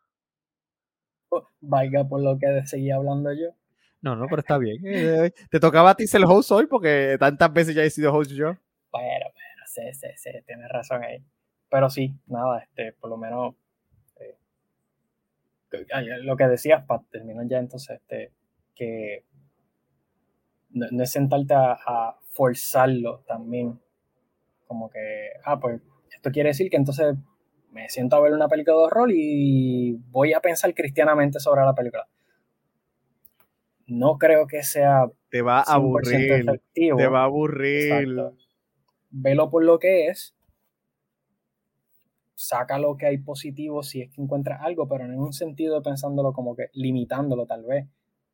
Oh, 1.31 1.47
vaya 1.61 2.05
por 2.05 2.23
lo 2.23 2.39
que 2.39 2.67
seguía 2.67 2.97
hablando 2.97 3.33
yo. 3.33 3.55
No, 4.03 4.17
no, 4.17 4.27
pero 4.29 4.41
está 4.41 4.57
bien. 4.57 4.81
Eh, 4.85 5.33
te 5.51 5.61
tocaba 5.61 5.91
a 5.91 5.95
ti 5.95 6.07
ser 6.07 6.21
el 6.21 6.27
host 6.27 6.51
hoy 6.53 6.67
porque 6.67 7.17
tantas 7.19 7.53
veces 7.53 7.75
ya 7.75 7.83
he 7.83 7.91
sido 7.91 8.15
host 8.15 8.31
yo. 8.31 8.57
Bueno, 8.93 9.27
bueno, 9.33 9.63
sí, 9.67 9.83
sí, 9.93 10.07
sí, 10.17 10.31
tienes 10.47 10.69
razón 10.71 11.03
ahí. 11.03 11.23
Pero 11.71 11.89
sí, 11.89 12.15
nada, 12.27 12.59
este, 12.59 12.93
por 12.93 13.11
lo 13.11 13.17
menos 13.17 13.55
eh, 14.19 14.37
lo 16.23 16.37
que 16.37 16.47
decías, 16.49 16.85
para 16.85 17.03
terminar 17.11 17.47
ya 17.47 17.59
entonces, 17.59 18.01
este, 18.01 18.33
que 18.75 19.25
no, 20.71 21.03
es 21.03 21.11
sentarte 21.11 21.55
a 21.55 22.17
forzarlo 22.33 23.21
también 23.27 23.79
como 24.71 24.89
que, 24.89 25.31
ah, 25.45 25.59
pues 25.59 25.81
esto 26.15 26.31
quiere 26.31 26.51
decir 26.51 26.71
que 26.71 26.77
entonces 26.77 27.17
me 27.73 27.89
siento 27.89 28.15
a 28.15 28.21
ver 28.21 28.33
una 28.33 28.47
película 28.47 28.77
de 28.77 28.83
horror 28.85 29.11
y 29.13 29.99
voy 30.13 30.33
a 30.33 30.39
pensar 30.39 30.73
cristianamente 30.75 31.41
sobre 31.41 31.63
la 31.63 31.75
película. 31.75 32.07
No 33.89 34.17
creo 34.17 34.47
que 34.47 34.63
sea. 34.63 35.11
Te 35.29 35.43
va 35.43 35.59
a 35.59 35.75
aburrir. 35.75 36.47
Te 36.73 37.07
va 37.09 37.23
a 37.23 37.25
aburrir. 37.25 38.15
Velo 39.11 39.51
por 39.51 39.65
lo 39.65 39.81
que 39.81 40.07
es. 40.07 40.37
Saca 42.43 42.79
lo 42.79 42.97
que 42.97 43.07
hay 43.07 43.19
positivo 43.19 43.83
si 43.83 44.01
es 44.01 44.11
que 44.11 44.23
encuentras 44.23 44.63
algo, 44.63 44.89
pero 44.89 45.05
en 45.05 45.19
un 45.19 45.33
sentido 45.33 45.83
pensándolo 45.83 46.33
como 46.33 46.57
que 46.57 46.71
limitándolo 46.73 47.45
tal 47.47 47.65
vez. 47.65 47.87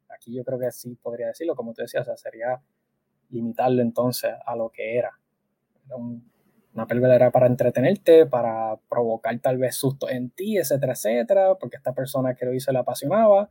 Aquí 0.08 0.32
yo 0.32 0.44
creo 0.44 0.58
que 0.58 0.70
sí 0.70 0.94
podría 0.94 1.26
decirlo, 1.26 1.56
como 1.56 1.74
tú 1.74 1.82
decías, 1.82 2.02
o 2.02 2.04
sea, 2.04 2.16
sería 2.16 2.62
limitarlo 3.30 3.82
entonces 3.82 4.32
a 4.44 4.54
lo 4.54 4.70
que 4.70 4.96
era 4.96 5.18
una 6.76 6.86
película 6.86 7.14
era 7.14 7.30
para 7.30 7.46
entretenerte, 7.46 8.26
para 8.26 8.76
provocar 8.88 9.38
tal 9.40 9.56
vez 9.56 9.76
susto 9.76 10.10
en 10.10 10.30
ti, 10.30 10.58
etcétera, 10.58 10.92
etcétera, 10.92 11.54
porque 11.54 11.76
esta 11.76 11.94
persona 11.94 12.34
que 12.34 12.44
lo 12.44 12.52
hizo 12.52 12.70
le 12.70 12.78
apasionaba. 12.78 13.48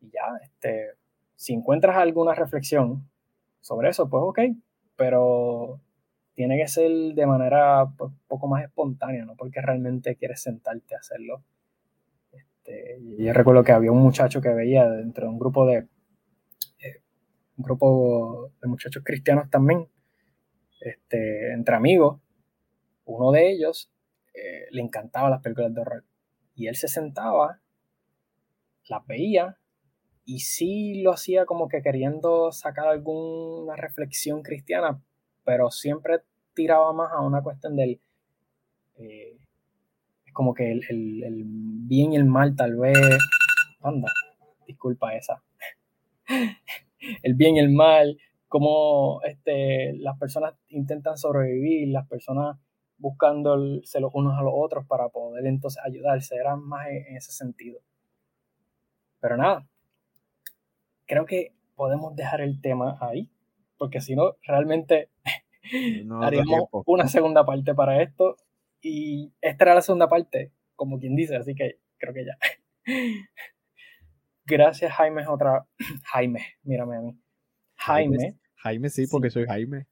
Y 0.00 0.10
ya, 0.10 0.38
este, 0.42 0.90
si 1.36 1.54
encuentras 1.54 1.96
alguna 1.96 2.34
reflexión 2.34 3.08
sobre 3.60 3.88
eso, 3.88 4.08
pues 4.10 4.22
ok, 4.24 4.40
pero 4.94 5.80
tiene 6.34 6.56
que 6.56 6.68
ser 6.68 6.90
de 7.14 7.26
manera 7.26 7.84
un 7.84 8.18
poco 8.26 8.46
más 8.46 8.64
espontánea, 8.64 9.24
¿no? 9.24 9.36
Porque 9.36 9.60
realmente 9.60 10.16
quieres 10.16 10.42
sentarte 10.42 10.94
a 10.94 10.98
hacerlo. 10.98 11.42
Este, 12.32 12.98
yo 13.18 13.32
recuerdo 13.32 13.64
que 13.64 13.72
había 13.72 13.92
un 13.92 14.02
muchacho 14.02 14.40
que 14.40 14.50
veía 14.50 14.88
dentro 14.88 15.26
de 15.26 15.32
un 15.32 15.38
grupo 15.38 15.66
de 15.66 15.88
eh, 16.78 17.02
un 17.56 17.64
grupo 17.64 18.52
de 18.62 18.68
muchachos 18.68 19.02
cristianos 19.04 19.50
también 19.50 19.88
este, 20.80 21.52
entre 21.52 21.74
amigos, 21.74 22.20
uno 23.04 23.32
de 23.32 23.50
ellos 23.50 23.92
eh, 24.34 24.66
le 24.70 24.80
encantaba 24.80 25.30
las 25.30 25.42
películas 25.42 25.74
de 25.74 25.80
horror. 25.80 26.04
Y 26.54 26.68
él 26.68 26.76
se 26.76 26.88
sentaba, 26.88 27.60
las 28.88 29.06
veía, 29.06 29.58
y 30.24 30.40
sí 30.40 31.02
lo 31.02 31.12
hacía 31.12 31.44
como 31.44 31.68
que 31.68 31.82
queriendo 31.82 32.52
sacar 32.52 32.88
alguna 32.88 33.76
reflexión 33.76 34.42
cristiana, 34.42 35.02
pero 35.50 35.68
siempre 35.68 36.20
tiraba 36.54 36.92
más 36.92 37.10
a 37.10 37.20
una 37.22 37.42
cuestión 37.42 37.74
del... 37.74 38.00
Eh, 38.94 39.36
como 40.32 40.54
que 40.54 40.70
el, 40.70 40.84
el 41.24 41.42
bien 41.44 42.12
y 42.12 42.16
el 42.16 42.24
mal 42.24 42.54
tal 42.54 42.76
vez... 42.76 42.96
Anda, 43.80 44.06
disculpa 44.64 45.16
esa. 45.16 45.42
el 47.24 47.34
bien 47.34 47.56
y 47.56 47.58
el 47.58 47.70
mal, 47.70 48.16
cómo 48.46 49.22
este, 49.24 49.92
las 49.94 50.16
personas 50.20 50.54
intentan 50.68 51.18
sobrevivir, 51.18 51.88
las 51.88 52.06
personas 52.06 52.56
buscándose 52.96 53.98
los 53.98 54.14
unos 54.14 54.38
a 54.38 54.42
los 54.42 54.52
otros 54.54 54.86
para 54.86 55.08
poder 55.08 55.48
entonces 55.48 55.82
ayudarse, 55.84 56.36
eran 56.36 56.62
más 56.62 56.86
en, 56.90 57.16
ese 57.16 57.32
sentido. 57.32 57.80
Pero 59.18 59.36
nada, 59.36 59.66
creo 61.06 61.26
que 61.26 61.56
podemos 61.74 62.14
dejar 62.14 62.40
el 62.40 62.60
tema 62.60 62.98
ahí, 63.00 63.28
porque 63.78 64.00
si 64.00 64.14
no, 64.14 64.36
realmente 64.46 65.08
haríamos 66.22 66.68
una 66.86 67.08
segunda 67.08 67.44
parte 67.44 67.74
para 67.74 68.02
esto 68.02 68.36
y 68.80 69.32
esta 69.40 69.64
era 69.64 69.74
la 69.74 69.82
segunda 69.82 70.08
parte, 70.08 70.52
como 70.76 70.98
quien 70.98 71.16
dice, 71.16 71.36
así 71.36 71.54
que 71.54 71.80
creo 71.98 72.14
que 72.14 72.24
ya. 72.24 72.38
Gracias 74.44 74.92
Jaime 74.92 75.26
otra 75.28 75.66
Jaime, 76.12 76.40
mírame 76.62 76.96
a 76.96 77.00
mí. 77.00 77.18
Jaime. 77.76 78.38
Jaime 78.56 78.88
sí, 78.88 79.06
porque 79.06 79.30
soy 79.30 79.46
Jaime. 79.46 79.86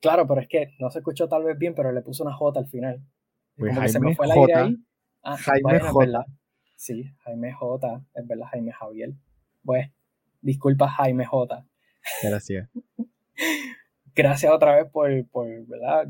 Claro, 0.00 0.26
pero 0.26 0.40
es 0.40 0.48
que 0.48 0.74
no 0.78 0.90
se 0.90 0.98
escuchó 0.98 1.28
tal 1.28 1.44
vez 1.44 1.58
bien, 1.58 1.74
pero 1.74 1.92
le 1.92 2.02
puso 2.02 2.24
una 2.24 2.34
J 2.34 2.60
al 2.60 2.66
final. 2.66 3.02
Pues 3.56 3.72
Jaime 3.72 3.88
se 3.88 4.00
me 4.00 4.14
fue 4.14 4.26
el 4.26 4.32
aire 4.32 4.54
ahí. 4.54 4.76
Ah, 5.22 5.36
Jaime 5.36 5.80
J. 5.80 6.26
Sí, 6.76 7.04
Jaime 7.24 7.52
J. 7.52 8.04
Es 8.14 8.26
verdad, 8.26 8.46
Jaime 8.50 8.72
Javier. 8.72 9.14
Pues, 9.64 9.90
disculpa, 10.40 10.88
Jaime 10.88 11.24
J. 11.24 11.66
Gracias. 12.22 12.68
Gracias 14.14 14.52
otra 14.52 14.76
vez 14.76 14.90
por, 14.90 15.26
por 15.28 15.66
¿verdad? 15.66 16.08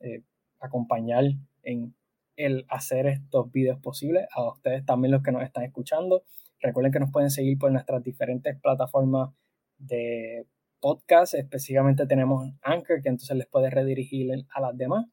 Eh, 0.00 0.22
acompañar 0.60 1.24
en 1.62 1.94
el 2.36 2.64
hacer 2.68 3.06
estos 3.06 3.50
videos 3.52 3.78
posibles, 3.80 4.26
a 4.32 4.48
ustedes 4.48 4.84
también 4.84 5.12
los 5.12 5.22
que 5.22 5.32
nos 5.32 5.42
están 5.42 5.64
escuchando. 5.64 6.24
Recuerden 6.60 6.92
que 6.92 7.00
nos 7.00 7.12
pueden 7.12 7.30
seguir 7.30 7.58
por 7.58 7.70
nuestras 7.70 8.02
diferentes 8.02 8.58
plataformas 8.60 9.30
de 9.78 10.46
podcast, 10.80 11.34
específicamente 11.34 12.06
tenemos 12.06 12.50
Anchor, 12.62 13.02
que 13.02 13.08
entonces 13.08 13.36
les 13.36 13.46
puede 13.46 13.70
redirigir 13.70 14.30
a 14.52 14.60
las 14.60 14.76
demás. 14.76 15.06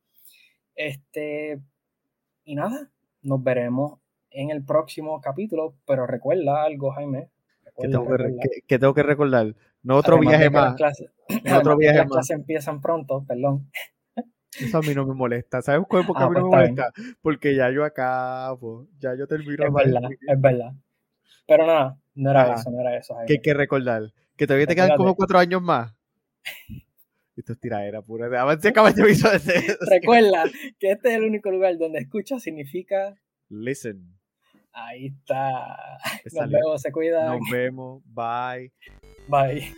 Este, 0.76 1.62
y 2.44 2.56
nada, 2.56 2.92
nos 3.22 3.44
veremos 3.44 4.00
en 4.32 4.50
el 4.50 4.64
próximo 4.64 5.22
capítulo, 5.22 5.76
pero 5.86 6.08
recuerda 6.08 6.64
algo, 6.64 6.92
Jaime. 6.92 7.30
que, 7.78 7.88
tengo 7.88 8.06
que, 8.68 8.80
tengo 8.80 8.94
que, 8.94 9.04
recordar? 9.04 9.56
No 9.84 9.98
otro 9.98 10.20
viaje 10.20 10.50
más. 10.50 10.76
no 11.46 11.58
otro 11.58 11.78
viaje 11.78 12.00
las 12.00 12.08
clases 12.08 12.38
empiezan 12.38 12.82
pronto, 12.82 13.26
perdón. 13.28 13.70
Eso 14.60 14.80
a 14.80 14.82
mí 14.82 14.94
no 14.94 15.06
me 15.06 15.14
molesta. 15.14 15.62
¿Sabes 15.62 15.86
por 15.88 16.06
qué 16.06 16.12
a 16.14 16.30
mí 16.30 16.36
no 16.36 16.50
me 16.50 16.58
molesta? 16.58 16.92
Porque 17.22 17.56
ya 17.56 17.72
yo 17.72 17.86
acabo, 17.86 18.88
ya 19.00 19.16
yo 19.16 19.26
termino. 19.28 19.66
Es 19.66 19.74
verdad, 19.74 20.10
es 20.28 20.42
verdad. 20.42 20.74
Pero 21.48 21.66
nada, 21.66 21.98
no 22.16 22.32
era 22.32 22.54
eso, 22.56 22.70
no 22.70 22.82
era 22.82 22.98
eso. 22.98 23.16
Que 23.26 23.34
hay 23.34 23.42
que 23.42 23.54
recordar. 23.54 24.14
Que 24.36 24.48
todavía 24.48 24.68
te 24.68 24.76
quedan 24.76 24.98
como 24.98 25.16
cuatro 25.16 25.40
años 25.40 25.62
más. 25.62 25.94
Esto 27.36 27.54
es 27.54 27.60
tiradera 27.60 28.02
pura. 28.02 28.28
Avance 28.42 28.68
acaba 28.68 28.90
este 28.90 29.02
episodio. 29.02 29.40
Recuerda 29.90 30.44
que 30.80 30.92
este 30.92 31.10
es 31.10 31.16
el 31.16 31.24
único 31.24 31.50
lugar 31.50 31.78
donde 31.78 32.00
escucha 32.00 32.40
significa. 32.40 33.16
Listen. 33.50 34.21
Ahí 34.74 35.08
está. 35.08 35.78
Nos 36.34 36.50
vemos, 36.50 36.82
se 36.82 36.92
cuida. 36.92 37.36
Nos 37.36 37.50
vemos. 37.50 38.02
Bye. 38.06 38.72
Bye. 39.28 39.74